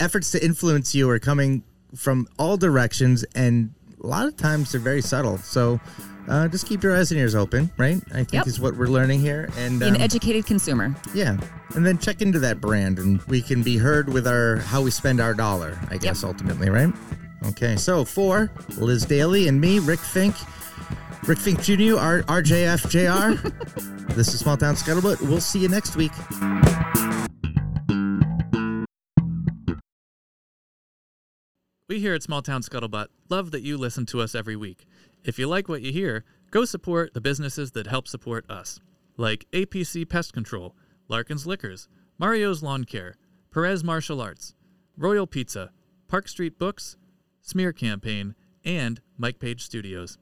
efforts 0.00 0.32
to 0.32 0.44
influence 0.44 0.94
you 0.94 1.08
are 1.10 1.20
coming 1.20 1.62
from 1.94 2.26
all 2.36 2.56
directions, 2.56 3.24
and 3.36 3.72
a 4.02 4.06
lot 4.06 4.26
of 4.26 4.36
times 4.36 4.72
they're 4.72 4.80
very 4.80 5.02
subtle. 5.02 5.38
So. 5.38 5.80
Uh, 6.28 6.48
just 6.48 6.66
keep 6.66 6.82
your 6.82 6.96
eyes 6.96 7.10
and 7.10 7.20
ears 7.20 7.34
open, 7.34 7.70
right? 7.76 7.98
I 8.10 8.16
think 8.24 8.32
Yep. 8.32 8.46
is 8.46 8.58
what 8.60 8.76
we're 8.76 8.86
learning 8.86 9.20
here, 9.20 9.50
and 9.58 9.78
Be 9.78 9.88
an 9.88 9.96
um, 9.96 10.00
educated 10.00 10.46
consumer 10.46 10.94
yeah, 11.14 11.36
and 11.74 11.84
then 11.84 11.98
check 11.98 12.22
into 12.22 12.38
that 12.40 12.60
brand, 12.60 12.98
and 12.98 13.20
we 13.24 13.42
can 13.42 13.62
be 13.62 13.76
heard 13.76 14.08
with 14.12 14.26
our 14.26 14.56
how 14.56 14.80
we 14.80 14.90
spend 14.90 15.20
our 15.20 15.34
dollar. 15.34 15.78
I 15.90 15.98
guess 15.98 16.24
ultimately, 16.24 16.70
right? 16.70 16.92
Okay, 17.48 17.76
so 17.76 18.04
for 18.06 18.50
Liz 18.78 19.04
Daly 19.04 19.48
and 19.48 19.60
me, 19.60 19.78
Rick 19.80 20.00
Fink, 20.00 20.34
Rick 21.26 21.38
Fink 21.38 21.60
Jr., 21.62 21.98
R- 21.98 22.22
RJF 22.22 22.88
Jr. 22.88 23.48
this 24.14 24.32
is 24.32 24.40
Small 24.40 24.56
Town 24.56 24.76
Scuttlebutt. 24.76 25.20
We'll 25.20 25.40
see 25.42 25.58
you 25.58 25.68
next 25.68 25.94
week. 25.94 26.12
We 31.88 32.00
here 32.00 32.14
at 32.14 32.22
Small 32.22 32.42
Town 32.42 32.62
Scuttlebutt 32.62 33.08
love 33.28 33.50
that 33.50 33.62
you 33.62 33.76
listen 33.76 34.06
to 34.06 34.20
us 34.20 34.34
every 34.34 34.56
week. 34.56 34.86
If 35.24 35.38
you 35.38 35.46
like 35.46 35.70
what 35.70 35.80
you 35.80 35.90
hear, 35.90 36.22
go 36.50 36.66
support 36.66 37.14
the 37.14 37.20
businesses 37.20 37.72
that 37.72 37.86
help 37.86 38.06
support 38.06 38.48
us, 38.50 38.78
like 39.16 39.46
APC 39.52 40.06
Pest 40.06 40.34
Control, 40.34 40.76
Larkin's 41.08 41.46
Liquors, 41.46 41.88
Mario's 42.18 42.62
Lawn 42.62 42.84
Care, 42.84 43.14
Perez 43.50 43.82
Martial 43.82 44.20
Arts, 44.20 44.54
Royal 44.98 45.26
Pizza, 45.26 45.70
Park 46.08 46.28
Street 46.28 46.58
Books, 46.58 46.98
Smear 47.40 47.72
Campaign, 47.72 48.34
and 48.66 49.00
Mike 49.16 49.38
Page 49.38 49.62
Studios. 49.62 50.18